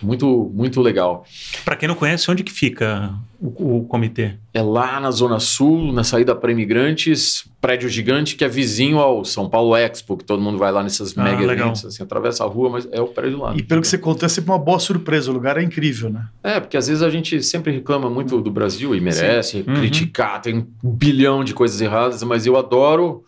muito 0.00 0.50
muito 0.54 0.80
legal. 0.80 1.26
Para 1.64 1.76
quem 1.76 1.86
não 1.86 1.94
conhece, 1.94 2.30
onde 2.30 2.42
que 2.42 2.52
fica 2.52 3.14
o, 3.44 3.78
o, 3.78 3.84
comitê? 3.84 4.36
É 4.54 4.62
lá 4.62 4.98
na 4.98 5.10
Zona 5.10 5.38
Sul, 5.38 5.92
na 5.92 6.02
saída 6.02 6.34
para 6.34 6.50
imigrantes, 6.50 7.44
prédio 7.60 7.90
gigante 7.90 8.36
que 8.36 8.44
é 8.44 8.48
vizinho 8.48 8.98
ao 8.98 9.22
São 9.22 9.50
Paulo 9.50 9.76
Expo, 9.76 10.16
que 10.16 10.24
todo 10.24 10.40
mundo 10.40 10.56
vai 10.56 10.72
lá 10.72 10.82
nessas 10.82 11.16
ah, 11.18 11.22
mega 11.22 11.52
eventos, 11.52 11.84
assim, 11.84 12.02
atravessa 12.02 12.42
a 12.42 12.46
rua, 12.46 12.70
mas 12.70 12.88
é 12.90 13.02
o 13.02 13.08
prédio 13.08 13.40
lá. 13.40 13.54
E 13.54 13.62
pelo 13.62 13.82
que 13.82 13.88
você 13.88 13.98
contou, 13.98 14.24
é 14.24 14.28
sempre 14.30 14.50
uma 14.50 14.58
boa 14.58 14.78
surpresa, 14.78 15.30
o 15.30 15.34
lugar 15.34 15.58
é 15.58 15.62
incrível, 15.62 16.08
né? 16.08 16.26
É, 16.42 16.58
porque 16.58 16.76
às 16.76 16.88
vezes 16.88 17.02
a 17.02 17.10
gente 17.10 17.42
sempre 17.42 17.70
reclama 17.70 18.08
muito 18.08 18.40
do 18.40 18.50
Brasil 18.50 18.94
e 18.94 19.00
merece 19.00 19.62
uhum. 19.68 19.74
criticar, 19.74 20.40
tem 20.40 20.66
um 20.82 20.90
bilhão 20.90 21.44
de 21.44 21.52
coisas 21.52 21.78
erradas, 21.82 22.22
mas 22.22 22.46
eu 22.46 22.56
adoro 22.56 23.24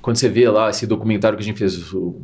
quando 0.00 0.16
você 0.16 0.28
vê 0.30 0.48
lá 0.48 0.70
esse 0.70 0.86
documentário 0.86 1.36
que 1.36 1.42
a 1.42 1.46
gente 1.46 1.58
fez, 1.58 1.92
o 1.92 2.22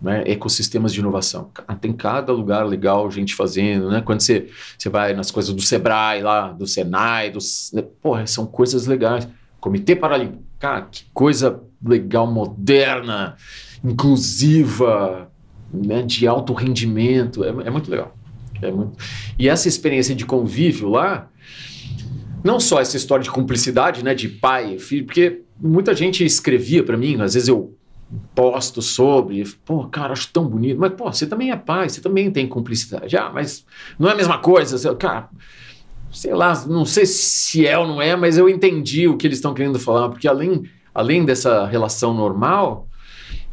né, 0.00 0.22
ecossistemas 0.26 0.92
de 0.92 1.00
inovação. 1.00 1.50
Tem 1.80 1.92
cada 1.92 2.32
lugar 2.32 2.66
legal, 2.66 3.10
gente 3.10 3.34
fazendo, 3.34 3.90
né? 3.90 4.00
Quando 4.00 4.20
você, 4.20 4.48
você 4.76 4.88
vai 4.88 5.14
nas 5.14 5.30
coisas 5.30 5.54
do 5.54 5.62
Sebrae 5.62 6.22
lá, 6.22 6.52
do 6.52 6.66
Senai, 6.66 7.30
dos, 7.30 7.72
porra, 8.00 8.26
são 8.26 8.46
coisas 8.46 8.86
legais. 8.86 9.26
Comitê 9.60 9.94
Paralímpico, 9.94 10.42
cara, 10.58 10.82
que 10.82 11.04
coisa 11.14 11.62
legal, 11.84 12.26
moderna, 12.26 13.36
inclusiva, 13.84 15.30
né, 15.72 16.02
de 16.02 16.26
alto 16.26 16.52
rendimento, 16.52 17.44
é, 17.44 17.48
é 17.48 17.70
muito 17.70 17.90
legal. 17.90 18.16
É 18.60 18.70
muito... 18.70 18.96
E 19.38 19.48
essa 19.48 19.68
experiência 19.68 20.14
de 20.14 20.26
convívio 20.26 20.88
lá, 20.88 21.28
não 22.44 22.60
só 22.60 22.80
essa 22.80 22.96
história 22.96 23.22
de 23.22 23.30
cumplicidade, 23.30 24.04
né, 24.04 24.14
de 24.14 24.28
pai 24.28 24.74
e 24.74 24.78
filho, 24.78 25.06
porque 25.06 25.42
muita 25.58 25.94
gente 25.94 26.24
escrevia 26.24 26.82
para 26.82 26.96
mim, 26.96 27.20
às 27.20 27.34
vezes 27.34 27.48
eu 27.48 27.74
posto 28.34 28.80
sobre, 28.82 29.44
pô, 29.64 29.84
cara, 29.84 30.12
acho 30.12 30.32
tão 30.32 30.46
bonito, 30.46 30.78
mas 30.78 30.92
pô, 30.92 31.12
você 31.12 31.26
também 31.26 31.50
é 31.50 31.56
pai, 31.56 31.88
você 31.88 32.00
também 32.00 32.30
tem 32.30 32.46
cumplicidade. 32.46 33.16
Ah, 33.16 33.30
mas 33.32 33.64
não 33.98 34.08
é 34.08 34.12
a 34.12 34.16
mesma 34.16 34.38
coisa, 34.38 34.94
cara. 34.94 35.28
Sei 36.10 36.34
lá, 36.34 36.52
não 36.66 36.84
sei 36.84 37.06
se 37.06 37.66
é 37.66 37.78
ou 37.78 37.86
não 37.86 38.02
é, 38.02 38.14
mas 38.14 38.36
eu 38.36 38.48
entendi 38.48 39.08
o 39.08 39.16
que 39.16 39.26
eles 39.26 39.38
estão 39.38 39.54
querendo 39.54 39.78
falar, 39.78 40.10
porque 40.10 40.28
além, 40.28 40.64
além 40.94 41.24
dessa 41.24 41.66
relação 41.66 42.12
normal, 42.12 42.86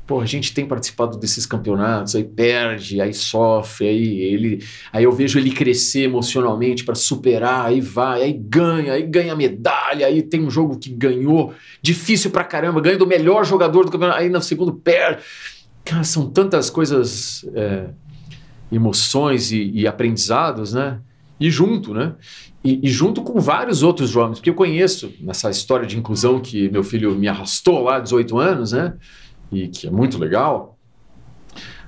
pô, 0.09 0.19
a 0.19 0.25
gente 0.25 0.55
tem 0.55 0.65
participado 0.65 1.19
desses 1.19 1.45
campeonatos, 1.45 2.15
aí 2.15 2.23
perde, 2.23 2.99
aí 2.99 3.13
sofre, 3.13 3.87
aí 3.87 4.17
ele, 4.21 4.65
aí 4.91 5.03
eu 5.03 5.11
vejo 5.11 5.37
ele 5.37 5.51
crescer 5.51 6.05
emocionalmente 6.05 6.83
para 6.83 6.95
superar, 6.95 7.67
aí 7.67 7.79
vai, 7.79 8.23
aí 8.23 8.33
ganha, 8.33 8.93
aí 8.93 9.03
ganha 9.03 9.35
medalha, 9.35 10.07
aí 10.07 10.23
tem 10.23 10.43
um 10.43 10.49
jogo 10.49 10.79
que 10.79 10.89
ganhou, 10.89 11.53
difícil 11.79 12.31
pra 12.31 12.43
caramba, 12.43 12.81
ganha 12.81 12.97
do 12.97 13.05
melhor 13.05 13.45
jogador 13.45 13.85
do 13.85 13.91
campeonato, 13.91 14.19
aí 14.19 14.29
no 14.29 14.41
segundo 14.41 14.73
perde. 14.73 15.21
Cara, 15.85 16.03
são 16.03 16.27
tantas 16.27 16.71
coisas, 16.71 17.45
é, 17.53 17.89
emoções 18.71 19.51
e, 19.51 19.69
e, 19.75 19.87
aprendizados, 19.87 20.73
né? 20.73 21.01
E 21.39 21.51
junto, 21.51 21.93
né? 21.93 22.15
E, 22.63 22.87
e, 22.87 22.89
junto 22.89 23.21
com 23.21 23.39
vários 23.39 23.83
outros 23.83 24.09
jovens, 24.09 24.39
porque 24.39 24.49
eu 24.49 24.55
conheço 24.55 25.13
nessa 25.21 25.51
história 25.51 25.85
de 25.85 25.99
inclusão 25.99 26.39
que 26.39 26.67
meu 26.69 26.83
filho 26.83 27.13
me 27.15 27.27
arrastou 27.27 27.83
lá, 27.83 27.99
18 27.99 28.39
anos, 28.39 28.71
né? 28.71 28.95
E 29.51 29.67
que 29.67 29.87
é 29.87 29.91
muito 29.91 30.17
legal, 30.17 30.77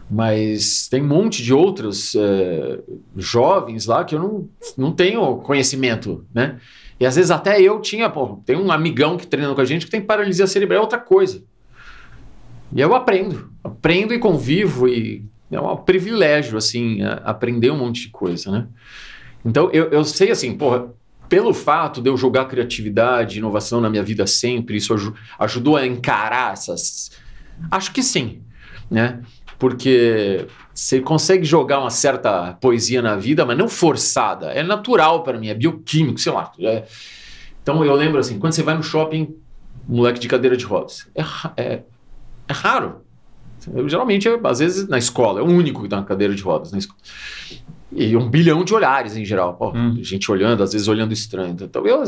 mas 0.10 0.90
tem 0.90 1.02
um 1.02 1.08
monte 1.08 1.42
de 1.42 1.54
outros 1.54 2.16
é, 2.16 2.80
jovens 3.16 3.86
lá 3.86 4.04
que 4.04 4.14
eu 4.14 4.20
não, 4.20 4.50
não 4.78 4.92
tenho 4.92 5.38
conhecimento, 5.38 6.26
né? 6.34 6.60
E 7.00 7.06
às 7.06 7.16
vezes 7.16 7.32
até 7.32 7.62
eu 7.62 7.80
tinha, 7.80 8.10
pô, 8.10 8.42
tem 8.46 8.56
um 8.56 8.72
amigão 8.72 9.18
que 9.18 9.26
treina 9.26 9.56
com 9.56 9.62
a 9.62 9.66
gente 9.66 9.86
que 9.86 9.92
tem 9.92 10.02
paralisia 10.02 10.46
cerebral, 10.46 10.80
é 10.80 10.82
outra 10.82 11.00
coisa. 11.00 11.44
E 12.74 12.82
eu 12.82 12.94
aprendo, 12.94 13.50
aprendo 13.64 14.14
e 14.14 14.20
convivo 14.20 14.88
e 14.88 15.26
é 15.50 15.60
um 15.60 15.78
privilégio, 15.78 16.58
assim, 16.58 17.02
aprender 17.24 17.72
um 17.72 17.78
monte 17.78 18.02
de 18.02 18.10
coisa, 18.10 18.52
né? 18.52 18.68
Então 19.44 19.70
eu, 19.72 19.86
eu 19.92 20.04
sei 20.04 20.30
assim, 20.30 20.56
porra, 20.56 20.94
pelo 21.28 21.54
fato 21.54 22.02
de 22.02 22.10
eu 22.10 22.18
jogar 22.18 22.46
criatividade, 22.46 23.40
inovação 23.40 23.80
na 23.80 23.90
minha 23.90 24.04
vida 24.04 24.28
sempre, 24.28 24.76
isso 24.76 24.94
ajudou 25.40 25.78
a 25.78 25.88
encarar 25.88 26.54
essas, 26.54 27.12
Acho 27.70 27.92
que 27.92 28.02
sim, 28.02 28.42
né? 28.90 29.22
Porque 29.60 30.48
você 30.74 31.00
consegue 31.00 31.46
jogar 31.46 31.80
uma 31.80 31.90
certa 31.90 32.54
poesia 32.54 33.02
na 33.02 33.16
vida, 33.16 33.46
mas 33.46 33.58
não 33.58 33.68
forçada. 33.68 34.48
É 34.48 34.64
natural 34.64 35.24
para 35.24 35.38
mim, 35.38 35.50
é 35.50 35.54
bioquímico, 35.54 36.20
sei 36.20 36.32
lá. 36.32 36.52
É... 36.60 36.86
Então 37.62 37.84
eu 37.86 37.94
lembro 37.94 38.20
assim, 38.20 38.40
quando 38.40 38.54
você 38.54 38.64
vai 38.64 38.76
no 38.76 38.84
shopping, 38.84 39.36
moleque 39.88 40.20
de 40.20 40.28
cadeira 40.28 40.58
de 40.58 40.66
rodas, 40.66 41.08
é, 41.16 41.24
é, 41.58 41.84
é 42.48 42.54
raro. 42.54 43.02
Eu, 43.74 43.88
geralmente, 43.88 44.28
eu, 44.28 44.40
às 44.48 44.60
vezes, 44.60 44.88
na 44.88 44.98
escola, 44.98 45.40
é 45.40 45.44
o 45.44 45.46
único 45.46 45.84
que 45.84 45.88
dá 45.88 45.98
tá 45.98 46.02
uma 46.02 46.08
cadeira 46.08 46.34
de 46.34 46.42
rodas 46.42 46.72
na 46.72 46.80
escola. 46.80 47.00
E 47.92 48.16
um 48.16 48.28
bilhão 48.30 48.64
de 48.64 48.74
olhares 48.74 49.16
em 49.16 49.26
geral. 49.26 49.54
Pô, 49.54 49.72
hum. 49.72 50.00
Gente 50.02 50.32
olhando, 50.32 50.64
às 50.64 50.72
vezes 50.72 50.88
olhando 50.88 51.14
estranho. 51.14 51.56
Então 51.60 51.86
eu 51.86 52.04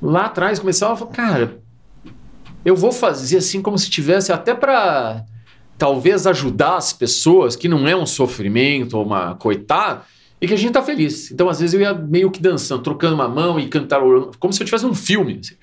lá 0.00 0.26
atrás 0.26 0.58
começava 0.58 0.94
a 0.94 0.96
falar, 0.96 1.10
cara, 1.12 1.61
eu 2.64 2.76
vou 2.76 2.92
fazer 2.92 3.38
assim 3.38 3.60
como 3.60 3.78
se 3.78 3.90
tivesse 3.90 4.32
até 4.32 4.54
para 4.54 5.24
talvez 5.76 6.26
ajudar 6.26 6.76
as 6.76 6.92
pessoas, 6.92 7.56
que 7.56 7.68
não 7.68 7.88
é 7.88 7.96
um 7.96 8.06
sofrimento 8.06 8.96
ou 8.96 9.04
uma 9.04 9.34
coitada, 9.34 10.02
e 10.40 10.46
que 10.46 10.54
a 10.54 10.56
gente 10.56 10.72
tá 10.72 10.82
feliz. 10.82 11.30
Então, 11.30 11.48
às 11.48 11.60
vezes, 11.60 11.74
eu 11.74 11.80
ia 11.80 11.94
meio 11.94 12.30
que 12.30 12.40
dançando, 12.40 12.82
trocando 12.82 13.14
uma 13.14 13.28
mão 13.28 13.58
e 13.58 13.68
cantarolando, 13.68 14.32
como 14.38 14.52
se 14.52 14.60
eu 14.62 14.64
tivesse 14.64 14.86
um 14.86 14.94
filme. 14.94 15.40
Assim. 15.40 15.54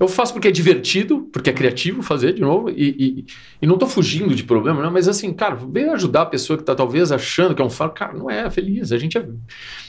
Eu 0.00 0.08
faço 0.08 0.32
porque 0.32 0.48
é 0.48 0.50
divertido, 0.50 1.28
porque 1.30 1.50
é 1.50 1.52
criativo 1.52 2.02
fazer 2.02 2.32
de 2.32 2.40
novo, 2.40 2.70
e, 2.70 2.88
e, 2.98 3.24
e 3.60 3.66
não 3.66 3.76
tô 3.76 3.86
fugindo 3.86 4.34
de 4.34 4.42
problema, 4.42 4.82
não, 4.82 4.90
mas 4.90 5.06
assim, 5.06 5.30
cara, 5.30 5.54
vem 5.54 5.90
ajudar 5.90 6.22
a 6.22 6.26
pessoa 6.26 6.56
que 6.56 6.64
tá 6.64 6.74
talvez 6.74 7.12
achando 7.12 7.54
que 7.54 7.60
é 7.60 7.64
um 7.64 7.68
faro. 7.68 7.90
Cara, 7.90 8.14
não 8.14 8.30
é 8.30 8.48
feliz. 8.48 8.92
A 8.92 8.98
gente 8.98 9.18
é. 9.18 9.28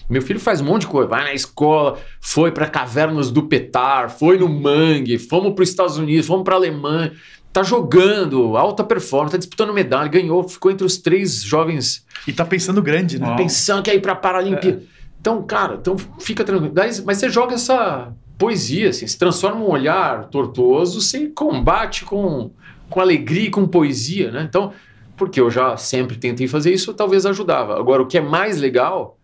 Meu 0.10 0.22
filho 0.22 0.40
faz 0.40 0.60
um 0.60 0.66
monte 0.66 0.82
de 0.82 0.88
coisa, 0.88 1.08
vai 1.08 1.24
na 1.24 1.34
escola, 1.34 1.98
foi 2.20 2.52
para 2.52 2.68
cavernas 2.68 3.32
do 3.32 3.44
Petar, 3.44 4.10
foi 4.10 4.38
no 4.38 4.50
Mangue, 4.50 5.18
fomos 5.18 5.54
para 5.54 5.64
os 5.64 5.70
Estados 5.70 5.98
Unidos, 5.98 6.28
fomos 6.28 6.44
para 6.44 6.56
Alemanha, 6.56 7.14
tá 7.54 7.64
jogando, 7.64 8.58
alta 8.58 8.84
performance, 8.84 9.32
tá 9.32 9.38
disputando 9.38 9.74
medalha, 9.74 10.10
ganhou, 10.10 10.44
ficou 10.44 10.70
entre 10.70 10.86
os 10.86 10.98
três 10.98 11.42
jovens. 11.42 12.06
E 12.28 12.34
tá 12.34 12.44
pensando 12.44 12.82
grande, 12.82 13.18
né? 13.18 13.34
Pensando 13.38 13.82
que 13.82 13.90
é 13.90 13.96
ir 13.96 14.02
para 14.02 14.14
Paralimpíada. 14.14 14.84
É. 14.86 15.02
Então, 15.22 15.42
cara, 15.44 15.78
então 15.80 15.96
fica 16.20 16.44
tranquilo. 16.44 16.74
Mas 16.76 17.00
você 17.00 17.30
joga 17.30 17.54
essa 17.54 18.12
poesia, 18.42 18.90
assim, 18.90 19.06
se 19.06 19.16
transforma 19.16 19.62
um 19.62 19.70
olhar 19.70 20.28
tortuoso, 20.30 21.00
você 21.00 21.28
combate 21.28 22.04
com, 22.04 22.50
com 22.90 23.00
alegria 23.00 23.46
e 23.46 23.52
com 23.52 23.68
poesia, 23.68 24.32
né? 24.32 24.42
Então, 24.50 24.74
porque 25.16 25.40
eu 25.40 25.52
já 25.52 25.78
sempre 25.78 26.18
tentei 26.18 26.48
fazer 26.48 26.74
isso, 26.74 26.92
talvez 26.96 27.24
ajudava. 27.28 27.80
Agora, 27.80 28.02
o 28.02 28.08
que 28.08 28.18
é 28.18 28.22
mais 28.22 28.60
legal, 28.60 29.20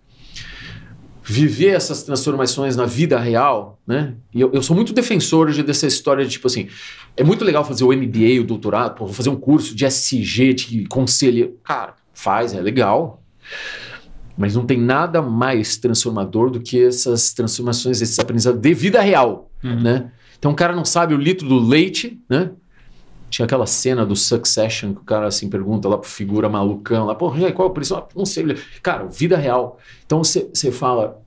viver 1.24 1.70
essas 1.70 2.04
transformações 2.04 2.76
na 2.76 2.86
vida 2.86 3.18
real, 3.18 3.80
né? 3.88 4.14
E 4.32 4.40
eu, 4.40 4.52
eu 4.54 4.62
sou 4.62 4.76
muito 4.76 4.94
defensor 4.94 5.50
de, 5.50 5.64
dessa 5.64 5.88
história 5.88 6.24
de, 6.24 6.30
tipo 6.30 6.46
assim, 6.46 6.68
é 7.18 7.24
muito 7.24 7.44
legal 7.44 7.66
fazer 7.66 7.84
o 7.86 7.92
MBA, 7.92 8.40
o 8.40 8.44
doutorado, 8.44 8.94
pô, 8.94 9.06
vou 9.08 9.16
fazer 9.16 9.32
um 9.32 9.36
curso 9.36 9.76
de 9.76 9.84
SG, 9.84 10.54
de 10.54 10.86
conselho. 10.86 11.58
Cara, 11.64 11.96
faz, 12.14 12.54
é 12.54 12.62
legal. 12.62 13.24
Mas 14.38 14.56
não 14.56 14.66
tem 14.66 14.80
nada 14.80 15.22
mais 15.22 15.78
transformador 15.78 16.52
do 16.52 16.60
que 16.60 16.84
essas 16.84 17.34
transformações, 17.34 18.02
esses 18.02 18.20
aprendizados 18.20 18.62
de 18.62 18.74
vida 18.74 19.02
real, 19.02 19.50
uhum. 19.64 19.82
né? 19.82 20.12
Então 20.38 20.52
o 20.52 20.56
cara 20.56 20.76
não 20.76 20.86
sabe 20.86 21.14
o 21.14 21.18
litro 21.18 21.48
do 21.48 21.60
leite, 21.60 22.20
né? 22.30 22.52
Tinha 23.30 23.46
aquela 23.46 23.66
cena 23.66 24.06
do 24.06 24.16
Succession 24.16 24.94
que 24.94 25.02
o 25.02 25.04
cara 25.04 25.28
assim 25.28 25.50
pergunta 25.50 25.90
lá 25.90 25.98
pro 25.98 26.10
figura 26.10 26.48
malucão 26.48 27.06
lá, 27.06 27.16
pô, 27.16 27.32
qual 27.32 27.68
é 27.68 27.72
o 27.72 27.74
preço? 27.74 27.96
Ah, 27.96 28.08
não 28.16 28.26
sei. 28.26 28.46
Cara, 28.82 29.06
vida 29.06 29.36
real. 29.36 29.80
Então 30.06 30.24
você 30.24 30.72
fala, 30.72 31.20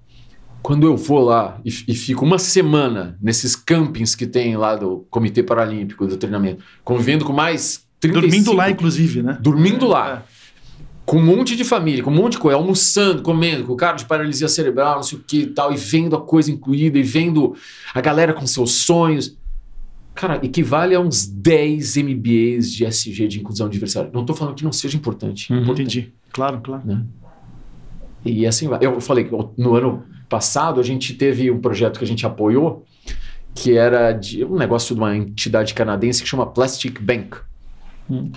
quando 0.62 0.86
eu 0.86 0.96
vou 0.96 1.20
lá 1.20 1.60
e, 1.64 1.68
e, 1.88 1.94
fico 1.94 2.24
uma 2.24 2.38
semana 2.38 3.18
nesses 3.20 3.56
campings 3.56 4.14
que 4.14 4.26
tem 4.26 4.56
lá 4.56 4.76
do 4.76 5.06
Comitê 5.10 5.42
Paralímpico 5.42 6.06
do 6.06 6.16
treinamento, 6.16 6.62
convivendo 6.84 7.24
com 7.24 7.32
mais 7.32 7.86
35... 7.98 8.20
Dormindo 8.20 8.52
lá, 8.52 8.70
inclusive, 8.70 9.22
né? 9.22 9.38
Dormindo 9.40 9.86
lá. 9.86 10.24
Com 11.10 11.16
um 11.16 11.26
monte 11.26 11.56
de 11.56 11.64
família, 11.64 12.04
com 12.04 12.10
um 12.12 12.14
monte 12.14 12.34
de 12.34 12.38
coisa, 12.38 12.56
almoçando, 12.56 13.20
comendo, 13.20 13.64
com 13.64 13.72
o 13.72 13.76
cara 13.76 13.96
de 13.96 14.04
paralisia 14.04 14.46
cerebral, 14.46 14.94
não 14.94 15.02
sei 15.02 15.18
o 15.18 15.20
que 15.20 15.40
e 15.40 15.46
tal, 15.48 15.72
e 15.72 15.76
vendo 15.76 16.14
a 16.14 16.20
coisa 16.20 16.52
incluída, 16.52 16.96
e 17.00 17.02
vendo 17.02 17.56
a 17.92 18.00
galera 18.00 18.32
com 18.32 18.46
seus 18.46 18.70
sonhos. 18.74 19.36
Cara, 20.14 20.38
equivale 20.40 20.94
a 20.94 21.00
uns 21.00 21.26
10 21.26 21.96
MBAs 21.96 22.70
de 22.70 22.84
SG, 22.84 23.26
de 23.26 23.40
inclusão 23.40 23.68
diversidade. 23.68 24.10
Não 24.14 24.20
estou 24.20 24.36
falando 24.36 24.54
que 24.54 24.62
não 24.62 24.70
seja 24.70 24.96
importante. 24.96 25.52
Uhum, 25.52 25.62
importante 25.62 25.98
entendi. 25.98 26.14
Claro, 26.30 26.60
claro. 26.60 26.86
Né? 26.86 27.04
E 28.24 28.46
assim 28.46 28.68
vai. 28.68 28.78
Eu 28.80 29.00
falei 29.00 29.24
que 29.24 29.32
no 29.58 29.74
ano 29.74 30.04
passado 30.28 30.78
a 30.78 30.84
gente 30.84 31.14
teve 31.14 31.50
um 31.50 31.60
projeto 31.60 31.98
que 31.98 32.04
a 32.04 32.06
gente 32.08 32.24
apoiou, 32.24 32.84
que 33.52 33.76
era 33.76 34.12
de 34.12 34.44
um 34.44 34.54
negócio 34.54 34.94
de 34.94 35.00
uma 35.00 35.16
entidade 35.16 35.74
canadense 35.74 36.22
que 36.22 36.28
chama 36.28 36.46
Plastic 36.46 37.00
Bank. 37.00 37.36
Hum 38.08 38.30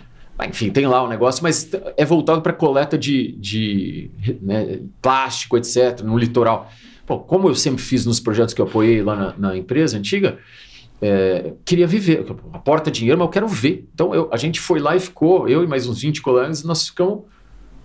Enfim, 0.47 0.69
tem 0.71 0.87
lá 0.87 1.01
o 1.03 1.05
um 1.05 1.09
negócio, 1.09 1.43
mas 1.43 1.69
é 1.95 2.03
voltado 2.03 2.41
para 2.41 2.53
coleta 2.53 2.97
de, 2.97 3.33
de 3.33 4.11
né, 4.41 4.79
plástico, 5.01 5.57
etc., 5.57 6.01
no 6.03 6.17
litoral. 6.17 6.71
Pô, 7.05 7.19
como 7.19 7.49
eu 7.49 7.55
sempre 7.55 7.81
fiz 7.81 8.05
nos 8.05 8.19
projetos 8.19 8.53
que 8.53 8.61
eu 8.61 8.65
apoiei 8.65 9.03
lá 9.03 9.15
na, 9.15 9.33
na 9.37 9.57
empresa 9.57 9.97
antiga, 9.97 10.39
é, 11.01 11.53
queria 11.65 11.85
viver. 11.85 12.25
Aporta 12.51 12.89
dinheiro, 12.89 13.19
mas 13.19 13.27
eu 13.27 13.31
quero 13.31 13.47
ver. 13.47 13.87
Então 13.93 14.15
eu, 14.15 14.29
a 14.31 14.37
gente 14.37 14.59
foi 14.59 14.79
lá 14.79 14.95
e 14.95 14.99
ficou, 14.99 15.47
eu 15.47 15.63
e 15.63 15.67
mais 15.67 15.87
uns 15.87 16.01
20 16.01 16.21
colegas, 16.21 16.63
nós 16.63 16.87
ficamos 16.87 17.23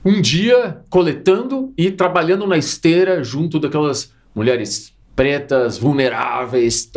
um 0.05 0.21
dia 0.21 0.81
coletando 0.89 1.73
e 1.77 1.91
trabalhando 1.91 2.47
na 2.47 2.57
esteira 2.57 3.23
junto 3.23 3.59
daquelas 3.59 4.13
mulheres 4.35 4.95
pretas, 5.17 5.77
vulneráveis. 5.77 6.91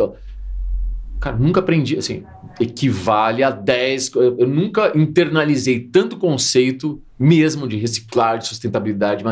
Cara, 1.22 1.36
nunca 1.36 1.60
aprendi, 1.60 1.96
assim, 1.96 2.24
equivale 2.58 3.44
a 3.44 3.50
10. 3.50 4.12
Eu 4.16 4.48
nunca 4.48 4.90
internalizei 4.98 5.78
tanto 5.78 6.16
conceito, 6.16 7.00
mesmo 7.16 7.68
de 7.68 7.76
reciclar, 7.76 8.38
de 8.38 8.48
sustentabilidade, 8.48 9.22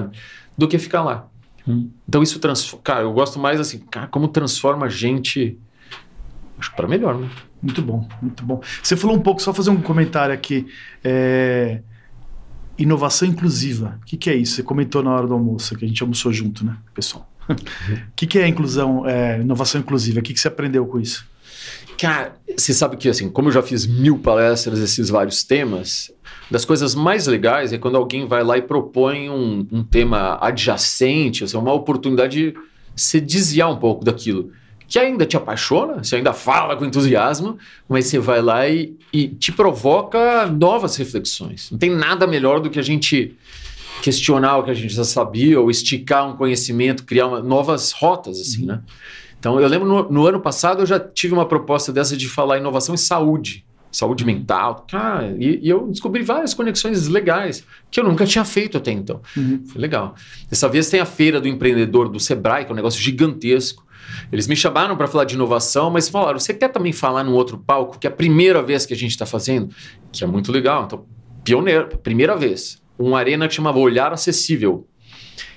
do 0.57 0.69
que 0.69 0.79
ficar 0.79 1.03
lá. 1.03 1.27
Hum. 1.67 1.91
Então 2.09 2.23
isso 2.23 2.39
transforma. 2.39 2.85
Cara, 2.85 3.01
eu 3.01 3.13
gosto 3.13 3.41
mais 3.41 3.59
assim, 3.59 3.79
cara, 3.79 4.07
como 4.07 4.29
transforma 4.29 4.87
a 4.87 4.89
gente. 4.89 5.59
Acho 6.61 6.71
que 6.71 6.77
para 6.77 6.87
melhor, 6.87 7.19
né? 7.19 7.29
Muito 7.61 7.83
bom, 7.83 8.09
muito 8.23 8.45
bom. 8.45 8.61
Você 8.81 8.97
falou 8.97 9.17
um 9.17 9.21
pouco, 9.21 9.43
só 9.43 9.53
fazer 9.53 9.71
um 9.71 9.81
comentário 9.81 10.33
aqui. 10.33 10.69
É... 11.03 11.83
Inovação 12.79 13.27
inclusiva. 13.27 13.99
O 14.01 14.07
que, 14.07 14.17
que, 14.17 14.31
é 14.31 14.37
isso? 14.37 14.55
Você 14.55 14.63
comentou 14.63 15.03
na 15.03 15.11
hora 15.11 15.27
do 15.27 15.35
almoço, 15.35 15.75
que 15.75 15.85
a 15.85 15.89
gente 15.89 16.01
almoçou 16.03 16.33
junto, 16.33 16.65
né, 16.65 16.77
pessoal? 16.95 17.29
O 17.51 18.13
que, 18.15 18.29
que, 18.29 18.39
é 18.39 18.47
inclusão, 18.47 19.05
é, 19.05 19.41
inovação 19.41 19.81
inclusiva? 19.81 20.21
O 20.21 20.23
que, 20.23 20.33
que 20.33 20.39
você 20.39 20.47
aprendeu 20.47 20.87
com 20.87 21.01
isso? 21.01 21.29
Cara, 22.01 22.37
você 22.57 22.73
sabe 22.73 22.97
que, 22.97 23.09
assim, 23.11 23.29
como 23.29 23.49
eu 23.49 23.53
já 23.53 23.63
fiz 23.63 23.87
mil 23.87 24.19
palestras 24.19 24.79
desses 24.79 25.11
vários 25.11 25.45
temas, 25.45 26.11
das 26.51 26.65
coisas 26.65 26.95
mais 26.95 27.27
legais 27.27 27.75
é 27.75 27.79
quando 27.79 27.97
alguém 27.97 28.27
vai 28.27 28.43
lá 28.43 28.57
e 28.57 28.63
propõe 28.63 29.29
um, 29.29 29.67
um 29.71 29.85
tema 29.85 30.39
adjacente, 30.41 31.45
assim, 31.45 31.59
uma 31.59 31.75
oportunidade 31.75 32.53
de 32.53 32.59
se 32.97 33.21
desviar 33.21 33.71
um 33.71 33.77
pouco 33.77 34.03
daquilo 34.05 34.51
que 34.89 34.99
ainda 34.99 35.25
te 35.25 35.37
apaixona, 35.37 36.03
você 36.03 36.17
ainda 36.17 36.33
fala 36.33 36.75
com 36.75 36.85
entusiasmo, 36.85 37.57
mas 37.89 38.07
você 38.07 38.19
vai 38.19 38.43
lá 38.43 38.67
e, 38.67 38.97
e 39.13 39.29
te 39.29 39.53
provoca 39.53 40.47
novas 40.47 40.97
reflexões. 40.97 41.71
Não 41.71 41.79
tem 41.79 41.91
nada 41.91 42.27
melhor 42.27 42.59
do 42.59 42.69
que 42.69 42.79
a 42.79 42.83
gente 42.83 43.37
questionar 44.03 44.57
o 44.57 44.65
que 44.65 44.71
a 44.71 44.75
gente 44.75 44.93
já 44.93 45.05
sabia 45.05 45.61
ou 45.61 45.71
esticar 45.71 46.29
um 46.29 46.35
conhecimento, 46.35 47.05
criar 47.05 47.29
uma, 47.29 47.41
novas 47.41 47.93
rotas, 47.93 48.41
assim, 48.41 48.67
né? 48.67 48.81
Então, 49.41 49.59
eu 49.59 49.67
lembro 49.67 49.89
no, 49.89 50.11
no, 50.11 50.27
ano 50.27 50.39
passado 50.39 50.83
eu 50.83 50.87
já 50.87 51.01
tive 51.01 51.33
uma 51.33 51.47
proposta 51.47 51.91
dessa 51.91 52.15
de 52.15 52.29
falar 52.29 52.59
inovação 52.59 52.95
em 52.95 52.99
saúde, 52.99 53.65
saúde 53.91 54.23
mental, 54.23 54.85
cara, 54.89 55.35
e, 55.39 55.59
e, 55.63 55.69
eu 55.69 55.89
descobri 55.89 56.23
várias 56.23 56.53
conexões 56.53 57.09
legais 57.09 57.65
que 57.91 57.99
eu 57.99 58.05
nunca 58.05 58.27
tinha 58.27 58.45
feito 58.45 58.77
até 58.77 58.93
então. 58.93 59.23
Uhum. 59.35 59.65
Foi 59.67 59.81
legal. 59.81 60.15
Dessa 60.49 60.69
vez 60.69 60.91
tem 60.91 61.01
a 61.01 61.07
feira 61.07 61.41
do 61.41 61.49
empreendedor 61.49 62.11
do 62.11 62.21
Sebrae, 62.21 62.67
que 62.67 62.71
é 62.71 62.73
um 62.73 62.77
negócio 62.77 63.01
gigantesco. 63.01 63.85
Eles 64.31 64.47
me 64.47 64.55
chamaram 64.55 64.95
para 64.95 65.07
falar 65.07 65.25
de 65.25 65.35
inovação, 65.35 65.91
mas 65.91 66.09
falaram: 66.09 66.39
você 66.39 66.53
quer 66.53 66.69
também 66.69 66.93
falar 66.93 67.25
num 67.25 67.33
outro 67.33 67.57
palco, 67.57 67.99
que 67.99 68.07
é 68.07 68.11
a 68.11 68.13
primeira 68.13 68.63
vez 68.63 68.85
que 68.85 68.93
a 68.93 68.97
gente 68.97 69.13
está 69.13 69.25
fazendo? 69.25 69.75
Que 70.13 70.23
é 70.23 70.27
muito 70.27 70.53
legal. 70.53 70.85
Então, 70.85 71.07
pioneiro, 71.43 71.89
primeira 71.99 72.37
vez. 72.37 72.81
Uma 72.99 73.19
arena 73.19 73.49
que 73.49 73.55
chamava 73.55 73.79
Olhar 73.79 74.13
Acessível. 74.13 74.87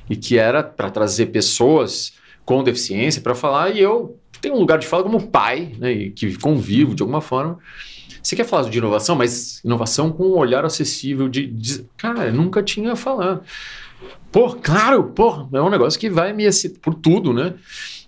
E 0.09 0.15
que 0.15 0.37
era 0.37 0.63
para 0.63 0.89
trazer 0.89 1.27
pessoas 1.27 2.13
com 2.45 2.63
deficiência 2.63 3.21
para 3.21 3.35
falar, 3.35 3.75
e 3.75 3.79
eu 3.79 4.17
tenho 4.41 4.55
um 4.55 4.59
lugar 4.59 4.77
de 4.77 4.87
fala 4.87 5.03
como 5.03 5.27
pai, 5.27 5.73
né, 5.79 5.91
e 5.91 6.09
que 6.11 6.37
convivo 6.37 6.93
de 6.93 7.01
alguma 7.01 7.21
forma. 7.21 7.57
Você 8.21 8.35
quer 8.35 8.45
falar 8.45 8.69
de 8.69 8.77
inovação, 8.77 9.15
mas 9.15 9.61
inovação 9.63 10.11
com 10.11 10.23
um 10.23 10.37
olhar 10.37 10.63
acessível 10.63 11.27
de, 11.27 11.45
de 11.45 11.85
cara, 11.97 12.31
nunca 12.31 12.63
tinha 12.63 12.95
falado. 12.95 13.41
Pô, 14.31 14.49
claro, 14.51 15.03
pô, 15.03 15.47
é 15.53 15.61
um 15.61 15.69
negócio 15.69 15.99
que 15.99 16.09
vai 16.09 16.33
me 16.33 16.45
por 16.81 16.95
tudo, 16.95 17.33
né? 17.33 17.53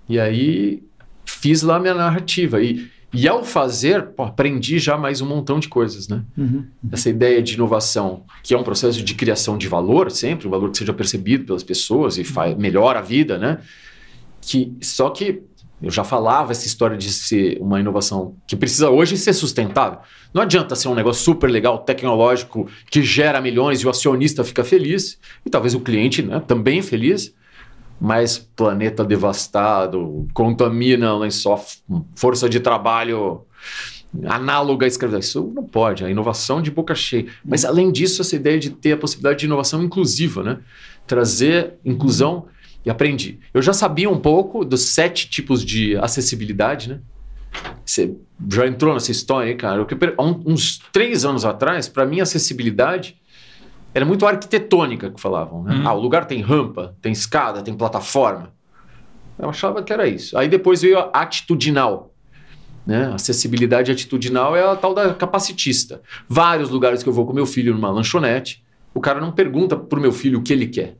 E 0.08 0.20
aí 0.20 0.82
fiz 1.26 1.62
lá 1.62 1.80
minha 1.80 1.94
narrativa. 1.94 2.62
E, 2.62 2.90
e 3.14 3.28
ao 3.28 3.44
fazer, 3.44 4.08
pô, 4.08 4.24
aprendi 4.24 4.80
já 4.80 4.98
mais 4.98 5.22
um 5.22 5.26
montão 5.28 5.60
de 5.60 5.68
coisas, 5.68 6.08
né? 6.08 6.24
Uhum. 6.38 6.66
Essa 6.92 7.10
ideia 7.10 7.42
de 7.44 7.54
inovação, 7.54 8.24
que 8.42 8.54
é 8.54 8.58
um 8.58 8.64
processo 8.64 9.04
de 9.04 9.14
criação 9.16 9.58
de 9.58 9.68
valor 9.68 10.10
sempre, 10.10 10.48
um 10.48 10.52
valor 10.52 10.72
que 10.72 10.78
seja 10.78 10.94
percebido 10.94 11.46
pelas 11.46 11.64
pessoas 11.64 12.18
e 12.18 12.24
melhora 12.58 13.00
a 13.00 13.02
vida, 13.02 13.38
né? 13.38 13.60
Que, 14.46 14.76
só 14.82 15.10
que 15.10 15.44
eu 15.82 15.92
já 15.92 16.04
falava 16.04 16.52
essa 16.52 16.66
história 16.66 16.98
de 16.98 17.12
ser 17.12 17.58
uma 17.60 17.80
inovação 17.80 18.36
que 18.48 18.56
precisa 18.56 18.90
hoje 18.90 19.18
ser 19.18 19.34
sustentável. 19.34 20.00
Não 20.34 20.42
adianta 20.42 20.76
ser 20.76 20.88
um 20.88 20.96
negócio 20.96 21.24
super 21.24 21.50
legal, 21.50 21.80
tecnológico, 21.80 22.68
que 22.90 23.04
gera 23.04 23.42
milhões 23.42 23.82
e 23.82 23.88
o 23.88 23.90
acionista 23.90 24.44
fica 24.44 24.64
feliz, 24.64 25.20
e 25.46 25.50
talvez 25.50 25.76
o 25.76 25.80
cliente 25.80 26.22
né, 26.22 26.42
também 26.48 26.82
feliz, 26.82 27.34
mas 28.00 28.38
planeta 28.38 29.04
devastado, 29.04 30.28
contamina 30.34 31.18
lençol, 31.18 31.64
força 32.16 32.50
de 32.50 32.60
trabalho 32.60 33.46
análoga 34.26 34.86
à 34.86 34.88
escravidão. 34.88 35.20
Isso 35.20 35.52
não 35.54 35.64
pode, 35.64 36.06
a 36.06 36.10
inovação 36.10 36.62
de 36.62 36.72
boca 36.72 36.96
cheia. 36.96 37.26
Mas 37.44 37.66
além 37.66 37.92
disso, 37.92 38.22
essa 38.22 38.36
ideia 38.36 38.58
de 38.58 38.70
ter 38.70 38.94
a 38.94 38.98
possibilidade 38.98 39.40
de 39.40 39.46
inovação 39.46 39.84
inclusiva, 39.84 40.42
né? 40.42 40.60
Trazer 41.06 41.74
inclusão 41.84 42.46
e 42.86 42.90
aprendi. 42.90 43.40
Eu 43.54 43.62
já 43.62 43.74
sabia 43.74 44.10
um 44.10 44.20
pouco 44.20 44.64
dos 44.64 44.82
sete 44.82 45.30
tipos 45.30 45.66
de 45.66 45.98
acessibilidade, 45.98 46.90
né? 46.90 47.00
Você 47.86 48.16
já 48.52 48.68
entrou 48.68 48.94
nessa 48.94 49.12
história 49.12 49.50
aí, 49.50 49.56
cara? 49.56 49.86
uns 50.46 50.80
três 50.92 51.26
anos 51.26 51.46
atrás, 51.46 51.88
para 51.88 52.06
mim, 52.06 52.20
acessibilidade 52.20 53.16
era 53.94 54.04
muito 54.04 54.26
arquitetônica 54.26 55.10
que 55.10 55.22
falavam. 55.22 55.64
Né? 55.64 55.76
Hum. 55.76 55.88
Ah, 55.88 55.94
o 55.94 56.00
lugar 56.00 56.26
tem 56.26 56.42
rampa, 56.42 56.96
tem 57.02 57.14
escada, 57.14 57.62
tem 57.62 57.74
plataforma. 57.74 58.54
Eu 59.40 59.50
achava 59.50 59.82
que 59.82 59.92
era 59.92 60.08
isso. 60.08 60.38
Aí 60.38 60.50
depois 60.50 60.82
veio 60.82 61.00
a 61.00 61.10
atitudinal. 61.14 62.14
Né? 62.86 63.12
Acessibilidade 63.14 63.92
atitudinal 63.92 64.56
é 64.56 64.64
a 64.64 64.76
tal 64.76 64.94
da 64.94 65.14
capacitista. 65.14 66.02
Vários 66.28 66.70
lugares 66.70 67.02
que 67.02 67.10
eu 67.10 67.14
vou 67.14 67.26
com 67.26 67.34
meu 67.34 67.46
filho 67.46 67.74
numa 67.74 67.90
lanchonete, 67.90 68.64
o 68.94 69.00
cara 69.00 69.20
não 69.20 69.32
pergunta 69.32 69.76
pro 69.76 70.00
meu 70.00 70.12
filho 70.12 70.40
o 70.40 70.42
que 70.42 70.54
ele 70.54 70.68
quer. 70.68 70.98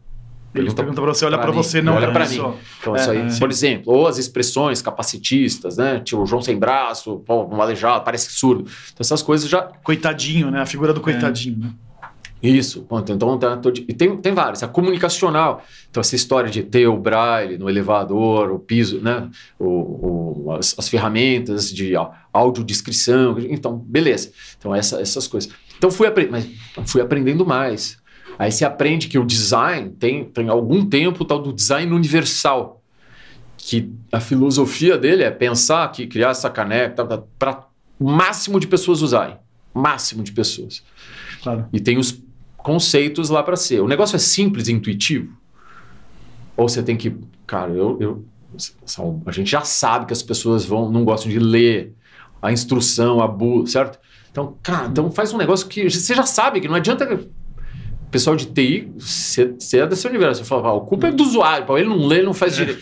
Ele 0.56 0.74
pergunta 0.74 1.02
para 1.02 1.14
você, 1.14 1.26
olha 1.26 1.38
para 1.38 1.52
você, 1.52 1.82
não 1.82 1.96
olha 1.96 2.12
para 2.12 2.28
mim. 2.28 2.42
Então, 2.80 2.96
é, 2.96 3.00
isso 3.00 3.12
aí, 3.12 3.18
é, 3.20 3.40
por 3.40 3.50
exemplo, 3.50 3.94
ou 3.94 4.08
as 4.08 4.18
expressões 4.18 4.82
capacitistas, 4.82 5.78
né? 5.78 6.00
Tipo, 6.00 6.26
João 6.26 6.42
sem 6.42 6.58
braço, 6.58 7.22
pô, 7.26 7.44
um 7.46 7.62
aleijado, 7.62 8.04
parece 8.04 8.32
surdo. 8.32 8.62
Então, 8.64 9.02
essas 9.02 9.22
coisas 9.22 9.50
já. 9.50 9.62
Coitadinho, 9.84 10.50
né? 10.50 10.62
A 10.62 10.66
figura 10.66 10.94
do 10.94 11.02
coitadinho, 11.02 11.58
é. 11.62 11.66
né? 11.66 11.74
Isso. 12.42 12.86
Então, 13.10 13.38
tá, 13.40 13.58
tô, 13.58 13.70
e 13.70 13.94
tem, 13.94 14.16
tem 14.18 14.34
vários. 14.34 14.62
A 14.62 14.68
comunicacional. 14.68 15.64
Então, 15.90 16.02
essa 16.02 16.16
história 16.16 16.50
de 16.50 16.64
ter 16.64 16.88
o 16.88 16.98
braille 16.98 17.58
no 17.58 17.70
elevador, 17.70 18.52
o 18.52 18.60
piso, 18.60 19.02
né? 19.02 19.30
O, 19.58 20.48
o 20.48 20.52
as, 20.52 20.76
as, 20.78 20.88
ferramentas 20.88 21.72
de 21.74 21.94
audiodescrição. 22.32 23.38
Então, 23.40 23.76
beleza. 23.78 24.32
Então, 24.58 24.76
essa, 24.76 25.02
essas 25.02 25.28
coisas. 25.28 25.52
Então, 25.78 25.90
fui, 25.90 26.08
apre 26.08 26.28
mas 26.30 26.48
fui 26.86 27.02
aprendendo 27.02 27.46
mais. 27.46 27.98
Aí 28.38 28.52
você 28.52 28.66
aprende 28.66 29.08
que 29.08 29.18
o 29.18 29.26
design 29.26 29.92
tem, 29.92 30.26
tem 30.26 30.50
algum 30.50 30.86
tempo 30.86 31.24
o 31.24 31.26
tal 31.26 31.42
do 31.42 31.54
design 31.54 31.92
universal. 31.94 32.82
Que 33.58 33.92
a 34.12 34.20
filosofia 34.20 34.98
dele 34.98 35.24
é 35.24 35.32
pensar 35.32 35.92
que 35.92 36.06
criar 36.06 36.30
essa 36.30 36.50
caneca 36.50 37.06
para 37.40 37.68
o 38.00 38.10
máximo 38.10 38.60
de 38.60 38.68
pessoas 38.68 39.02
usarem. 39.02 39.38
Máximo 39.74 40.24
de 40.24 40.32
pessoas. 40.32 40.84
Claro. 41.42 41.66
E 41.72 41.80
tem 41.80 41.98
os 41.98 42.22
conceitos 42.58 43.30
lá 43.30 43.44
para 43.44 43.56
ser. 43.56 43.82
O 43.82 43.88
negócio 43.88 44.16
é 44.16 44.20
simples 44.20 44.68
e 44.68 44.74
intuitivo? 44.74 45.36
Ou 46.58 46.68
você 46.68 46.82
tem 46.84 46.98
que. 46.98 47.16
Cara, 47.46 47.72
eu, 47.72 47.98
eu, 48.00 48.26
a 49.26 49.32
gente 49.32 49.52
já 49.52 49.62
sabe 49.62 50.06
que 50.08 50.14
as 50.14 50.24
pessoas 50.24 50.66
vão 50.66 50.92
não 50.92 51.04
gostam 51.04 51.32
de 51.32 51.40
ler 51.40 51.94
a 52.42 52.52
instrução, 52.52 53.22
a 53.22 53.28
bu, 53.28 53.66
certo? 53.68 54.00
Então, 54.32 54.56
cara, 54.62 54.88
então 54.88 55.12
faz 55.12 55.34
um 55.34 55.38
negócio 55.38 55.68
que 55.68 55.90
você 55.90 56.14
já 56.14 56.24
sabe 56.24 56.60
que 56.60 56.68
não 56.68 56.76
adianta 56.76 57.06
pessoal 58.16 58.36
de 58.36 58.46
TI, 58.46 58.90
você 58.98 59.80
é 59.80 59.86
desse 59.86 60.08
universo. 60.08 60.42
Você 60.42 60.48
fala, 60.48 60.70
ah, 60.70 60.78
a 60.78 60.80
culpa 60.80 61.08
é 61.08 61.12
do 61.12 61.22
usuário, 61.22 61.78
ele 61.78 61.90
não 61.90 62.08
lê, 62.08 62.18
ele 62.18 62.26
não 62.26 62.34
faz 62.34 62.56
direito. 62.56 62.82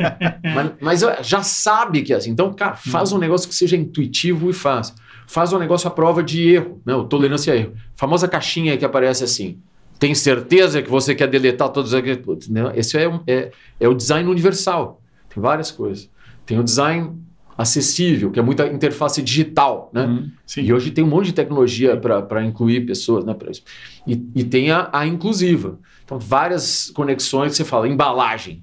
mas, 0.80 1.02
mas, 1.02 1.18
já 1.28 1.42
sabe 1.42 2.00
que 2.00 2.14
é 2.14 2.16
assim. 2.16 2.30
Então, 2.30 2.50
cara, 2.54 2.74
faz 2.74 3.12
um 3.12 3.18
negócio 3.18 3.46
que 3.46 3.54
seja 3.54 3.76
intuitivo 3.76 4.48
e 4.48 4.52
fácil 4.54 4.94
faz 5.26 5.52
um 5.52 5.58
negócio 5.58 5.88
à 5.88 5.90
prova 5.90 6.22
de 6.22 6.46
erro, 6.46 6.82
né? 6.84 6.94
O 6.94 7.04
tolerância 7.04 7.54
a 7.54 7.56
erro. 7.56 7.72
A 7.74 7.98
famosa 7.98 8.28
caixinha 8.28 8.76
que 8.76 8.84
aparece 8.84 9.24
assim. 9.24 9.58
Tem 9.98 10.14
certeza 10.14 10.82
que 10.82 10.90
você 10.90 11.14
quer 11.14 11.26
deletar 11.26 11.70
todos 11.70 11.94
aqueles. 11.94 12.48
Né? 12.48 12.72
Esse 12.74 12.98
é, 12.98 13.20
é, 13.26 13.50
é 13.80 13.88
o 13.88 13.94
design 13.94 14.28
universal. 14.28 15.00
Tem 15.32 15.42
várias 15.42 15.70
coisas. 15.70 16.10
Tem 16.44 16.58
o 16.58 16.64
design 16.64 17.12
acessível, 17.56 18.30
que 18.30 18.38
é 18.38 18.42
muita 18.42 18.66
interface 18.66 19.20
digital, 19.22 19.90
né? 19.92 20.06
Hum, 20.06 20.30
e 20.56 20.72
hoje 20.72 20.90
tem 20.90 21.04
um 21.04 21.08
monte 21.08 21.26
de 21.26 21.32
tecnologia 21.34 21.96
para 21.96 22.44
incluir 22.44 22.86
pessoas, 22.86 23.24
né? 23.24 23.36
Isso. 23.50 23.62
E, 24.06 24.22
e 24.34 24.44
tem 24.44 24.70
a, 24.70 24.88
a, 24.92 25.06
inclusiva. 25.06 25.78
Então, 26.04 26.18
várias 26.18 26.90
conexões 26.90 27.52
que 27.52 27.56
você 27.58 27.64
fala, 27.64 27.88
embalagem. 27.88 28.62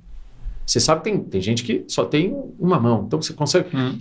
Você 0.65 0.79
sabe 0.79 1.01
que 1.01 1.09
tem, 1.09 1.19
tem 1.23 1.41
gente 1.41 1.63
que 1.63 1.83
só 1.87 2.05
tem 2.05 2.35
uma 2.59 2.79
mão, 2.79 3.03
então 3.07 3.21
você 3.21 3.33
consegue. 3.33 3.75
Hum 3.75 3.97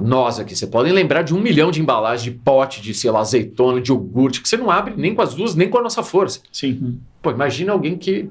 nós 0.00 0.38
aqui, 0.38 0.56
você 0.56 0.66
podem 0.66 0.92
lembrar 0.92 1.22
de 1.22 1.34
um 1.34 1.40
milhão 1.40 1.70
de 1.70 1.80
embalagens 1.80 2.22
de 2.22 2.30
pote, 2.30 2.80
de, 2.80 2.94
sei 2.94 3.10
lá, 3.10 3.20
azeitona, 3.20 3.80
de 3.80 3.90
iogurte, 3.90 4.40
que 4.40 4.48
você 4.48 4.56
não 4.56 4.70
abre 4.70 4.94
nem 4.96 5.14
com 5.14 5.22
as 5.22 5.34
duas, 5.34 5.54
nem 5.54 5.68
com 5.68 5.78
a 5.78 5.82
nossa 5.82 6.02
força. 6.02 6.40
Sim. 6.50 7.00
Pô, 7.20 7.30
imagina 7.30 7.72
alguém 7.72 7.96
que 7.96 8.30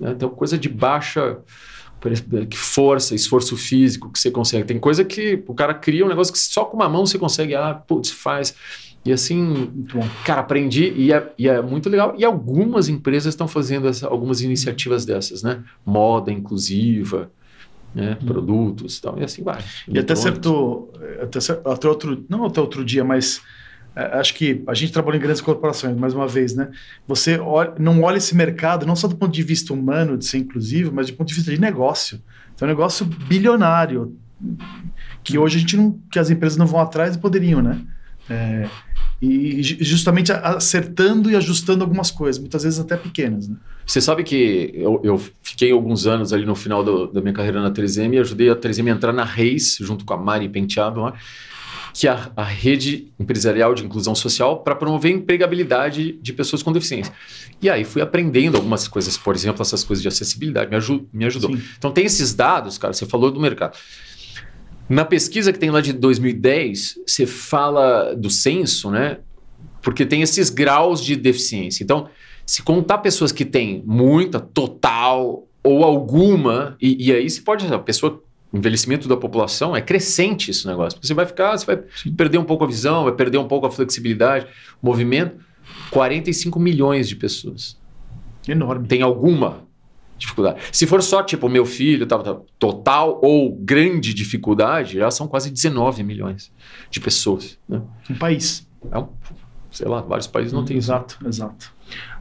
né, 0.00 0.14
tem 0.14 0.26
uma 0.26 0.34
coisa 0.34 0.56
de 0.56 0.68
baixa 0.68 1.38
que 2.48 2.56
força, 2.56 3.14
esforço 3.14 3.56
físico 3.56 4.10
que 4.10 4.18
você 4.18 4.30
consegue. 4.30 4.64
Tem 4.64 4.78
coisa 4.78 5.04
que 5.04 5.42
o 5.46 5.54
cara 5.54 5.74
cria 5.74 6.04
um 6.04 6.08
negócio 6.08 6.32
que 6.32 6.38
só 6.38 6.64
com 6.64 6.76
uma 6.76 6.88
mão 6.88 7.06
você 7.06 7.18
consegue, 7.18 7.54
ah, 7.54 7.74
putz, 7.74 8.10
faz. 8.10 8.54
E 9.04 9.12
assim, 9.12 9.86
cara, 10.24 10.40
aprendi 10.40 10.92
e 10.96 11.12
é, 11.12 11.32
e 11.38 11.48
é, 11.48 11.62
muito 11.62 11.88
legal. 11.88 12.14
E 12.18 12.24
algumas 12.24 12.88
empresas 12.88 13.34
estão 13.34 13.46
fazendo 13.46 13.86
essa, 13.86 14.08
algumas 14.08 14.40
iniciativas 14.40 15.04
dessas, 15.04 15.42
né? 15.44 15.62
Moda 15.84 16.32
inclusiva, 16.32 17.30
né? 17.94 18.18
Hum. 18.20 18.26
produtos 18.26 18.98
e 18.98 19.02
tal, 19.02 19.18
e 19.18 19.24
assim 19.24 19.44
vai. 19.44 19.62
E 19.88 19.98
até 19.98 20.14
certo, 20.14 20.90
até, 21.22 21.38
até 21.70 21.88
outro, 21.88 22.24
não 22.28 22.44
até 22.44 22.60
outro 22.60 22.84
dia, 22.84 23.04
mas 23.04 23.40
acho 23.96 24.34
que 24.34 24.62
a 24.66 24.74
gente 24.74 24.92
trabalha 24.92 25.16
em 25.16 25.20
grandes 25.20 25.40
corporações, 25.40 25.96
mais 25.96 26.12
uma 26.12 26.28
vez, 26.28 26.54
né? 26.54 26.68
Você 27.08 27.38
olha, 27.38 27.72
não 27.78 28.02
olha 28.02 28.18
esse 28.18 28.34
mercado 28.36 28.84
não 28.84 28.94
só 28.94 29.08
do 29.08 29.16
ponto 29.16 29.32
de 29.32 29.42
vista 29.42 29.72
humano, 29.72 30.18
de 30.18 30.26
ser 30.26 30.38
inclusivo, 30.38 30.92
mas 30.92 31.06
do 31.06 31.14
ponto 31.14 31.28
de 31.28 31.34
vista 31.34 31.50
de 31.50 31.60
negócio. 31.60 32.20
Então, 32.54 32.68
é 32.68 32.70
um 32.70 32.74
negócio 32.74 33.06
bilionário, 33.06 34.16
que 35.24 35.38
hoje 35.38 35.56
a 35.56 35.60
gente 35.60 35.76
não, 35.76 35.98
que 36.10 36.18
as 36.18 36.30
empresas 36.30 36.58
não 36.58 36.66
vão 36.66 36.80
atrás 36.80 37.16
e 37.16 37.18
poderiam, 37.18 37.62
né? 37.62 37.80
É, 38.28 38.68
e 39.20 39.62
justamente 39.62 40.30
acertando 40.30 41.30
e 41.30 41.36
ajustando 41.36 41.82
algumas 41.82 42.10
coisas, 42.10 42.38
muitas 42.38 42.64
vezes 42.64 42.78
até 42.78 42.96
pequenas. 42.96 43.48
Né? 43.48 43.56
Você 43.86 44.00
sabe 44.00 44.22
que 44.24 44.70
eu, 44.74 45.00
eu, 45.02 45.20
fiquei 45.42 45.72
alguns 45.72 46.06
anos 46.06 46.32
ali 46.32 46.44
no 46.44 46.54
final 46.54 46.84
do, 46.84 47.06
da 47.06 47.20
minha 47.20 47.32
carreira 47.32 47.62
na 47.62 47.70
3M 47.70 48.14
e 48.14 48.18
ajudei 48.18 48.50
a 48.50 48.56
3M 48.56 48.88
a 48.88 48.90
entrar 48.90 49.12
na 49.12 49.24
Reis, 49.24 49.78
junto 49.80 50.04
com 50.04 50.12
a 50.12 50.18
Mari 50.18 50.48
Penteado 50.48 51.00
lá, 51.00 51.14
que 51.96 52.06
é 52.06 52.10
a, 52.10 52.30
a 52.36 52.44
rede 52.44 53.10
empresarial 53.18 53.74
de 53.74 53.82
inclusão 53.82 54.14
social 54.14 54.58
para 54.58 54.76
promover 54.76 55.10
a 55.10 55.16
empregabilidade 55.16 56.12
de 56.20 56.32
pessoas 56.34 56.62
com 56.62 56.70
deficiência. 56.70 57.10
E 57.62 57.70
aí 57.70 57.84
fui 57.84 58.02
aprendendo 58.02 58.56
algumas 58.56 58.86
coisas, 58.86 59.16
por 59.16 59.34
exemplo, 59.34 59.62
essas 59.62 59.82
coisas 59.82 60.02
de 60.02 60.08
acessibilidade, 60.08 60.70
me, 60.70 61.08
me 61.10 61.24
ajudou. 61.24 61.56
Sim. 61.56 61.62
Então 61.78 61.90
tem 61.90 62.04
esses 62.04 62.34
dados, 62.34 62.76
cara, 62.76 62.92
você 62.92 63.06
falou 63.06 63.30
do 63.30 63.40
mercado. 63.40 63.78
Na 64.86 65.06
pesquisa 65.06 65.50
que 65.54 65.58
tem 65.58 65.70
lá 65.70 65.80
de 65.80 65.94
2010, 65.94 66.98
você 67.06 67.24
fala 67.24 68.14
do 68.14 68.28
censo, 68.28 68.90
né? 68.90 69.20
Porque 69.80 70.04
tem 70.04 70.20
esses 70.20 70.50
graus 70.50 71.02
de 71.02 71.16
deficiência. 71.16 71.82
Então, 71.82 72.10
se 72.44 72.62
contar 72.62 72.98
pessoas 72.98 73.32
que 73.32 73.44
têm 73.46 73.82
muita, 73.86 74.38
total 74.38 75.48
ou 75.64 75.82
alguma, 75.82 76.76
e, 76.78 77.06
e 77.06 77.12
aí 77.12 77.28
se 77.30 77.40
pode, 77.40 77.66
a 77.72 77.78
pessoa, 77.78 78.22
envelhecimento 78.56 79.08
da 79.08 79.16
população 79.16 79.76
é 79.76 79.80
crescente 79.80 80.50
esse 80.50 80.66
negócio. 80.66 80.98
Você 81.02 81.14
vai 81.14 81.26
ficar, 81.26 81.56
você 81.56 81.66
vai 81.66 81.82
perder 82.16 82.38
um 82.38 82.44
pouco 82.44 82.64
a 82.64 82.66
visão, 82.66 83.04
vai 83.04 83.12
perder 83.12 83.38
um 83.38 83.48
pouco 83.48 83.66
a 83.66 83.70
flexibilidade, 83.70 84.46
o 84.82 84.86
movimento. 84.86 85.44
45 85.90 86.58
milhões 86.58 87.08
de 87.08 87.16
pessoas. 87.16 87.78
Enorme. 88.48 88.86
Tem 88.86 89.02
alguma 89.02 89.66
dificuldade. 90.18 90.60
Se 90.72 90.86
for 90.86 91.02
só, 91.02 91.22
tipo, 91.22 91.48
meu 91.48 91.66
filho, 91.66 92.06
tá, 92.06 92.18
tá, 92.18 92.36
total 92.58 93.20
ou 93.22 93.54
grande 93.56 94.14
dificuldade, 94.14 94.98
já 94.98 95.10
são 95.10 95.28
quase 95.28 95.50
19 95.50 96.02
milhões 96.02 96.52
de 96.90 97.00
pessoas. 97.00 97.58
Né? 97.68 97.82
Um 98.10 98.14
país. 98.14 98.66
É 98.90 98.98
um, 98.98 99.08
sei 99.70 99.86
lá, 99.86 100.00
vários 100.00 100.26
países 100.26 100.52
não 100.52 100.64
têm 100.64 100.76
Exato, 100.76 101.18
isso. 101.20 101.28
exato. 101.28 101.76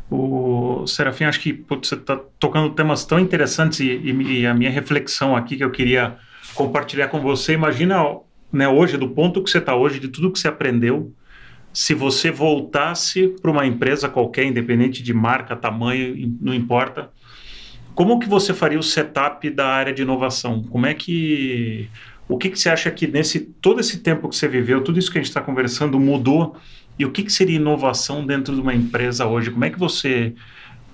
O 0.09 0.85
Serafim, 0.85 1.23
acho 1.23 1.39
que 1.39 1.51
putz, 1.51 1.89
você 1.89 1.95
está 1.95 2.19
tocando 2.39 2.69
temas 2.75 3.05
tão 3.05 3.19
interessantes 3.19 3.79
e, 3.79 3.85
e, 3.85 4.41
e, 4.41 4.45
a 4.45 4.53
minha 4.53 4.69
reflexão 4.69 5.35
aqui 5.35 5.57
que 5.57 5.63
eu 5.63 5.71
queria 5.71 6.17
compartilhar 6.55 7.09
com 7.09 7.19
você. 7.19 7.53
Imagina 7.53 8.03
né, 8.51 8.67
hoje, 8.67 8.97
do 8.97 9.09
ponto 9.09 9.43
que 9.43 9.49
você 9.49 9.59
está 9.59 9.75
hoje, 9.75 9.99
de 9.99 10.07
tudo 10.07 10.31
que 10.31 10.39
você 10.39 10.47
aprendeu, 10.47 11.13
se 11.73 11.93
você 11.93 12.31
voltasse 12.31 13.27
para 13.41 13.51
uma 13.51 13.67
empresa 13.67 14.07
qualquer, 14.07 14.45
independente 14.45 15.03
de 15.03 15.13
marca, 15.13 15.55
tamanho, 15.55 16.33
não 16.39 16.53
importa, 16.53 17.11
como 17.93 18.17
que 18.17 18.29
você 18.29 18.53
faria 18.53 18.79
o 18.79 18.83
setup 18.83 19.49
da 19.49 19.67
área 19.67 19.93
de 19.93 20.01
inovação? 20.01 20.63
Como 20.63 20.85
é 20.85 20.93
que 20.93 21.89
o 22.27 22.37
que, 22.37 22.49
que 22.49 22.57
você 22.57 22.69
acha 22.69 22.89
que 22.89 23.05
nesse 23.05 23.39
todo 23.39 23.79
esse 23.79 23.99
tempo 23.99 24.27
que 24.27 24.35
você 24.35 24.47
viveu, 24.47 24.81
tudo 24.81 24.97
isso 24.97 25.11
que 25.11 25.17
a 25.17 25.21
gente 25.21 25.29
está 25.29 25.41
conversando 25.41 25.99
mudou? 25.99 26.55
E 26.97 27.05
o 27.05 27.11
que, 27.11 27.23
que 27.23 27.31
seria 27.31 27.57
inovação 27.57 28.25
dentro 28.25 28.55
de 28.55 28.61
uma 28.61 28.73
empresa 28.73 29.27
hoje? 29.27 29.51
Como 29.51 29.65
é 29.65 29.69
que 29.69 29.77
você 29.77 30.33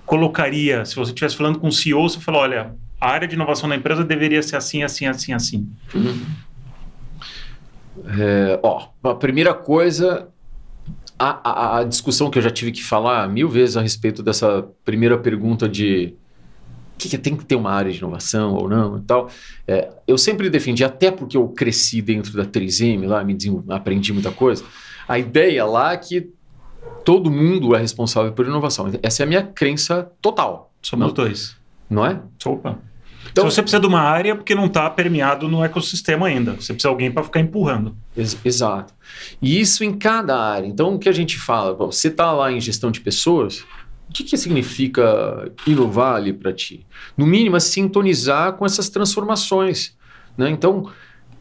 colocaria, 0.04 0.84
se 0.84 0.96
você 0.96 1.10
estivesse 1.10 1.36
falando 1.36 1.58
com 1.58 1.68
o 1.68 1.72
CEO, 1.72 2.08
você 2.08 2.20
falou, 2.20 2.40
olha, 2.40 2.74
a 3.02 3.08
área 3.08 3.26
de 3.26 3.34
inovação 3.34 3.68
da 3.68 3.74
empresa 3.74 4.04
deveria 4.04 4.40
ser 4.44 4.54
assim, 4.54 4.84
assim, 4.84 5.06
assim, 5.06 5.32
assim. 5.32 5.68
Uhum. 5.92 6.24
É, 8.06 8.60
ó, 8.62 8.90
a 9.02 9.14
primeira 9.16 9.52
coisa, 9.52 10.28
a, 11.18 11.50
a, 11.50 11.78
a, 11.78 11.84
discussão 11.84 12.30
que 12.30 12.38
eu 12.38 12.42
já 12.42 12.50
tive 12.50 12.70
que 12.70 12.80
falar 12.80 13.28
mil 13.28 13.48
vezes 13.48 13.76
a 13.76 13.82
respeito 13.82 14.22
dessa 14.22 14.68
primeira 14.84 15.18
pergunta 15.18 15.68
de 15.68 16.14
que, 16.96 17.08
que 17.08 17.18
tem 17.18 17.36
que 17.36 17.44
ter 17.44 17.56
uma 17.56 17.72
área 17.72 17.90
de 17.90 17.98
inovação 17.98 18.54
ou 18.54 18.68
não 18.68 18.98
e 18.98 19.00
tal. 19.00 19.28
É, 19.66 19.90
eu 20.06 20.16
sempre 20.16 20.48
defendi, 20.48 20.84
até 20.84 21.10
porque 21.10 21.36
eu 21.36 21.48
cresci 21.48 22.00
dentro 22.00 22.32
da 22.36 22.46
3M 22.46 23.04
lá, 23.08 23.24
me 23.24 23.36
aprendi 23.70 24.12
muita 24.12 24.30
coisa, 24.30 24.64
a 25.08 25.18
ideia 25.18 25.64
lá 25.64 25.94
é 25.94 25.96
que 25.96 26.30
todo 27.04 27.32
mundo 27.32 27.74
é 27.74 27.80
responsável 27.80 28.32
por 28.32 28.46
inovação. 28.46 28.88
Essa 29.02 29.24
é 29.24 29.24
a 29.24 29.26
minha 29.26 29.42
crença 29.42 30.08
total. 30.22 30.72
Somos 30.80 31.08
não, 31.08 31.12
dois. 31.12 31.56
Não 31.90 32.06
é? 32.06 32.22
Opa. 32.46 32.91
Então, 33.32 33.48
Se 33.48 33.56
você 33.56 33.62
precisa 33.62 33.80
de 33.80 33.86
uma 33.86 34.00
área 34.00 34.36
porque 34.36 34.54
não 34.54 34.66
está 34.66 34.88
permeado 34.90 35.48
no 35.48 35.64
ecossistema 35.64 36.26
ainda. 36.26 36.52
Você 36.52 36.74
precisa 36.74 36.80
de 36.80 36.86
alguém 36.86 37.10
para 37.10 37.24
ficar 37.24 37.40
empurrando. 37.40 37.96
Ex 38.14 38.36
exato. 38.44 38.92
E 39.40 39.58
isso 39.58 39.82
em 39.82 39.94
cada 39.94 40.38
área. 40.38 40.66
Então, 40.66 40.94
o 40.94 40.98
que 40.98 41.08
a 41.08 41.12
gente 41.12 41.38
fala? 41.38 41.72
Você 41.74 42.08
está 42.08 42.30
lá 42.30 42.52
em 42.52 42.60
gestão 42.60 42.90
de 42.90 43.00
pessoas, 43.00 43.64
o 44.08 44.12
que, 44.12 44.22
que 44.22 44.36
significa 44.36 45.50
inovar 45.66 46.16
ali 46.16 46.34
para 46.34 46.52
ti? 46.52 46.86
No 47.16 47.26
mínimo, 47.26 47.56
é 47.56 47.60
sintonizar 47.60 48.52
com 48.52 48.66
essas 48.66 48.90
transformações. 48.90 49.96
Né? 50.36 50.50
Então, 50.50 50.90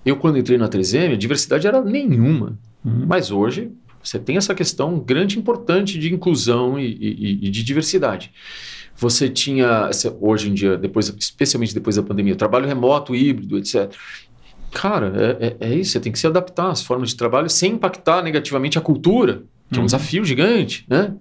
eu 0.06 0.16
quando 0.16 0.38
entrei 0.38 0.58
na 0.58 0.70
3M, 0.70 1.14
a 1.14 1.18
diversidade 1.18 1.68
era 1.68 1.82
nenhuma. 1.82 2.58
Uhum. 2.86 3.06
Mas 3.06 3.30
hoje, 3.30 3.72
você 4.02 4.18
tem 4.18 4.38
essa 4.38 4.56
questão 4.56 5.00
grande 5.00 5.38
importante 5.38 6.00
de 6.00 6.14
inclusão 6.14 6.80
e, 6.80 6.86
e, 6.86 7.48
e 7.48 7.50
de 7.50 7.64
diversidade. 7.64 8.32
Você 8.98 9.30
tinha, 9.30 9.89
hoje 10.20 10.50
em 10.50 10.54
dia, 10.54 10.78
depois, 10.78 11.14
especialmente 11.18 11.74
depois 11.74 11.96
da 11.96 12.04
pandemia, 12.04 12.36
trabalho 12.36 12.68
remoto, 12.68 13.16
híbrido, 13.16 13.58
etc. 13.58 13.92
Cara, 14.72 15.12
é, 15.16 15.48
é, 15.48 15.72
é, 15.72 15.76
isso, 15.76 15.92
você 15.92 16.00
tem 16.00 16.12
que 16.12 16.20
se 16.20 16.28
adaptar 16.28 16.70
às 16.70 16.82
formas 16.82 17.10
de 17.10 17.16
trabalho 17.16 17.50
sem 17.50 17.74
impactar 17.74 18.22
negativamente 18.22 18.78
a 18.78 18.82
cultura, 18.82 19.44
que 19.70 19.76
uhum. 19.76 19.82
é 19.82 19.84
um 19.84 19.86
desafio 19.86 20.24
gigante, 20.24 20.86
né? 20.88 21.14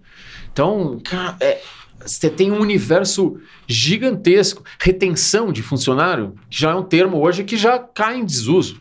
Então, 0.52 1.00
cara, 1.02 1.36
é, 1.40 1.60
você 2.04 2.30
tem 2.30 2.50
um 2.50 2.60
universo 2.60 3.38
gigantesco. 3.66 4.64
Retenção 4.78 5.52
de 5.52 5.62
funcionário, 5.62 6.34
que 6.48 6.60
já 6.60 6.70
é 6.70 6.74
um 6.74 6.82
termo 6.82 7.18
hoje 7.18 7.44
que 7.44 7.56
já 7.56 7.78
cai 7.78 8.18
em 8.18 8.24
desuso. 8.24 8.80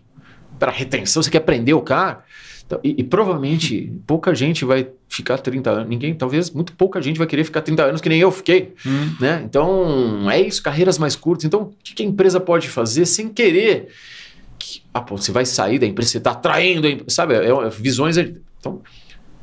Para 0.57 0.71
retenção, 0.71 1.21
você 1.21 1.29
quer 1.29 1.41
prender 1.41 1.75
o 1.75 1.81
cara. 1.81 2.23
Então, 2.69 2.79
e, 2.83 2.97
e, 2.99 3.03
provavelmente 3.03 3.91
pouca 4.05 4.35
gente 4.35 4.63
vai 4.63 4.87
ficar 5.07 5.39
30 5.39 5.71
anos. 5.71 5.89
Ninguém, 5.89 6.13
talvez, 6.13 6.51
muito 6.51 6.71
pouca 6.73 7.01
gente 7.01 7.17
vai 7.17 7.25
querer 7.25 7.43
ficar 7.43 7.63
30 7.63 7.83
anos, 7.83 7.99
que 7.99 8.07
nem 8.07 8.19
eu 8.19 8.29
fiquei. 8.29 8.75
Hum. 8.85 9.15
Né? 9.19 9.41
Então, 9.43 10.29
é 10.29 10.39
isso, 10.39 10.61
carreiras 10.61 10.99
mais 10.99 11.15
curtas. 11.15 11.45
Então, 11.45 11.61
o 11.61 11.73
que 11.83 12.03
a 12.03 12.05
empresa 12.05 12.39
pode 12.39 12.69
fazer 12.69 13.07
sem 13.07 13.27
querer? 13.27 13.87
Que, 14.59 14.83
ah, 14.93 15.01
pô, 15.01 15.17
você 15.17 15.31
vai 15.31 15.47
sair 15.47 15.79
da 15.79 15.87
empresa, 15.87 16.11
você 16.11 16.17
está 16.19 16.29
atraindo, 16.29 17.05
sabe? 17.07 17.33
É, 17.33 17.49
é, 17.49 17.69
visões. 17.71 18.17
Então, 18.59 18.83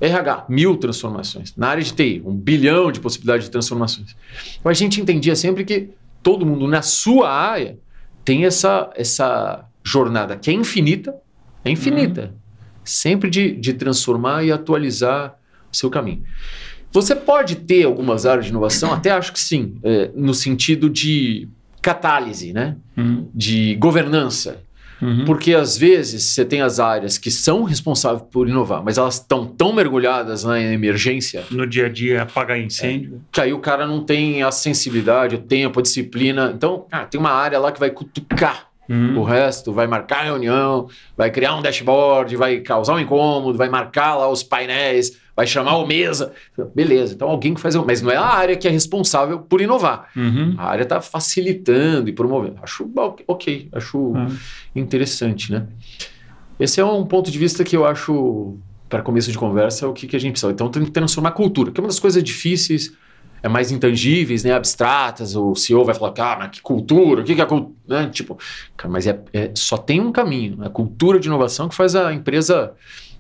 RH, 0.01 0.47
mil 0.49 0.77
transformações. 0.77 1.53
Na 1.57 1.67
área 1.67 1.83
de 1.83 1.93
TI, 1.95 2.23
um 2.25 2.33
bilhão 2.33 2.93
de 2.93 3.01
possibilidades 3.01 3.47
de 3.47 3.51
transformações. 3.51 4.15
Então 4.61 4.71
a 4.71 4.75
gente 4.75 5.01
entendia 5.01 5.35
sempre 5.35 5.65
que 5.65 5.89
todo 6.23 6.47
mundo 6.47 6.69
na 6.69 6.83
sua 6.83 7.29
área 7.29 7.77
tem 8.25 8.45
essa, 8.45 8.89
essa 8.95 9.65
jornada 9.83 10.37
que 10.37 10.49
é 10.49 10.53
infinita, 10.53 11.13
é 11.65 11.71
infinita. 11.71 12.33
Uhum. 12.33 12.46
Sempre 12.87 13.29
de, 13.29 13.53
de 13.53 13.75
transformar 13.75 14.45
e 14.45 14.51
atualizar 14.51 15.37
o 15.73 15.77
seu 15.77 15.91
caminho. 15.91 16.23
Você 16.93 17.15
pode 17.15 17.57
ter 17.57 17.85
algumas 17.85 18.25
áreas 18.25 18.47
de 18.47 18.51
inovação, 18.51 18.93
até 18.93 19.11
acho 19.11 19.33
que 19.33 19.41
sim, 19.41 19.77
é, 19.83 20.11
no 20.15 20.33
sentido 20.33 20.89
de 20.89 21.49
catálise, 21.83 22.53
né? 22.53 22.77
Uhum. 22.97 23.29
de 23.35 23.75
governança. 23.77 24.65
Uhum. 25.01 25.25
Porque 25.27 25.55
às 25.55 25.77
vezes 25.77 26.23
você 26.25 26.45
tem 26.45 26.63
as 26.63 26.81
áreas 26.81 27.19
que 27.19 27.31
são 27.31 27.65
responsáveis 27.65 28.23
por 28.31 28.49
inovar, 28.49 28.83
mas 28.83 28.97
elas 28.97 29.17
estão 29.17 29.47
tão 29.47 29.73
mergulhadas 29.73 30.43
na 30.43 30.59
emergência. 30.59 31.45
No 31.51 31.67
dia 31.67 31.87
a 31.87 31.89
dia, 31.89 32.23
apagar 32.23 32.59
incêndio. 32.59 33.17
É, 33.17 33.19
que 33.31 33.41
aí 33.41 33.53
o 33.53 33.59
cara 33.59 33.87
não 33.87 34.03
tem 34.03 34.43
a 34.43 34.51
sensibilidade, 34.51 35.35
o 35.35 35.39
tempo, 35.39 35.79
a 35.79 35.83
disciplina. 35.83 36.53
Então, 36.55 36.87
ah, 36.91 37.05
tem 37.05 37.21
uma 37.21 37.31
área 37.31 37.59
lá 37.59 37.71
que 37.71 37.79
vai 37.79 37.91
cutucar 37.91 38.71
Uhum. 38.89 39.19
O 39.19 39.25
resto 39.25 39.73
vai 39.73 39.87
marcar 39.87 40.21
a 40.21 40.25
reunião, 40.25 40.89
vai 41.17 41.31
criar 41.31 41.57
um 41.57 41.63
dashboard, 41.63 42.37
vai 42.37 42.61
causar 42.61 42.95
um 42.95 43.01
incômodo, 43.01 43.59
vai 43.59 43.69
marcar 43.69 44.15
lá 44.15 44.31
os 44.31 44.43
painéis, 44.43 45.19
vai 45.35 45.47
chamar 45.47 45.77
o 45.77 45.87
mesa. 45.87 46.33
Beleza, 46.75 47.15
então 47.15 47.29
alguém 47.29 47.55
que 47.55 47.61
faz. 47.61 47.75
Mas 47.77 48.01
não 48.01 48.11
é 48.11 48.17
a 48.17 48.25
área 48.25 48.57
que 48.57 48.67
é 48.67 48.71
responsável 48.71 49.41
por 49.41 49.61
inovar. 49.61 50.09
Uhum. 50.17 50.55
A 50.57 50.69
área 50.71 50.83
está 50.85 51.01
facilitando 51.01 52.09
e 52.09 52.13
promovendo. 52.13 52.57
Acho 52.63 52.89
ok, 53.27 53.69
acho 53.73 53.99
uhum. 53.99 54.37
interessante, 54.75 55.53
né? 55.53 55.67
Esse 56.59 56.81
é 56.81 56.85
um 56.85 57.05
ponto 57.05 57.31
de 57.31 57.39
vista 57.39 57.63
que 57.63 57.77
eu 57.77 57.85
acho, 57.85 58.57
para 58.89 59.03
começo 59.03 59.31
de 59.31 59.37
conversa, 59.37 59.87
o 59.87 59.93
que, 59.93 60.07
que 60.07 60.17
a 60.17 60.19
gente 60.19 60.33
precisa. 60.33 60.53
Então, 60.53 60.71
tem 60.71 60.85
que 60.85 60.91
transformar 60.91 61.29
a 61.31 61.33
cultura, 61.33 61.71
que 61.71 61.79
é 61.79 61.83
uma 61.83 61.89
das 61.89 62.01
coisas 62.01 62.23
difíceis, 62.23 62.95
é 63.43 63.49
mais 63.49 63.71
intangíveis, 63.71 64.45
né, 64.45 64.53
abstratas. 64.53 65.37
O 65.37 65.55
CEO 65.55 65.85
vai 65.85 65.95
falar, 65.95 66.13
cara, 66.13 66.41
mas 66.41 66.51
que 66.51 66.61
cultura, 66.61 67.21
o 67.21 67.25
que, 67.25 67.35
que 67.35 67.41
é 67.41 67.45
a 67.45 67.47
cultura? 67.47 67.75
Né? 67.87 68.11
Tipo, 68.11 68.39
cara, 68.77 68.93
mas 68.93 69.07
é, 69.07 69.21
é, 69.33 69.51
só 69.55 69.77
tem 69.77 70.01
um 70.01 70.13
caminho, 70.13 70.63
a 70.63 70.71
cultura 70.71 71.19
de 71.19 71.29
inovação 71.29 71.69
que 71.69 71.75
faz 71.75 71.95
a 71.95 72.13
empresa 72.13 72.73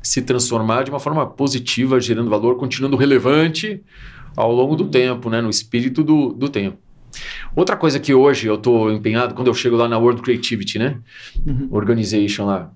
se 0.03 0.23
transformar 0.23 0.85
de 0.85 0.91
uma 0.91 1.01
forma 1.01 1.27
positiva, 1.27 2.01
gerando 2.01 2.31
valor, 2.31 2.57
continuando 2.57 2.97
relevante 2.97 3.83
ao 4.37 4.53
longo 4.53 4.77
do 4.77 4.89
tempo, 4.89 5.29
né, 5.31 5.41
no 5.41 5.51
espírito 5.51 6.05
do, 6.05 6.33
do 6.33 6.49
tempo. 6.49 6.79
Outra 7.55 7.77
coisa 7.77 7.99
que 7.99 8.12
hoje 8.12 8.47
eu 8.47 8.57
estou 8.57 8.93
empenhado, 8.93 9.35
quando 9.35 9.49
eu 9.49 9.55
chego 9.55 9.77
lá 9.77 9.89
na 9.89 9.99
World 9.99 10.23
Creativity, 10.23 10.79
né? 10.79 10.99
Uhum. 11.47 11.69
Organization 11.71 12.45
lá. 12.45 12.71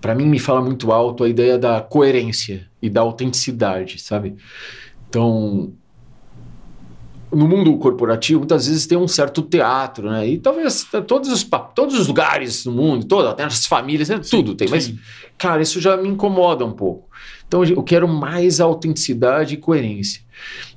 Para 0.00 0.14
mim, 0.14 0.26
me 0.26 0.38
fala 0.38 0.62
muito 0.62 0.92
alto 0.92 1.24
a 1.24 1.28
ideia 1.28 1.58
da 1.58 1.80
coerência 1.80 2.68
e 2.80 2.88
da 2.88 3.00
autenticidade, 3.00 4.00
sabe? 4.00 4.36
Então, 5.08 5.72
no 7.34 7.48
mundo 7.48 7.76
corporativo, 7.78 8.40
muitas 8.40 8.66
vezes 8.66 8.86
tem 8.86 8.96
um 8.96 9.08
certo 9.08 9.42
teatro, 9.42 10.10
né? 10.10 10.26
E 10.28 10.38
talvez 10.38 10.86
todos 11.06 11.30
os, 11.30 11.48
todos 11.74 11.98
os 11.98 12.06
lugares 12.06 12.64
no 12.64 12.72
mundo, 12.72 13.06
todo, 13.06 13.28
até 13.28 13.44
as 13.44 13.66
famílias, 13.66 14.08
né? 14.08 14.20
sim, 14.22 14.30
tudo 14.30 14.54
tem. 14.54 14.68
Sim. 14.68 14.74
Mas, 14.74 14.94
cara, 15.36 15.62
isso 15.62 15.80
já 15.80 15.96
me 15.96 16.08
incomoda 16.08 16.64
um 16.64 16.72
pouco. 16.72 17.08
Então, 17.46 17.64
eu 17.64 17.82
quero 17.82 18.08
mais 18.08 18.60
autenticidade 18.60 19.54
e 19.54 19.56
coerência. 19.56 20.22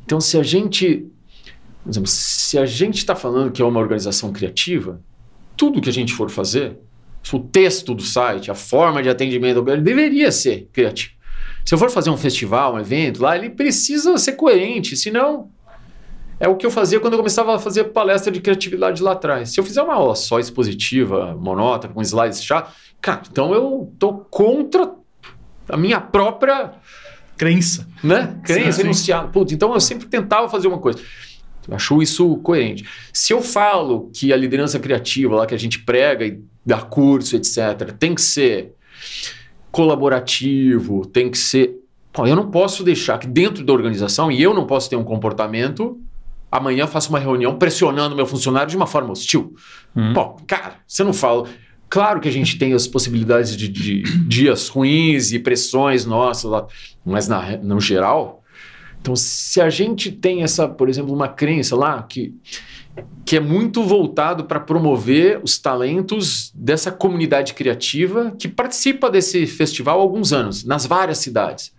Então, 0.06 0.20
se 0.20 0.38
a 0.38 0.44
gente 0.44 1.10
por 1.88 1.92
exemplo, 1.92 2.10
se 2.10 2.60
a 2.60 2.66
gente 2.66 2.98
está 2.98 3.16
falando 3.16 3.50
que 3.50 3.62
é 3.62 3.66
uma 3.66 3.80
organização 3.80 4.34
criativa, 4.34 5.02
tudo 5.56 5.80
que 5.80 5.90
a 5.90 5.94
gente 5.94 6.14
for 6.14 6.30
fazer, 6.30 6.78
o 7.32 7.40
texto 7.40 7.96
do 7.96 8.04
site, 8.04 8.52
a 8.52 8.54
forma 8.54 9.02
de 9.02 9.08
atendimento, 9.08 9.62
deveria 9.62 10.30
ser 10.30 10.68
criativo. 10.74 11.14
Se 11.64 11.74
eu 11.74 11.78
for 11.78 11.90
fazer 11.90 12.10
um 12.10 12.18
festival, 12.18 12.76
um 12.76 12.80
evento 12.80 13.22
lá, 13.22 13.38
ele 13.38 13.50
precisa 13.50 14.18
ser 14.18 14.34
coerente, 14.34 14.98
senão 14.98 15.50
é 16.40 16.48
o 16.48 16.56
que 16.56 16.66
eu 16.66 16.72
fazia 16.72 17.00
quando 17.00 17.14
eu 17.14 17.20
começava 17.20 17.56
a 17.56 17.60
fazer 17.60 17.86
palestra 17.86 18.32
de 18.32 18.40
criatividade 18.40 19.02
lá 19.02 19.14
atrás. 19.14 19.52
Se 19.52 19.60
eu 19.60 19.64
fizer 19.64 19.82
uma 19.82 19.94
aula 19.94 20.16
só 20.16 20.40
expositiva, 20.40 21.36
monótona, 21.36 21.94
com 21.94 22.02
slides 22.02 22.44
chato, 22.44 22.74
cara, 23.02 23.22
então 23.30 23.54
eu 23.54 23.94
tô 23.98 24.14
contra 24.14 24.94
a 25.68 25.78
minha 25.78 26.00
própria 26.00 26.74
crença, 27.36 27.88
né? 28.04 28.40
Crença, 28.44 28.82
enunciado. 28.82 29.30
Putz, 29.32 29.52
então 29.52 29.74
eu 29.74 29.80
sempre 29.80 30.08
tentava 30.08 30.48
fazer 30.48 30.68
uma 30.68 30.80
coisa. 30.80 31.00
Achou 31.70 32.02
isso 32.02 32.38
coerente. 32.38 32.88
Se 33.12 33.34
eu 33.34 33.42
falo 33.42 34.10
que 34.14 34.32
a 34.32 34.38
liderança 34.38 34.80
criativa 34.80 35.36
lá 35.36 35.46
que 35.46 35.54
a 35.54 35.60
gente 35.60 35.80
prega 35.80 36.26
e 36.26 36.42
dá 36.66 36.78
curso, 36.78 37.36
etc., 37.36 37.92
tem 38.00 38.16
que 38.16 38.22
ser 38.22 38.74
colaborativo, 39.70 41.06
tem 41.06 41.30
que 41.30 41.38
ser. 41.38 41.76
Eu 42.20 42.36
não 42.36 42.50
posso 42.50 42.84
deixar 42.84 43.18
que 43.18 43.28
dentro 43.28 43.64
da 43.64 43.74
organização, 43.74 44.32
e 44.32 44.42
eu 44.42 44.54
não 44.54 44.66
posso 44.66 44.90
ter 44.90 44.96
um 44.96 45.04
comportamento, 45.04 46.00
amanhã 46.52 46.88
faço 46.88 47.10
uma 47.10 47.20
reunião 47.20 47.58
pressionando 47.58 48.16
meu 48.16 48.26
funcionário 48.26 48.70
de 48.70 48.78
uma 48.78 48.88
forma 48.88 49.12
hostil. 49.12 49.56
Hum. 49.96 50.14
Pô, 50.14 50.36
cara, 50.48 50.76
você 50.88 51.04
não 51.04 51.14
fala. 51.14 51.48
Claro 51.90 52.20
que 52.20 52.28
a 52.28 52.32
gente 52.32 52.58
tem 52.58 52.74
as 52.74 52.88
possibilidades 52.88 53.56
de, 53.56 53.68
de 53.68 54.02
dias 54.28 54.68
ruins 54.68 55.32
e 55.32 55.40
pressões 55.40 56.06
nossas, 56.06 56.52
mas 57.06 57.28
na, 57.28 57.58
no 57.58 57.80
geral, 57.80 58.44
então, 59.08 59.16
se 59.16 59.62
a 59.62 59.70
gente 59.70 60.12
tem 60.12 60.44
essa, 60.44 60.68
por 60.68 60.90
exemplo, 60.90 61.14
uma 61.14 61.30
crença 61.30 61.78
lá 61.78 62.04
que, 62.04 62.36
que 63.26 63.38
é 63.38 63.40
muito 63.40 63.84
voltado 63.84 64.44
para 64.44 64.60
promover 64.60 65.40
os 65.42 65.58
talentos 65.58 66.52
dessa 66.54 66.92
comunidade 66.92 67.54
criativa 67.54 68.32
que 68.38 68.50
participa 68.50 69.10
desse 69.10 69.48
festival 69.48 70.00
há 70.00 70.02
alguns 70.02 70.34
anos, 70.34 70.66
nas 70.66 70.86
várias 70.86 71.20
cidades. 71.20 71.74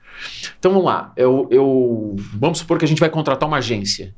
Então 0.59 0.73
vamos 0.73 0.87
lá, 0.87 1.13
eu, 1.17 1.47
eu, 1.51 2.17
vamos 2.35 2.61
supor 2.61 2.79
que 2.79 2.87
a 2.87 2.89
gente 2.89 3.01
vai 3.01 3.11
contratar 3.11 3.47
uma 3.47 3.59
agência. 3.59 4.15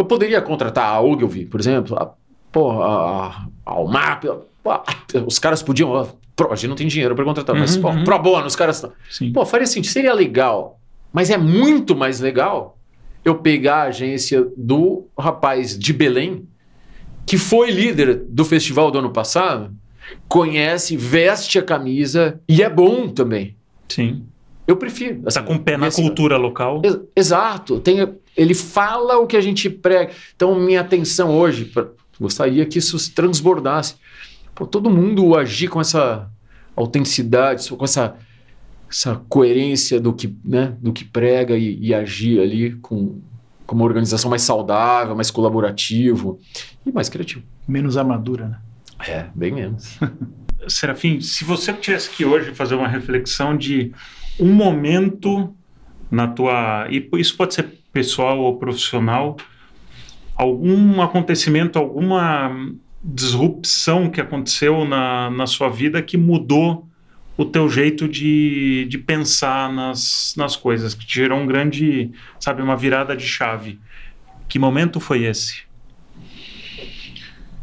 Eu 0.00 0.04
poderia 0.04 0.40
contratar 0.40 0.94
a 0.94 1.00
Ogilvy, 1.00 1.46
por 1.46 1.60
exemplo, 1.60 1.96
a, 1.96 2.14
porra, 2.50 2.84
a, 2.84 3.46
a 3.66 3.70
Almap, 3.72 4.24
os 5.26 5.38
caras 5.38 5.62
podiam. 5.62 5.94
a 5.96 6.54
gente 6.54 6.68
não 6.68 6.76
tem 6.76 6.86
dinheiro 6.86 7.14
para 7.14 7.24
contratar, 7.24 7.54
uhum, 7.54 7.60
mas 7.60 7.76
pô, 7.76 7.88
uhum. 7.90 8.04
pro 8.04 8.18
bono, 8.18 8.46
os 8.46 8.56
caras. 8.56 8.84
Sim. 9.10 9.32
Pô, 9.32 9.44
faria 9.44 9.64
assim, 9.64 9.82
seria 9.82 10.12
legal 10.12 10.80
mas 11.12 11.30
é 11.30 11.36
muito 11.36 11.96
mais 11.96 12.20
legal 12.20 12.78
eu 13.24 13.36
pegar 13.36 13.76
a 13.76 13.82
agência 13.84 14.46
do 14.56 15.06
rapaz 15.18 15.78
de 15.78 15.92
Belém, 15.92 16.46
que 17.26 17.36
foi 17.36 17.70
líder 17.70 18.24
do 18.28 18.44
festival 18.44 18.90
do 18.90 18.98
ano 18.98 19.10
passado, 19.10 19.74
conhece, 20.28 20.96
veste 20.96 21.58
a 21.58 21.62
camisa 21.62 22.40
e 22.48 22.62
é 22.62 22.70
bom 22.70 23.08
também. 23.08 23.56
Sim. 23.88 24.24
Eu 24.66 24.76
prefiro. 24.76 25.22
Está 25.26 25.42
com 25.42 25.58
pé 25.58 25.76
na 25.76 25.88
assim, 25.88 26.02
cultura 26.02 26.36
local. 26.36 26.80
Ex 26.84 26.98
exato. 27.14 27.80
Tem, 27.80 28.14
ele 28.36 28.54
fala 28.54 29.18
o 29.18 29.26
que 29.26 29.36
a 29.36 29.40
gente 29.40 29.68
prega. 29.68 30.12
Então, 30.34 30.58
minha 30.58 30.80
atenção 30.80 31.36
hoje, 31.36 31.64
pra, 31.64 31.88
gostaria 32.20 32.64
que 32.66 32.78
isso 32.78 32.98
se 32.98 33.12
transbordasse. 33.12 33.96
Pô, 34.54 34.66
todo 34.66 34.90
mundo 34.90 35.36
agir 35.36 35.68
com 35.68 35.80
essa 35.80 36.30
autenticidade, 36.76 37.68
com 37.70 37.84
essa 37.84 38.16
essa 38.90 39.22
coerência 39.28 40.00
do 40.00 40.12
que, 40.12 40.36
né, 40.44 40.76
do 40.80 40.92
que 40.92 41.04
prega 41.04 41.56
e, 41.56 41.78
e 41.78 41.94
agir 41.94 42.40
ali 42.40 42.72
com, 42.72 43.20
com 43.64 43.76
uma 43.76 43.84
organização 43.84 44.28
mais 44.28 44.42
saudável, 44.42 45.14
mais 45.14 45.30
colaborativo 45.30 46.40
e 46.84 46.90
mais 46.90 47.08
criativo. 47.08 47.44
Menos 47.68 47.96
armadura, 47.96 48.48
né? 48.48 48.58
É, 49.06 49.26
bem 49.32 49.52
menos. 49.52 49.96
Serafim, 50.66 51.20
se 51.20 51.44
você 51.44 51.72
tivesse 51.72 52.10
que 52.10 52.24
hoje 52.24 52.52
fazer 52.52 52.74
uma 52.74 52.88
reflexão 52.88 53.56
de 53.56 53.92
um 54.38 54.52
momento 54.52 55.54
na 56.10 56.26
tua. 56.26 56.86
E 56.90 57.08
isso 57.18 57.36
pode 57.36 57.54
ser 57.54 57.68
pessoal 57.92 58.38
ou 58.38 58.56
profissional, 58.56 59.36
algum 60.36 61.02
acontecimento, 61.02 61.78
alguma 61.78 62.72
disrupção 63.02 64.10
que 64.10 64.20
aconteceu 64.20 64.84
na, 64.84 65.30
na 65.30 65.46
sua 65.46 65.68
vida 65.68 66.02
que 66.02 66.16
mudou 66.16 66.86
o 67.36 67.44
teu 67.44 67.68
jeito 67.70 68.06
de, 68.06 68.86
de 68.88 68.98
pensar 68.98 69.72
nas, 69.72 70.34
nas 70.36 70.56
coisas, 70.56 70.94
que 70.94 71.06
te 71.06 71.14
gerou 71.14 71.38
um 71.38 71.46
grande, 71.46 72.10
sabe, 72.38 72.60
uma 72.60 72.76
virada 72.76 73.16
de 73.16 73.26
chave. 73.26 73.80
Que 74.46 74.58
momento 74.58 75.00
foi 75.00 75.24
esse? 75.24 75.62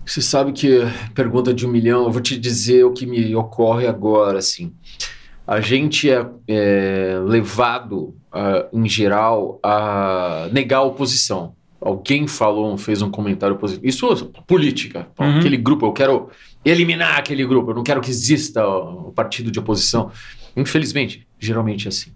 Você 0.04 0.22
sabe 0.22 0.54
que 0.54 0.80
pergunta 1.14 1.54
de 1.54 1.68
um 1.68 1.70
milhão, 1.70 2.06
eu 2.06 2.12
vou 2.12 2.22
te 2.22 2.40
dizer 2.40 2.86
o 2.86 2.94
que 2.94 3.06
me 3.06 3.36
ocorre 3.36 3.86
agora, 3.86 4.40
assim. 4.40 4.74
A 5.48 5.62
gente 5.62 6.10
é, 6.12 6.26
é 6.48 7.20
levado, 7.24 8.14
uh, 8.34 8.68
em 8.74 8.88
geral, 8.88 9.60
a 9.64 10.50
negar 10.52 10.80
a 10.80 10.84
oposição. 10.84 11.56
Alguém 11.80 12.28
falou, 12.28 12.78
fez 12.78 13.02
um 13.02 13.10
comentário 13.10 13.56
positivo. 13.56 13.88
Isso 13.88 14.12
é 14.12 14.42
política. 14.46 15.08
Uhum. 15.18 15.38
Aquele 15.38 15.56
grupo, 15.56 15.86
eu 15.86 15.94
quero 15.94 16.30
eliminar 16.66 17.18
aquele 17.18 17.46
grupo, 17.46 17.72
eu 17.72 17.76
não 17.76 17.84
quero 17.84 18.02
que 18.02 18.10
exista 18.10 18.68
o 18.68 19.14
partido 19.14 19.50
de 19.50 19.58
oposição. 19.58 20.12
Infelizmente, 20.56 21.26
geralmente 21.40 21.88
é 21.88 21.90
assim. 21.90 22.12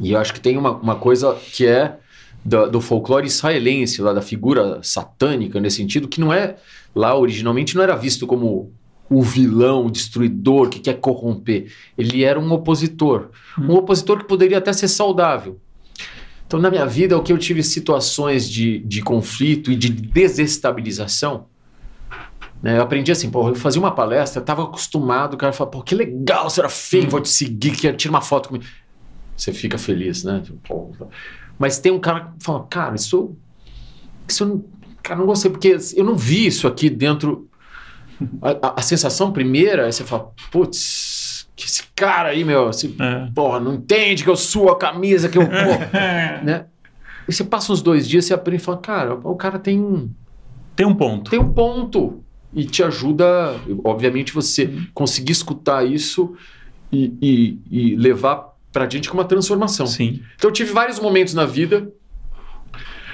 E 0.00 0.12
eu 0.12 0.18
acho 0.18 0.32
que 0.32 0.40
tem 0.40 0.56
uma, 0.56 0.70
uma 0.70 0.96
coisa 0.96 1.34
que 1.52 1.66
é 1.66 1.98
do, 2.42 2.70
do, 2.70 2.80
folclore 2.80 3.26
israelense, 3.26 4.00
lá 4.00 4.14
da 4.14 4.22
figura 4.22 4.80
satânica, 4.82 5.60
nesse 5.60 5.76
sentido, 5.76 6.08
que 6.08 6.20
não 6.20 6.32
é, 6.32 6.56
lá 6.94 7.14
originalmente 7.14 7.76
não 7.76 7.82
era 7.82 7.94
visto 7.94 8.26
como 8.26 8.72
o 9.10 9.22
vilão, 9.22 9.86
o 9.86 9.90
destruidor 9.90 10.68
que 10.68 10.78
quer 10.78 10.94
corromper. 10.94 11.72
Ele 11.98 12.24
era 12.24 12.38
um 12.38 12.50
opositor. 12.52 13.30
Hum. 13.58 13.72
Um 13.72 13.74
opositor 13.74 14.18
que 14.18 14.24
poderia 14.24 14.58
até 14.58 14.72
ser 14.72 14.88
saudável. 14.88 15.58
Então, 16.46 16.60
na 16.60 16.70
minha 16.70 16.86
vida, 16.86 17.18
o 17.18 17.22
que 17.22 17.32
eu 17.32 17.38
tive 17.38 17.62
situações 17.62 18.48
de, 18.48 18.78
de 18.78 19.02
conflito 19.02 19.70
e 19.70 19.76
de 19.76 19.88
desestabilização, 19.88 21.46
né? 22.62 22.76
Eu 22.76 22.82
aprendi 22.82 23.10
assim, 23.10 23.30
pô, 23.30 23.48
eu 23.48 23.54
fazia 23.54 23.80
uma 23.80 23.92
palestra, 23.92 24.40
estava 24.40 24.64
acostumado, 24.64 25.34
o 25.34 25.36
cara 25.36 25.52
fala, 25.52 25.70
pô, 25.70 25.82
que 25.82 25.94
legal, 25.94 26.50
você 26.50 26.60
era 26.60 26.68
feio, 26.68 27.08
vou 27.08 27.20
te 27.20 27.28
seguir, 27.28 27.76
quero 27.76 27.96
tirar 27.96 28.12
uma 28.12 28.20
foto 28.20 28.48
comigo. 28.48 28.64
Você 29.36 29.52
fica 29.52 29.78
feliz, 29.78 30.24
né? 30.24 30.42
Tipo, 30.44 30.94
Mas 31.58 31.78
tem 31.78 31.90
um 31.90 31.98
cara 31.98 32.32
que 32.38 32.44
fala, 32.44 32.66
cara, 32.68 32.94
isso, 32.94 33.34
isso 34.28 34.44
eu 34.44 34.64
cara, 35.02 35.18
não 35.18 35.26
gostei, 35.26 35.50
porque 35.50 35.76
eu 35.96 36.04
não 36.04 36.14
vi 36.14 36.46
isso 36.46 36.66
aqui 36.66 36.90
dentro. 36.90 37.48
A, 38.42 38.80
a, 38.80 38.82
sensação 38.82 39.32
primeira 39.32 39.88
é 39.88 39.92
você 39.92 40.04
fala, 40.04 40.30
putz, 40.50 41.48
que 41.56 41.64
esse 41.64 41.84
cara 41.94 42.30
aí, 42.30 42.44
meu, 42.44 42.70
esse, 42.70 42.94
é. 42.98 43.30
porra, 43.34 43.60
não 43.60 43.74
entende 43.74 44.22
que 44.22 44.30
eu 44.30 44.36
suo 44.36 44.68
a 44.70 44.78
camisa, 44.78 45.28
que 45.28 45.38
eu. 45.38 45.42
né? 46.42 46.66
E 47.28 47.32
você 47.32 47.44
passa 47.44 47.72
uns 47.72 47.82
dois 47.82 48.08
dias, 48.08 48.24
você 48.24 48.34
aprende 48.34 48.62
e 48.62 48.64
fala, 48.64 48.78
cara, 48.78 49.14
o 49.14 49.36
cara 49.36 49.58
tem. 49.58 50.10
Tem 50.74 50.86
um 50.86 50.94
ponto. 50.94 51.30
Tem 51.30 51.38
um 51.38 51.52
ponto 51.52 52.22
e 52.52 52.64
te 52.64 52.82
ajuda, 52.82 53.54
obviamente, 53.84 54.32
você 54.32 54.64
uhum. 54.64 54.86
conseguir 54.92 55.32
escutar 55.32 55.86
isso 55.86 56.34
e, 56.92 57.14
e, 57.22 57.58
e 57.70 57.96
levar 57.96 58.50
para 58.72 58.88
gente 58.88 59.08
com 59.08 59.16
uma 59.16 59.24
transformação. 59.24 59.86
Sim. 59.86 60.20
Então 60.36 60.50
eu 60.50 60.52
tive 60.52 60.72
vários 60.72 60.98
momentos 60.98 61.34
na 61.34 61.46
vida, 61.46 61.92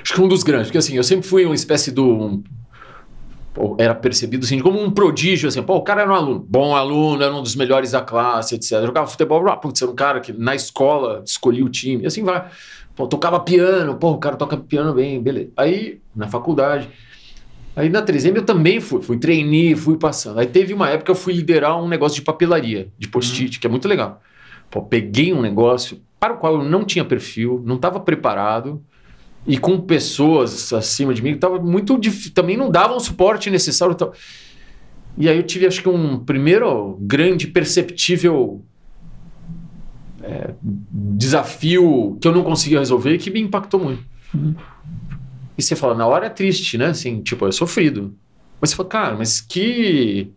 acho 0.03 0.15
que 0.15 0.21
um 0.21 0.29
dos 0.29 0.43
grandes, 0.43 0.69
porque 0.69 0.79
assim, 0.79 0.97
eu 0.97 1.05
sempre 1.05 1.27
fui 1.27 1.45
uma 1.45 1.55
espécie 1.55 1.91
do 1.91 2.43
era 3.79 3.95
percebido 3.95 4.45
assim 4.45 4.59
como 4.59 4.83
um 4.83 4.91
prodígio, 4.91 5.49
assim, 5.49 5.63
pô, 5.63 5.77
o 5.77 5.83
cara 5.83 6.03
era 6.03 6.11
um 6.11 6.15
aluno, 6.15 6.47
bom 6.49 6.75
aluno, 6.75 7.23
era 7.23 7.35
um 7.35 7.43
dos 7.43 7.57
melhores 7.57 7.93
da 7.93 8.01
classe, 8.01 8.55
etc. 8.55 8.83
Jogava 8.85 9.07
futebol, 9.07 9.49
ah, 9.49 9.57
putz, 9.57 9.81
era 9.81 9.91
um 9.91 9.95
cara 9.95 10.21
que 10.21 10.33
na 10.33 10.55
escola 10.55 11.23
escolhia 11.25 11.65
o 11.65 11.69
time, 11.69 12.05
e 12.05 12.07
assim 12.07 12.23
vai. 12.23 12.49
Pô, 12.95 13.07
tocava 13.07 13.41
piano, 13.41 13.97
pô, 13.97 14.13
o 14.13 14.19
cara 14.19 14.37
toca 14.37 14.57
piano 14.57 14.95
bem, 14.95 15.21
beleza. 15.23 15.51
Aí, 15.57 16.01
na 16.15 16.29
faculdade, 16.29 16.89
aí 17.75 17.89
na 17.89 18.03
3M 18.03 18.37
eu 18.37 18.45
também 18.45 18.81
fui, 18.81 19.03
fui 19.03 19.19
trainee, 19.19 19.75
fui 19.75 19.99
passando. 19.99 20.39
Aí 20.39 20.47
teve 20.47 20.73
uma 20.73 20.89
época 20.89 21.05
que 21.07 21.11
eu 21.11 21.15
fui 21.15 21.35
liderar 21.35 21.83
um 21.83 21.89
negócio 21.89 22.17
de 22.17 22.23
papelaria, 22.23 22.89
de 22.99 23.09
post-it, 23.09 23.57
uhum. 23.57 23.61
que 23.61 23.67
é 23.67 23.71
muito 23.71 23.87
legal. 23.87 24.23
Pô, 24.71 24.83
peguei 24.83 25.33
um 25.33 25.41
negócio 25.41 26.01
para 26.19 26.35
o 26.35 26.39
qual 26.39 26.55
eu 26.55 26.65
não 26.65 26.85
tinha 26.85 27.05
perfil, 27.05 27.63
não 27.65 27.77
estava 27.77 28.01
preparado, 28.01 28.83
e 29.47 29.59
com 29.59 29.81
pessoas 29.81 30.73
acima 30.73 31.15
de 31.15 31.23
mim 31.23 31.35
que 31.35 31.39
tava 31.39 31.59
muito 31.61 31.99
também 32.35 32.57
não 32.57 32.71
davam 32.71 32.97
o 32.97 33.01
suporte 33.01 33.49
necessário. 33.49 33.97
E 35.17 35.29
aí 35.29 35.37
eu 35.37 35.43
tive, 35.43 35.67
acho 35.67 35.81
que, 35.81 35.89
um 35.89 36.19
primeiro 36.19 36.99
grande 37.01 37.47
perceptível 37.47 38.63
é, 40.23 40.53
desafio 40.93 42.19
que 42.21 42.27
eu 42.27 42.33
não 42.33 42.43
conseguia 42.43 42.81
resolver 42.81 43.15
e 43.15 43.19
que 43.19 43.31
me 43.31 43.41
impactou 43.41 43.81
muito. 43.81 44.05
Uhum. 44.35 44.55
E 45.57 45.63
você 45.63 45.75
fala, 45.75 45.95
na 45.95 46.07
hora 46.07 46.27
é 46.27 46.31
triste, 46.31 46.77
né? 46.77 46.87
Assim, 46.87 47.23
tipo, 47.23 47.47
é 47.47 47.53
sofrido. 47.53 48.15
Mas 48.61 48.71
você 48.71 48.77
fala, 48.77 48.89
cara, 48.89 49.17
mas 49.17 49.41
que 49.41 50.33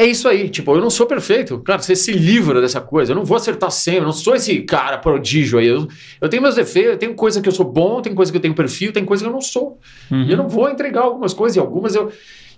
é 0.00 0.06
isso 0.06 0.26
aí, 0.26 0.48
tipo, 0.48 0.74
eu 0.74 0.80
não 0.80 0.88
sou 0.88 1.06
perfeito. 1.06 1.58
Claro, 1.58 1.82
você 1.82 1.94
se 1.94 2.10
livra 2.10 2.58
dessa 2.58 2.80
coisa. 2.80 3.12
Eu 3.12 3.16
não 3.16 3.24
vou 3.24 3.36
acertar 3.36 3.70
sempre, 3.70 4.00
eu 4.00 4.04
não 4.04 4.12
sou 4.12 4.34
esse 4.34 4.62
cara 4.62 4.96
prodígio 4.96 5.58
aí. 5.58 5.66
Eu, 5.66 5.86
eu 6.18 6.26
tenho 6.26 6.42
meus 6.42 6.54
defeitos, 6.54 6.92
eu 6.92 6.98
tenho 6.98 7.14
coisa 7.14 7.38
que 7.38 7.46
eu 7.46 7.52
sou 7.52 7.70
bom, 7.70 8.00
tem 8.00 8.14
coisa 8.14 8.32
que 8.32 8.38
eu 8.38 8.40
tenho 8.40 8.54
perfil, 8.54 8.94
tem 8.94 9.04
coisa 9.04 9.22
que 9.22 9.28
eu 9.28 9.32
não 9.32 9.42
sou. 9.42 9.78
Uhum. 10.10 10.22
E 10.22 10.30
eu 10.30 10.38
não 10.38 10.48
vou 10.48 10.70
entregar 10.70 11.02
algumas 11.02 11.34
coisas, 11.34 11.56
e 11.56 11.60
algumas 11.60 11.94
eu. 11.94 12.10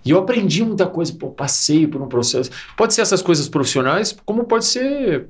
E 0.05 0.11
eu 0.11 0.19
aprendi 0.19 0.63
muita 0.63 0.85
coisa, 0.85 1.13
pô, 1.13 1.31
passei 1.31 1.85
por 1.85 2.01
um 2.01 2.07
processo. 2.07 2.49
Pode 2.77 2.93
ser 2.93 3.01
essas 3.01 3.21
coisas 3.21 3.49
profissionais, 3.49 4.15
como 4.25 4.45
pode 4.45 4.63
ser 4.63 5.27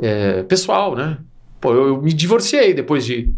é, 0.00 0.42
pessoal, 0.42 0.94
né? 0.94 1.16
Pô, 1.58 1.72
eu, 1.72 1.88
eu, 1.88 2.02
me 2.02 2.12
divorciei 2.12 2.74
depois 2.74 3.06
de 3.06 3.32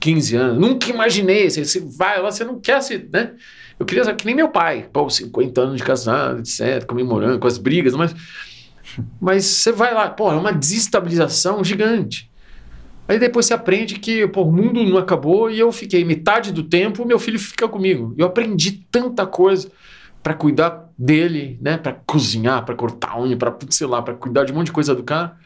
15 0.00 0.36
anos. 0.36 0.58
Nunca 0.60 0.90
imaginei. 0.90 1.48
Você, 1.48 1.64
você 1.64 1.80
vai 1.80 2.20
lá, 2.20 2.30
você 2.30 2.44
não 2.44 2.60
quer 2.60 2.80
se. 2.82 3.08
Né? 3.12 3.32
Eu 3.78 3.86
queria 3.86 4.04
ser 4.04 4.14
que 4.16 4.26
nem 4.26 4.34
meu 4.34 4.48
pai, 4.48 4.88
pô, 4.92 5.08
50 5.08 5.60
anos 5.60 5.76
de 5.76 5.82
casado, 5.82 6.40
etc., 6.40 6.84
comemorando 6.84 7.38
com 7.38 7.46
as 7.46 7.58
brigas, 7.58 7.94
mas. 7.94 8.14
Mas 9.20 9.44
você 9.44 9.70
vai 9.70 9.92
lá, 9.94 10.08
pô, 10.08 10.32
é 10.32 10.34
uma 10.34 10.52
desestabilização 10.52 11.62
gigante. 11.62 12.28
Aí 13.06 13.18
depois 13.18 13.46
você 13.46 13.54
aprende 13.54 13.98
que 13.98 14.26
pô, 14.28 14.42
o 14.42 14.52
mundo 14.52 14.84
não 14.84 14.98
acabou 14.98 15.50
e 15.50 15.58
eu 15.58 15.70
fiquei 15.72 16.04
metade 16.04 16.52
do 16.52 16.62
tempo, 16.62 17.06
meu 17.06 17.18
filho 17.18 17.38
fica 17.38 17.68
comigo. 17.68 18.14
Eu 18.18 18.26
aprendi 18.26 18.86
tanta 18.90 19.26
coisa 19.26 19.70
para 20.22 20.34
cuidar 20.34 20.90
dele, 20.98 21.58
né? 21.62 21.78
Para 21.78 21.92
cozinhar, 22.06 22.64
para 22.64 22.74
cortar 22.74 23.18
unha, 23.20 23.36
para 23.36 23.56
sei 23.70 23.86
lá, 23.86 24.02
para 24.02 24.14
cuidar 24.14 24.44
de 24.44 24.52
um 24.52 24.56
monte 24.56 24.66
de 24.66 24.72
coisa 24.72 24.94
do 24.94 25.02
cara. 25.02 25.36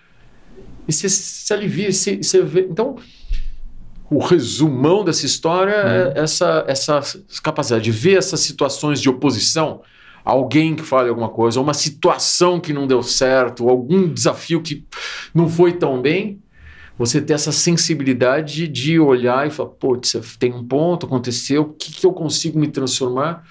E 0.88 0.92
você 0.92 1.08
se 1.08 1.52
alivia, 1.52 1.92
você 1.92 2.42
vê. 2.42 2.66
Então, 2.68 2.96
o 4.12 4.18
resumão 4.18 5.02
dessa 5.04 5.24
história 5.24 5.72
é, 5.72 6.12
é 6.14 6.22
essa, 6.22 6.64
essa 6.68 7.00
capacidade 7.42 7.84
de 7.84 7.90
ver 7.90 8.18
essas 8.18 8.40
situações 8.40 9.00
de 9.00 9.08
oposição, 9.08 9.80
alguém 10.24 10.76
que 10.76 10.82
fale 10.82 11.08
alguma 11.08 11.28
coisa, 11.28 11.60
uma 11.60 11.74
situação 11.74 12.60
que 12.60 12.72
não 12.72 12.86
deu 12.86 13.02
certo, 13.02 13.68
algum 13.68 14.12
desafio 14.12 14.60
que 14.60 14.84
não 15.34 15.48
foi 15.48 15.72
tão 15.72 16.00
bem, 16.00 16.40
você 16.98 17.20
ter 17.20 17.32
essa 17.32 17.50
sensibilidade 17.50 18.68
de 18.68 19.00
olhar 19.00 19.46
e 19.46 19.50
falar, 19.50 19.70
putz, 19.70 20.14
tem 20.38 20.52
um 20.52 20.62
ponto, 20.62 21.06
aconteceu, 21.06 21.62
o 21.62 21.72
que, 21.72 21.90
que 21.92 22.06
eu 22.06 22.12
consigo 22.12 22.58
me 22.58 22.68
transformar? 22.68 23.44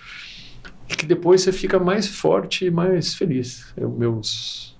E 0.87 0.95
que 0.95 1.05
depois 1.05 1.41
você 1.41 1.51
fica 1.51 1.79
mais 1.79 2.07
forte 2.07 2.65
e 2.65 2.71
mais 2.71 3.15
feliz. 3.15 3.73
É 3.75 3.85
o 3.85 3.89
meus, 3.89 4.77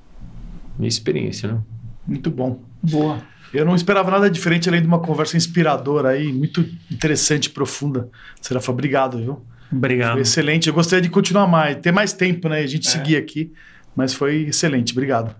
minha 0.78 0.88
experiência, 0.88 1.52
né? 1.52 1.60
Muito 2.06 2.30
bom. 2.30 2.62
Boa. 2.84 3.22
Eu 3.54 3.66
não 3.66 3.76
esperava 3.76 4.10
nada 4.10 4.30
diferente 4.30 4.70
além 4.70 4.82
de 4.82 4.88
uma 4.88 5.00
conversa 5.00 5.36
inspiradora 5.36 6.10
aí, 6.10 6.32
muito 6.32 6.66
interessante 6.90 7.46
e 7.46 7.50
profunda. 7.50 8.10
Serafa, 8.42 8.72
obrigado, 8.72 9.18
viu? 9.18 9.42
Obrigado. 9.72 10.14
Foi 10.14 10.22
excelente. 10.22 10.68
Eu 10.68 10.74
gostaria 10.74 11.02
de 11.02 11.10
continuar 11.10 11.48
mais, 11.48 11.78
ter 11.78 11.92
mais 11.92 12.14
tempo, 12.14 12.48
né? 12.48 12.60
A 12.60 12.68
gente 12.68 12.88
é. 12.88 12.92
seguir 12.92 13.18
aqui, 13.18 13.52
mas 13.96 14.14
foi 14.14 14.44
excelente. 14.44 14.94
Obrigado. 14.94 15.36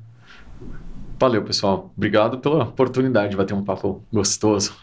Valeu, 1.20 1.44
pessoal. 1.44 1.94
Obrigado 1.96 2.40
pela 2.40 2.64
oportunidade 2.64 3.32
de 3.32 3.38
bater 3.38 3.54
um 3.54 3.64
papo 3.64 4.04
gostoso. 4.12 4.74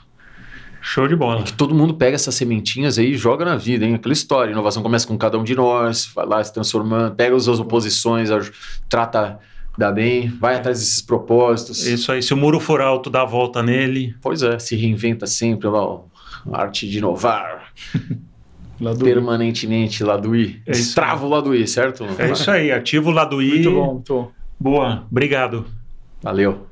Show 0.81 1.09
de 1.09 1.17
bola. 1.17 1.43
que 1.43 1.53
todo 1.53 1.75
mundo 1.75 1.95
pega 1.95 2.15
essas 2.15 2.35
sementinhas 2.35 2.99
aí 2.99 3.13
e 3.13 3.17
joga 3.17 3.45
na 3.45 3.57
vida, 3.57 3.85
hein? 3.85 3.95
Aquela 3.95 4.13
história. 4.13 4.53
Inovação 4.53 4.83
começa 4.83 5.07
com 5.07 5.19
cada 5.19 5.37
um 5.39 5.45
de 5.45 5.55
nós, 5.55 6.11
vai 6.15 6.25
lá 6.25 6.43
se 6.43 6.53
transformando, 6.55 7.15
pega 7.15 7.35
as 7.35 7.43
suas 7.43 7.59
oposições, 7.59 8.31
trata 8.89 9.39
dá 9.79 9.93
bem, 9.93 10.29
vai 10.41 10.57
atrás 10.57 10.81
desses 10.81 11.01
propósitos. 11.01 11.87
Isso 11.87 12.11
aí, 12.11 12.21
se 12.21 12.35
o 12.35 12.37
muro 12.37 12.59
for 12.59 12.81
alto, 12.81 13.09
dá 13.09 13.23
a 13.23 13.25
volta 13.25 13.63
nele. 13.63 14.13
Pois 14.21 14.43
é, 14.43 14.59
se 14.59 14.75
reinventa 14.75 15.25
sempre 15.25 15.69
lá, 15.69 16.01
a 16.53 16.63
arte 16.63 16.89
de 16.89 16.99
inovar. 16.99 17.73
Permanentemente, 19.03 20.03
Laduí. 20.03 20.61
É 20.67 20.73
Estrava 20.73 21.25
o 21.25 21.29
Laduí, 21.29 21.67
certo? 21.67 22.05
É 22.19 22.31
isso 22.31 22.51
aí, 22.51 22.73
ativo 22.73 23.11
o 23.11 23.13
Laduí. 23.13 23.51
Muito 23.51 23.71
bom, 23.71 23.95
muito 23.95 24.15
bom. 24.15 24.33
Boa, 24.59 25.07
obrigado. 25.11 25.65
Valeu. 26.23 26.69